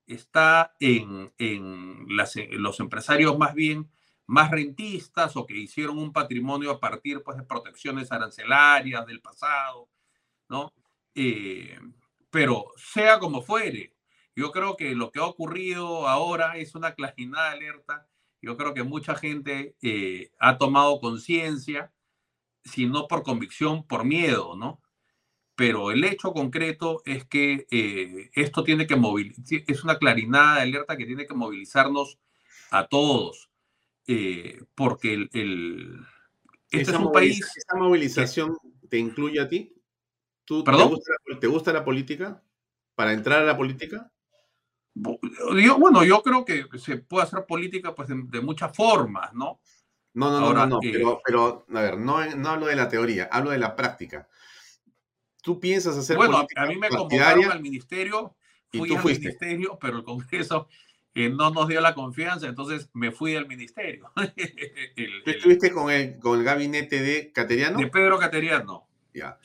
está 0.09 0.75
en, 0.81 1.33
en 1.39 2.07
los 2.09 2.81
empresarios 2.81 3.39
más 3.39 3.55
bien 3.55 3.89
más 4.29 4.51
rentistas 4.51 5.37
o 5.37 5.47
que 5.47 5.57
hicieron 5.57 5.99
un 5.99 6.13
patrimonio 6.13 6.71
a 6.71 6.79
partir 6.79 7.23
pues, 7.23 7.39
de 7.39 7.45
protecciones 7.45 8.13
arancelarias 8.13 9.07
del 9.07 9.23
pasado, 9.23 9.89
¿no? 10.51 10.75
Eh, 11.15 11.79
pero 12.31 12.67
sea 12.77 13.19
como 13.19 13.41
fuere, 13.41 13.95
yo 14.37 14.53
creo 14.53 14.77
que 14.77 14.95
lo 14.95 15.11
que 15.11 15.19
ha 15.19 15.25
ocurrido 15.25 16.07
ahora 16.07 16.59
es 16.59 16.75
una 16.75 16.95
clarinada 16.95 17.53
alerta. 17.53 18.07
Yo 18.43 18.59
creo 18.59 18.75
que 18.75 18.83
mucha 18.83 19.15
gente 19.17 19.75
eh, 19.81 20.31
ha 20.39 20.59
tomado 20.59 21.01
conciencia, 21.01 21.91
si 22.65 22.87
no 22.87 23.09
por 23.09 23.23
convicción, 23.23 23.87
por 23.87 24.05
miedo, 24.05 24.57
¿no? 24.57 24.83
Pero 25.59 25.91
el 25.91 26.05
hecho 26.05 26.33
concreto 26.33 27.03
es 27.05 27.25
que 27.25 27.67
eh, 27.73 28.31
esto 28.35 28.63
tiene 28.63 28.87
que 28.87 28.95
movilizar, 28.95 29.65
es 29.67 29.83
una 29.83 29.99
clarinada 29.99 30.55
de 30.55 30.61
alerta 30.63 30.97
que 30.97 31.05
tiene 31.05 31.27
que 31.27 31.35
movilizarnos 31.35 32.17
a 32.71 32.87
todos, 32.87 33.51
eh, 34.07 34.63
porque 34.77 35.15
el, 35.15 35.31
el 35.33 35.99
este 36.71 36.93
es 36.93 36.99
un 37.01 37.11
país... 37.11 37.41
¿Esta 37.57 37.77
movilización 37.77 38.57
te 38.89 38.99
incluye 38.99 39.41
a 39.41 39.49
ti? 39.49 39.75
¿Tú, 40.45 40.63
Te, 40.63 40.71
gusta 40.71 41.13
la, 41.27 41.41
te 41.41 41.47
gusta 41.49 41.73
la 41.73 41.85
política? 41.85 42.41
¿Para 42.95 43.13
entrar 43.13 43.43
a 43.43 43.45
la 43.45 43.57
política? 43.57 44.13
Yo, 44.95 45.77
bueno, 45.77 46.05
yo 46.05 46.23
creo 46.23 46.45
que 46.45 46.69
se 46.79 46.99
puede 46.99 47.25
hacer 47.25 47.45
política 47.47 47.97
pues, 47.97 48.09
de, 48.09 48.41
muchas 48.41 48.77
formas, 48.77 49.35
¿no? 49.35 49.59
No, 50.15 50.31
no, 50.31 50.55
no, 50.55 50.67
no, 50.67 50.79
pero, 50.81 51.15
eh, 51.15 51.21
pero, 51.25 51.67
a 51.75 51.81
ver, 51.81 51.99
no, 51.99 52.25
no 52.37 52.49
hablo 52.49 52.67
de 52.67 52.77
la 52.77 52.89
teoría, 52.89 53.29
hablo 53.33 53.51
de 53.51 53.59
la 53.59 53.75
práctica. 53.75 54.29
¿Tú 55.43 55.61
piensas 55.61 55.97
hacer 55.97 56.17
bueno, 56.17 56.47
a 56.57 56.67
mí 56.67 56.77
me 56.77 56.89
convocaron 56.89 57.51
al 57.51 57.61
ministerio, 57.61 58.35
fui 58.73 58.95
al 58.95 59.05
ministerio, 59.05 59.79
pero 59.81 59.99
el 59.99 60.05
Congreso 60.05 60.69
eh, 61.15 61.31
no 61.31 61.51
nos 61.51 61.69
dio 61.69 61.81
la 61.81 61.95
confianza, 61.95 62.47
entonces 62.47 62.91
me 62.93 63.13
fui 63.13 63.33
del 63.33 63.47
ministerio. 63.47 64.11
¿Tú 65.25 65.31
estuviste 65.31 65.71
con 65.71 65.91
el, 65.91 66.19
con 66.19 66.39
el 66.39 66.45
gabinete 66.45 67.01
de 67.01 67.33
Cateriano? 67.33 67.79
De 67.79 67.87
Pedro 67.87 68.19
Cateriano. 68.19 68.89
Ya 69.15 69.39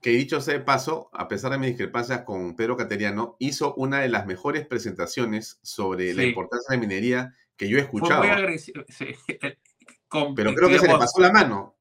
que 0.00 0.10
dicho 0.10 0.40
sea 0.40 0.54
de 0.54 0.60
paso, 0.60 1.10
a 1.12 1.28
pesar 1.28 1.52
de 1.52 1.58
mis 1.58 1.68
discrepancias 1.68 2.22
con 2.22 2.56
Pedro 2.56 2.76
Cateriano, 2.76 3.36
hizo 3.38 3.74
una 3.74 4.00
de 4.00 4.08
las 4.08 4.26
mejores 4.26 4.66
presentaciones 4.66 5.60
sobre 5.62 6.14
la 6.14 6.24
importancia 6.24 6.74
de 6.74 6.78
minería 6.78 7.34
que 7.56 7.68
yo 7.68 7.76
he 7.76 7.82
escuchado. 7.82 8.22
Fue 8.22 8.30
muy 8.30 8.38
agresivo. 8.38 8.84
Pero 10.34 10.54
creo 10.54 10.68
que 10.68 10.78
se 10.78 10.88
le 10.88 10.98
pasó 10.98 11.20
la 11.20 11.32
mano. 11.32 11.76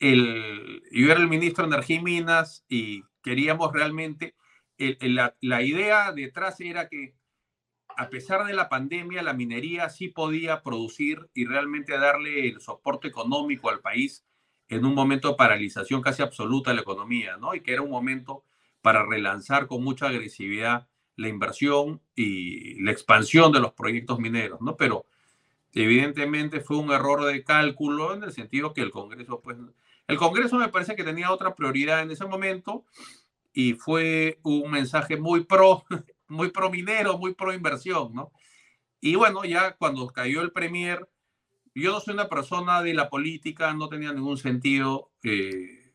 Yo 0.00 1.10
era 1.12 1.20
el 1.20 1.28
ministro 1.28 1.64
de 1.64 1.74
Energía 1.74 1.96
y 1.96 2.02
Minas 2.02 2.64
y 2.68 3.02
queríamos 3.22 3.72
realmente, 3.72 4.34
la, 5.00 5.36
la 5.40 5.62
idea 5.62 6.12
detrás 6.12 6.60
era 6.60 6.88
que 6.88 7.14
a 7.98 8.10
pesar 8.10 8.46
de 8.46 8.54
la 8.54 8.68
pandemia, 8.68 9.22
la 9.22 9.32
minería 9.32 9.88
sí 9.90 10.06
podía 10.06 10.62
producir 10.62 11.28
y 11.34 11.46
realmente 11.46 11.98
darle 11.98 12.48
el 12.48 12.60
soporte 12.60 13.08
económico 13.08 13.70
al 13.70 13.80
país 13.80 14.24
en 14.68 14.84
un 14.84 14.94
momento 14.94 15.30
de 15.30 15.34
paralización 15.34 16.00
casi 16.00 16.22
absoluta 16.22 16.70
de 16.70 16.76
la 16.76 16.82
economía, 16.82 17.36
¿no? 17.38 17.56
Y 17.56 17.60
que 17.60 17.72
era 17.72 17.82
un 17.82 17.90
momento 17.90 18.44
para 18.82 19.04
relanzar 19.04 19.66
con 19.66 19.82
mucha 19.82 20.06
agresividad 20.06 20.86
la 21.16 21.28
inversión 21.28 22.00
y 22.14 22.80
la 22.82 22.92
expansión 22.92 23.50
de 23.50 23.58
los 23.58 23.72
proyectos 23.72 24.20
mineros, 24.20 24.60
¿no? 24.60 24.76
Pero 24.76 25.06
evidentemente 25.72 26.60
fue 26.60 26.76
un 26.76 26.92
error 26.92 27.24
de 27.24 27.42
cálculo 27.42 28.14
en 28.14 28.22
el 28.22 28.32
sentido 28.32 28.72
que 28.72 28.82
el 28.82 28.92
Congreso, 28.92 29.40
pues, 29.40 29.56
el 30.08 30.16
Congreso 30.16 30.56
me 30.56 30.68
parece 30.68 30.96
que 30.96 31.04
tenía 31.04 31.30
otra 31.30 31.54
prioridad 31.54 32.02
en 32.02 32.10
ese 32.10 32.26
momento 32.26 32.84
y 33.52 33.74
fue 33.74 34.40
un 34.42 34.70
mensaje 34.70 35.16
muy 35.16 35.44
pro, 35.44 35.84
muy 36.28 36.50
pro 36.50 36.70
minero, 36.70 37.18
muy 37.18 37.34
pro 37.34 37.52
inversión, 37.52 38.12
¿no? 38.14 38.32
Y 39.00 39.14
bueno, 39.14 39.44
ya 39.44 39.76
cuando 39.76 40.08
cayó 40.08 40.42
el 40.42 40.50
Premier, 40.50 41.08
yo 41.74 41.92
no 41.92 42.00
soy 42.00 42.14
una 42.14 42.28
persona 42.28 42.82
de 42.82 42.94
la 42.94 43.08
política, 43.08 43.72
no 43.72 43.88
tenía 43.88 44.12
ningún 44.12 44.38
sentido 44.38 45.12
eh, 45.22 45.92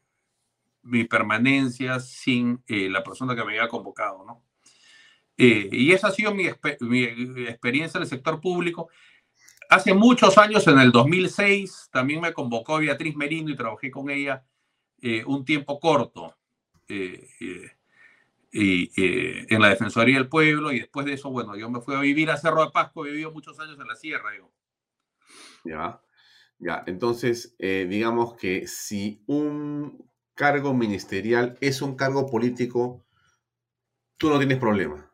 mi 0.84 1.04
permanencia 1.06 2.00
sin 2.00 2.64
eh, 2.68 2.90
la 2.90 3.04
persona 3.04 3.36
que 3.36 3.44
me 3.44 3.58
había 3.58 3.68
convocado, 3.68 4.24
¿no? 4.26 4.44
Eh, 5.38 5.70
y 5.72 5.92
esa 5.92 6.08
ha 6.08 6.12
sido 6.12 6.34
mi, 6.34 6.46
experiencia 6.46 7.98
en 7.98 8.04
el 8.04 8.10
sector 8.10 8.40
público. 8.40 8.90
Hace 9.74 9.96
muchos 9.96 10.38
años, 10.38 10.68
en 10.68 10.78
el 10.78 10.92
2006, 10.92 11.90
también 11.92 12.22
me 12.22 12.32
convocó 12.32 12.78
Beatriz 12.78 13.16
Merino 13.16 13.50
y 13.50 13.56
trabajé 13.56 13.90
con 13.90 14.08
ella 14.12 14.46
un 15.26 15.44
tiempo 15.44 15.80
corto 15.80 16.36
y, 16.88 17.74
en 18.52 19.60
la 19.60 19.70
Defensoría 19.70 20.20
del 20.20 20.30
Pueblo. 20.30 20.72
Y 20.72 20.82
después 20.82 21.08
de 21.08 21.14
eso, 21.14 21.32
bueno, 21.32 21.56
yo 21.56 21.72
me 21.72 21.82
fui 21.82 21.96
a 21.96 22.02
vivir 22.02 22.30
a 22.30 22.38
Cerro 22.38 22.64
de 22.64 22.70
Pasco, 22.70 23.04
he 23.04 23.10
vivido 23.10 23.32
muchos 23.32 23.60
años 23.60 23.80
en 23.80 23.88
la 23.88 23.96
sierra. 23.96 24.30
Yo. 24.38 24.52
Ya, 25.64 26.00
ya. 26.60 26.84
Entonces, 26.86 27.56
eh, 27.58 27.88
digamos 27.90 28.36
que 28.36 28.68
si 28.68 29.24
un 29.26 30.08
cargo 30.36 30.76
ministerial 30.76 31.58
es 31.62 31.82
un 31.82 31.96
cargo 31.96 32.28
político, 32.28 33.04
tú 34.18 34.30
no 34.30 34.38
tienes 34.38 34.60
problema. 34.60 35.12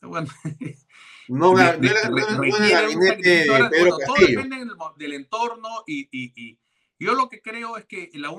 Bueno. 0.00 0.26
No, 1.28 1.54
no, 1.54 1.60
el 1.60 1.80
gabinete 1.80 3.28
de 3.28 3.68
Pedro 3.70 3.98
Todo 4.06 4.26
depende 4.26 4.56
del, 4.96 5.12
entorno 5.14 5.68
y, 5.86 6.08
y, 6.12 6.58
yo 6.98 7.14
lo 7.14 7.28
que 7.28 7.40
creo 7.40 7.76
es 7.76 7.86
que, 7.86 8.10
la 8.14 8.34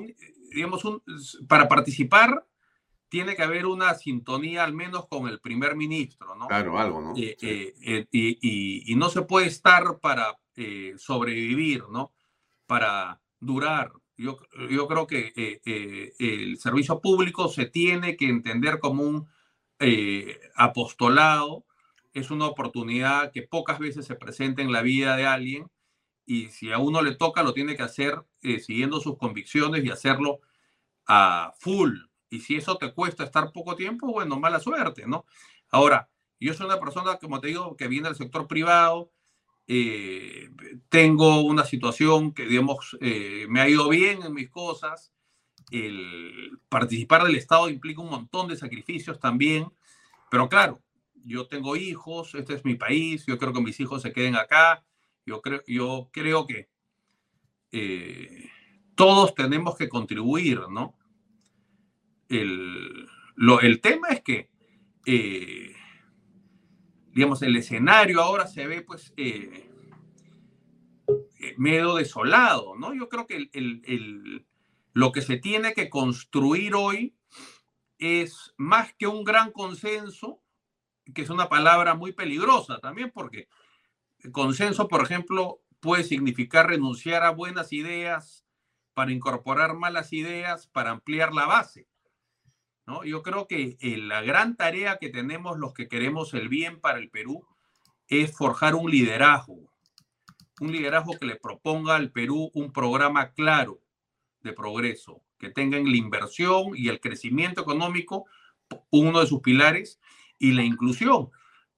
digamos, 0.52 0.84
un, 0.84 1.02
para 1.48 1.68
participar 1.68 2.46
tiene 3.08 3.36
que 3.36 3.42
haber 3.42 3.66
una 3.66 3.94
sintonía 3.94 4.64
al 4.64 4.72
menos 4.72 5.06
con 5.06 5.28
el 5.28 5.40
primer 5.40 5.76
ministro, 5.76 6.34
¿no? 6.34 6.48
Claro, 6.48 6.78
algo, 6.78 7.00
¿no? 7.00 7.14
Eh, 7.16 7.36
eh, 7.40 8.06
y, 8.10 8.94
no 8.96 9.08
se 9.10 9.22
puede 9.22 9.46
estar 9.46 10.00
para 10.00 10.36
eh, 10.56 10.94
sobrevivir, 10.98 11.84
¿no? 11.88 12.12
Para 12.66 13.20
durar. 13.38 13.92
Yo, 14.16 14.38
yo 14.70 14.88
creo 14.88 15.06
que 15.06 15.60
el 16.18 16.58
servicio 16.58 17.00
público 17.00 17.48
se 17.48 17.66
tiene 17.66 18.16
que 18.16 18.28
entender 18.28 18.78
como 18.80 19.02
un 19.02 19.28
apostolado, 20.56 21.65
es 22.20 22.30
una 22.30 22.46
oportunidad 22.46 23.32
que 23.32 23.42
pocas 23.42 23.78
veces 23.78 24.06
se 24.06 24.14
presenta 24.14 24.62
en 24.62 24.72
la 24.72 24.82
vida 24.82 25.16
de 25.16 25.26
alguien 25.26 25.70
y 26.24 26.48
si 26.48 26.72
a 26.72 26.78
uno 26.78 27.02
le 27.02 27.14
toca 27.14 27.42
lo 27.42 27.52
tiene 27.54 27.76
que 27.76 27.82
hacer 27.82 28.22
siguiendo 28.40 29.00
sus 29.00 29.16
convicciones 29.16 29.84
y 29.84 29.90
hacerlo 29.90 30.40
a 31.06 31.52
full, 31.58 31.98
y 32.30 32.40
si 32.40 32.56
eso 32.56 32.76
te 32.76 32.92
cuesta 32.92 33.24
estar 33.24 33.52
poco 33.52 33.76
tiempo, 33.76 34.12
bueno, 34.12 34.38
mala 34.38 34.60
suerte, 34.60 35.06
¿no? 35.06 35.24
Ahora, 35.70 36.08
yo 36.40 36.52
soy 36.54 36.66
una 36.66 36.80
persona, 36.80 37.16
como 37.16 37.40
te 37.40 37.48
digo, 37.48 37.76
que 37.76 37.88
viene 37.88 38.08
del 38.08 38.16
sector 38.16 38.46
privado, 38.46 39.10
eh, 39.68 40.50
tengo 40.88 41.40
una 41.42 41.64
situación 41.64 42.32
que, 42.32 42.46
digamos, 42.46 42.96
eh, 43.00 43.46
me 43.48 43.60
ha 43.60 43.68
ido 43.68 43.88
bien 43.88 44.22
en 44.22 44.34
mis 44.34 44.50
cosas. 44.50 45.12
El 45.70 46.60
participar 46.68 47.24
del 47.24 47.36
Estado 47.36 47.68
implica 47.68 48.00
un 48.00 48.10
montón 48.10 48.48
de 48.48 48.56
sacrificios 48.56 49.18
también, 49.18 49.66
pero 50.30 50.48
claro, 50.48 50.80
yo 51.26 51.46
tengo 51.48 51.76
hijos, 51.76 52.34
este 52.34 52.54
es 52.54 52.64
mi 52.64 52.74
país, 52.74 53.26
yo 53.26 53.38
creo 53.38 53.52
que 53.52 53.60
mis 53.60 53.78
hijos 53.80 54.02
se 54.02 54.12
queden 54.12 54.36
acá, 54.36 54.84
yo 55.24 55.42
creo, 55.42 55.62
yo 55.66 56.08
creo 56.12 56.46
que 56.46 56.68
eh, 57.72 58.50
todos 58.94 59.34
tenemos 59.34 59.76
que 59.76 59.88
contribuir, 59.88 60.60
¿no? 60.70 60.96
el, 62.28 63.08
lo, 63.34 63.60
el 63.60 63.80
tema 63.80 64.08
es 64.08 64.22
que, 64.22 64.50
eh, 65.06 65.74
digamos, 67.12 67.42
el 67.42 67.56
escenario 67.56 68.20
ahora 68.20 68.46
se 68.46 68.66
ve 68.66 68.82
pues 68.82 69.12
eh, 69.16 69.70
medio 71.56 71.94
desolado, 71.94 72.76
¿no? 72.76 72.94
Yo 72.94 73.08
creo 73.08 73.26
que 73.26 73.48
el, 73.52 74.46
lo 74.92 75.12
que 75.12 75.22
se 75.22 75.36
tiene 75.36 75.74
que 75.74 75.88
construir 75.88 76.74
hoy 76.74 77.14
es 77.98 78.54
más 78.56 78.92
que 78.94 79.06
un 79.06 79.24
gran 79.24 79.52
consenso, 79.52 80.42
que 81.14 81.22
es 81.22 81.30
una 81.30 81.48
palabra 81.48 81.94
muy 81.94 82.12
peligrosa 82.12 82.78
también, 82.78 83.10
porque 83.12 83.48
consenso, 84.32 84.88
por 84.88 85.02
ejemplo, 85.02 85.60
puede 85.80 86.04
significar 86.04 86.68
renunciar 86.68 87.22
a 87.22 87.30
buenas 87.30 87.72
ideas 87.72 88.44
para 88.94 89.12
incorporar 89.12 89.74
malas 89.74 90.12
ideas, 90.12 90.66
para 90.68 90.90
ampliar 90.90 91.32
la 91.32 91.46
base. 91.46 91.86
¿no? 92.86 93.04
Yo 93.04 93.22
creo 93.22 93.46
que 93.46 93.76
eh, 93.80 93.96
la 93.98 94.22
gran 94.22 94.56
tarea 94.56 94.98
que 94.98 95.10
tenemos 95.10 95.58
los 95.58 95.74
que 95.74 95.88
queremos 95.88 96.32
el 96.34 96.48
bien 96.48 96.80
para 96.80 96.98
el 96.98 97.10
Perú 97.10 97.46
es 98.08 98.34
forjar 98.36 98.74
un 98.74 98.90
liderazgo. 98.90 99.70
un 100.60 100.72
liderazgo 100.72 101.18
que 101.18 101.26
le 101.26 101.36
proponga 101.36 101.96
al 101.96 102.10
Perú 102.10 102.50
un 102.54 102.72
programa 102.72 103.32
claro 103.32 103.82
de 104.40 104.54
progreso, 104.54 105.22
que 105.38 105.50
tengan 105.50 105.84
la 105.84 105.96
inversión 105.96 106.68
y 106.74 106.88
el 106.88 107.00
crecimiento 107.00 107.60
económico, 107.60 108.24
uno 108.90 109.20
de 109.20 109.26
sus 109.26 109.42
pilares, 109.42 110.00
y 110.38 110.52
la 110.52 110.62
inclusión. 110.62 111.30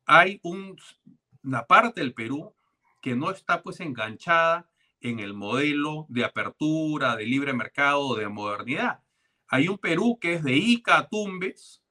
Hay 0.06 0.40
una 0.42 1.66
parte 1.66 2.00
del 2.00 2.14
Perú 2.14 2.54
que 3.00 3.14
no 3.14 3.30
está 3.30 3.62
pues 3.62 3.80
enganchada 3.80 4.68
en 5.00 5.20
el 5.20 5.34
modelo 5.34 6.06
de 6.08 6.24
apertura, 6.24 7.16
de 7.16 7.26
libre 7.26 7.52
mercado, 7.52 8.16
de 8.16 8.28
modernidad. 8.28 9.00
Hay 9.48 9.68
un 9.68 9.78
Perú 9.78 10.18
que 10.20 10.34
es 10.34 10.42
de 10.42 10.56
Ica 10.56 10.98
a 10.98 11.08
Tumbes, 11.08 11.82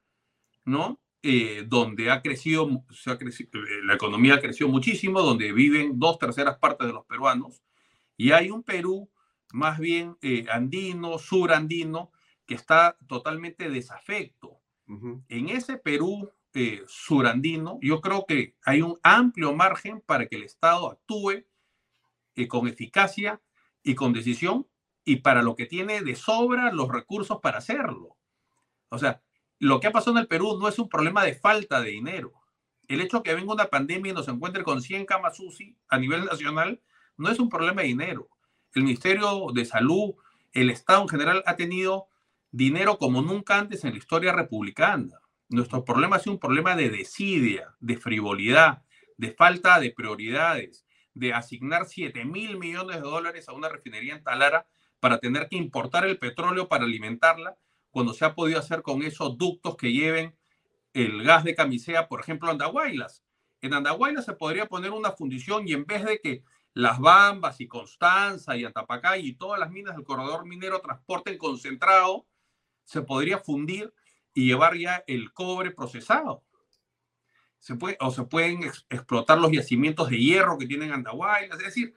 ¿no? 0.65 0.99
Eh, 1.23 1.65
donde 1.67 2.11
ha 2.11 2.21
crecido, 2.21 2.83
se 2.91 3.09
ha 3.11 3.17
crecido, 3.17 3.59
eh, 3.59 3.83
la 3.83 3.95
economía 3.95 4.35
ha 4.35 4.41
crecido 4.41 4.69
muchísimo, 4.69 5.21
donde 5.21 5.51
viven 5.51 5.97
dos 5.97 6.19
terceras 6.19 6.57
partes 6.57 6.87
de 6.87 6.93
los 6.93 7.05
peruanos, 7.05 7.63
y 8.15 8.31
hay 8.31 8.51
un 8.51 8.63
Perú 8.63 9.09
más 9.51 9.79
bien 9.79 10.17
eh, 10.21 10.45
andino, 10.51 11.17
surandino, 11.17 12.11
que 12.45 12.55
está 12.55 12.97
totalmente 13.07 13.69
desafecto. 13.69 14.61
En 15.27 15.49
ese 15.49 15.77
Perú 15.77 16.31
surandino, 16.87 17.79
yo 17.81 18.01
creo 18.01 18.25
que 18.27 18.55
hay 18.63 18.81
un 18.81 18.97
amplio 19.03 19.53
margen 19.53 20.01
para 20.05 20.27
que 20.27 20.35
el 20.35 20.43
Estado 20.43 20.91
actúe 20.91 21.45
con 22.47 22.67
eficacia 22.67 23.41
y 23.81 23.95
con 23.95 24.13
decisión, 24.13 24.67
y 25.03 25.17
para 25.17 25.41
lo 25.41 25.55
que 25.55 25.65
tiene 25.65 26.01
de 26.01 26.15
sobra 26.15 26.71
los 26.71 26.89
recursos 26.89 27.39
para 27.41 27.59
hacerlo. 27.59 28.17
O 28.89 28.99
sea, 28.99 29.21
lo 29.57 29.79
que 29.79 29.87
ha 29.87 29.91
pasado 29.91 30.17
en 30.17 30.21
el 30.21 30.27
Perú 30.27 30.59
no 30.59 30.67
es 30.67 30.77
un 30.77 30.89
problema 30.89 31.23
de 31.23 31.33
falta 31.33 31.81
de 31.81 31.91
dinero. 31.91 32.33
El 32.87 33.01
hecho 33.01 33.17
de 33.17 33.23
que 33.23 33.33
venga 33.33 33.53
una 33.53 33.67
pandemia 33.67 34.11
y 34.11 34.15
nos 34.15 34.27
encuentre 34.27 34.63
con 34.63 34.81
100 34.81 35.05
camas 35.05 35.39
UCI 35.39 35.77
a 35.87 35.97
nivel 35.97 36.25
nacional 36.25 36.81
no 37.15 37.29
es 37.29 37.39
un 37.39 37.49
problema 37.49 37.81
de 37.81 37.87
dinero. 37.87 38.29
El 38.73 38.83
Ministerio 38.83 39.47
de 39.53 39.65
Salud, 39.65 40.15
el 40.51 40.69
Estado 40.69 41.01
en 41.01 41.09
general 41.09 41.43
ha 41.45 41.55
tenido 41.55 42.09
dinero 42.51 42.97
como 42.97 43.21
nunca 43.21 43.57
antes 43.57 43.83
en 43.83 43.91
la 43.91 43.97
historia 43.97 44.33
republicana. 44.33 45.19
Nuestro 45.49 45.85
problema 45.85 46.17
es 46.17 46.27
un 46.27 46.39
problema 46.39 46.75
de 46.75 46.89
desidia, 46.89 47.73
de 47.79 47.95
frivolidad, 47.95 48.83
de 49.15 49.31
falta 49.31 49.79
de 49.79 49.91
prioridades, 49.91 50.85
de 51.13 51.33
asignar 51.33 51.85
7 51.85 52.25
mil 52.25 52.57
millones 52.57 52.97
de 52.97 53.01
dólares 53.01 53.47
a 53.47 53.53
una 53.53 53.69
refinería 53.69 54.15
en 54.15 54.23
Talara 54.23 54.67
para 54.99 55.19
tener 55.19 55.47
que 55.47 55.55
importar 55.55 56.05
el 56.05 56.19
petróleo 56.19 56.67
para 56.67 56.83
alimentarla 56.83 57.57
cuando 57.91 58.13
se 58.13 58.25
ha 58.25 58.35
podido 58.35 58.59
hacer 58.59 58.81
con 58.81 59.03
esos 59.03 59.37
ductos 59.37 59.77
que 59.77 59.93
lleven 59.93 60.35
el 60.93 61.23
gas 61.23 61.45
de 61.45 61.55
camisea, 61.55 62.09
por 62.09 62.19
ejemplo, 62.19 62.49
Andahuaylas. 62.49 63.23
En 63.61 63.73
Andahuaylas 63.73 64.25
se 64.25 64.33
podría 64.33 64.65
poner 64.65 64.91
una 64.91 65.11
fundición 65.11 65.67
y 65.67 65.73
en 65.73 65.85
vez 65.85 66.03
de 66.03 66.19
que 66.19 66.43
las 66.73 66.99
Bambas 66.99 67.61
y 67.61 67.67
Constanza 67.67 68.57
y 68.57 68.65
Antapacay 68.65 69.25
y 69.25 69.33
todas 69.33 69.59
las 69.59 69.71
minas 69.71 69.95
del 69.95 70.05
corredor 70.05 70.45
minero 70.45 70.81
transporten 70.81 71.37
concentrado, 71.37 72.27
se 72.83 73.01
podría 73.01 73.39
fundir 73.39 73.93
y 74.37 74.45
llevar 74.45 74.77
ya 74.77 75.03
el 75.07 75.33
cobre 75.33 75.71
procesado. 75.71 76.43
Se 77.57 77.73
puede, 77.73 77.97
o 77.99 78.11
se 78.11 78.21
pueden 78.25 78.63
explotar 78.87 79.39
los 79.39 79.51
yacimientos 79.51 80.11
de 80.11 80.19
hierro 80.19 80.59
que 80.59 80.67
tienen 80.67 80.91
Andahuaylas. 80.91 81.57
Es 81.57 81.65
decir, 81.65 81.95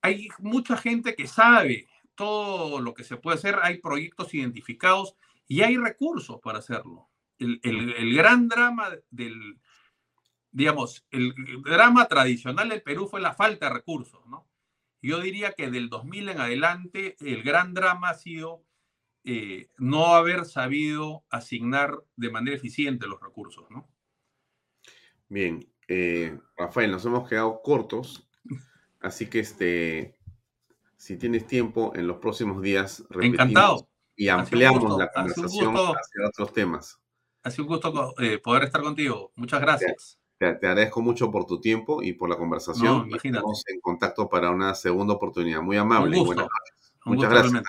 hay 0.00 0.28
mucha 0.38 0.76
gente 0.76 1.16
que 1.16 1.26
sabe 1.26 1.88
todo 2.14 2.80
lo 2.80 2.94
que 2.94 3.02
se 3.02 3.16
puede 3.16 3.36
hacer, 3.36 3.58
hay 3.64 3.78
proyectos 3.78 4.32
identificados 4.32 5.16
y 5.48 5.62
hay 5.62 5.76
recursos 5.76 6.38
para 6.40 6.60
hacerlo. 6.60 7.08
El, 7.40 8.14
gran 8.14 8.46
drama 8.46 8.90
del, 9.10 9.58
digamos, 10.52 11.04
el 11.10 11.34
drama 11.64 12.06
tradicional 12.06 12.68
del 12.68 12.82
Perú 12.82 13.08
fue 13.08 13.20
la 13.20 13.34
falta 13.34 13.66
de 13.66 13.74
recursos, 13.74 14.24
¿no? 14.26 14.46
Yo 15.02 15.20
diría 15.20 15.50
que 15.50 15.68
del 15.68 15.88
2000 15.88 16.28
en 16.28 16.40
adelante 16.40 17.16
el 17.18 17.42
gran 17.42 17.74
drama 17.74 18.10
ha 18.10 18.14
sido 18.14 18.65
eh, 19.28 19.70
no 19.76 20.14
haber 20.14 20.44
sabido 20.44 21.24
asignar 21.30 22.00
de 22.14 22.30
manera 22.30 22.56
eficiente 22.56 23.08
los 23.08 23.20
recursos, 23.20 23.68
¿no? 23.70 23.88
Bien, 25.28 25.68
eh, 25.88 26.38
Rafael, 26.56 26.92
nos 26.92 27.04
hemos 27.06 27.28
quedado 27.28 27.60
cortos, 27.60 28.30
así 29.00 29.26
que 29.26 29.40
este, 29.40 30.14
si 30.96 31.16
tienes 31.16 31.48
tiempo, 31.48 31.90
en 31.96 32.06
los 32.06 32.18
próximos 32.18 32.62
días 32.62 33.04
Encantado. 33.20 33.88
y 34.14 34.28
ampliamos 34.28 34.96
la 34.96 35.10
conversación 35.10 35.74
hacia 35.74 36.28
otros 36.28 36.52
temas. 36.52 37.00
Ha 37.42 37.50
sido 37.50 37.64
un 37.64 37.68
gusto 37.70 38.14
eh, 38.20 38.38
poder 38.38 38.62
estar 38.62 38.80
contigo. 38.80 39.32
Muchas 39.34 39.60
gracias. 39.60 40.20
Te, 40.38 40.46
agradezco 40.46 41.02
mucho 41.02 41.32
por 41.32 41.46
tu 41.46 41.60
tiempo 41.60 42.00
y 42.00 42.12
por 42.12 42.28
la 42.28 42.36
conversación. 42.36 43.08
Estamos 43.12 43.64
en 43.66 43.80
contacto 43.80 44.28
para 44.28 44.50
una 44.50 44.72
segunda 44.76 45.14
oportunidad. 45.14 45.62
Muy 45.62 45.76
amable. 45.78 46.16
Muchas 47.04 47.28
gracias. 47.30 47.64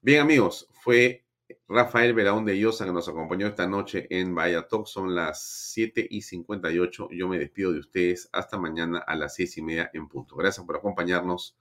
Bien, 0.00 0.20
amigos, 0.20 0.68
fue 0.70 1.24
Rafael 1.66 2.14
Veraón 2.14 2.44
de 2.44 2.56
Llosa 2.56 2.84
que 2.84 2.92
nos 2.92 3.08
acompañó 3.08 3.48
esta 3.48 3.66
noche 3.66 4.06
en 4.10 4.32
Vaya 4.32 4.68
Talk. 4.68 4.86
Son 4.86 5.12
las 5.12 5.42
7 5.72 6.06
y 6.08 6.22
58. 6.22 7.08
Yo 7.10 7.28
me 7.28 7.38
despido 7.38 7.72
de 7.72 7.80
ustedes 7.80 8.28
hasta 8.32 8.58
mañana 8.58 9.00
a 9.00 9.16
las 9.16 9.34
6 9.34 9.58
y 9.58 9.62
media 9.62 9.90
en 9.92 10.06
punto. 10.08 10.36
Gracias 10.36 10.64
por 10.64 10.76
acompañarnos 10.76 11.56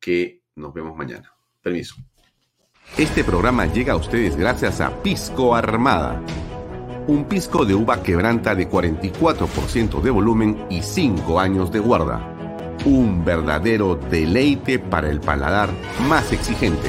que 0.00 0.42
nos 0.54 0.72
vemos 0.72 0.96
mañana. 0.96 1.34
Permiso. 1.60 1.96
Este 2.96 3.24
programa 3.24 3.66
llega 3.66 3.92
a 3.92 3.96
ustedes 3.96 4.36
gracias 4.36 4.80
a 4.80 5.02
Pisco 5.02 5.54
Armada. 5.54 6.22
Un 7.06 7.26
pisco 7.26 7.66
de 7.66 7.74
uva 7.74 8.02
quebranta 8.02 8.54
de 8.54 8.68
44% 8.68 10.00
de 10.00 10.10
volumen 10.10 10.66
y 10.70 10.82
5 10.82 11.38
años 11.38 11.70
de 11.70 11.78
guarda. 11.78 12.76
Un 12.86 13.22
verdadero 13.22 13.96
deleite 13.96 14.78
para 14.78 15.10
el 15.10 15.20
paladar 15.20 15.68
más 16.08 16.32
exigente. 16.32 16.88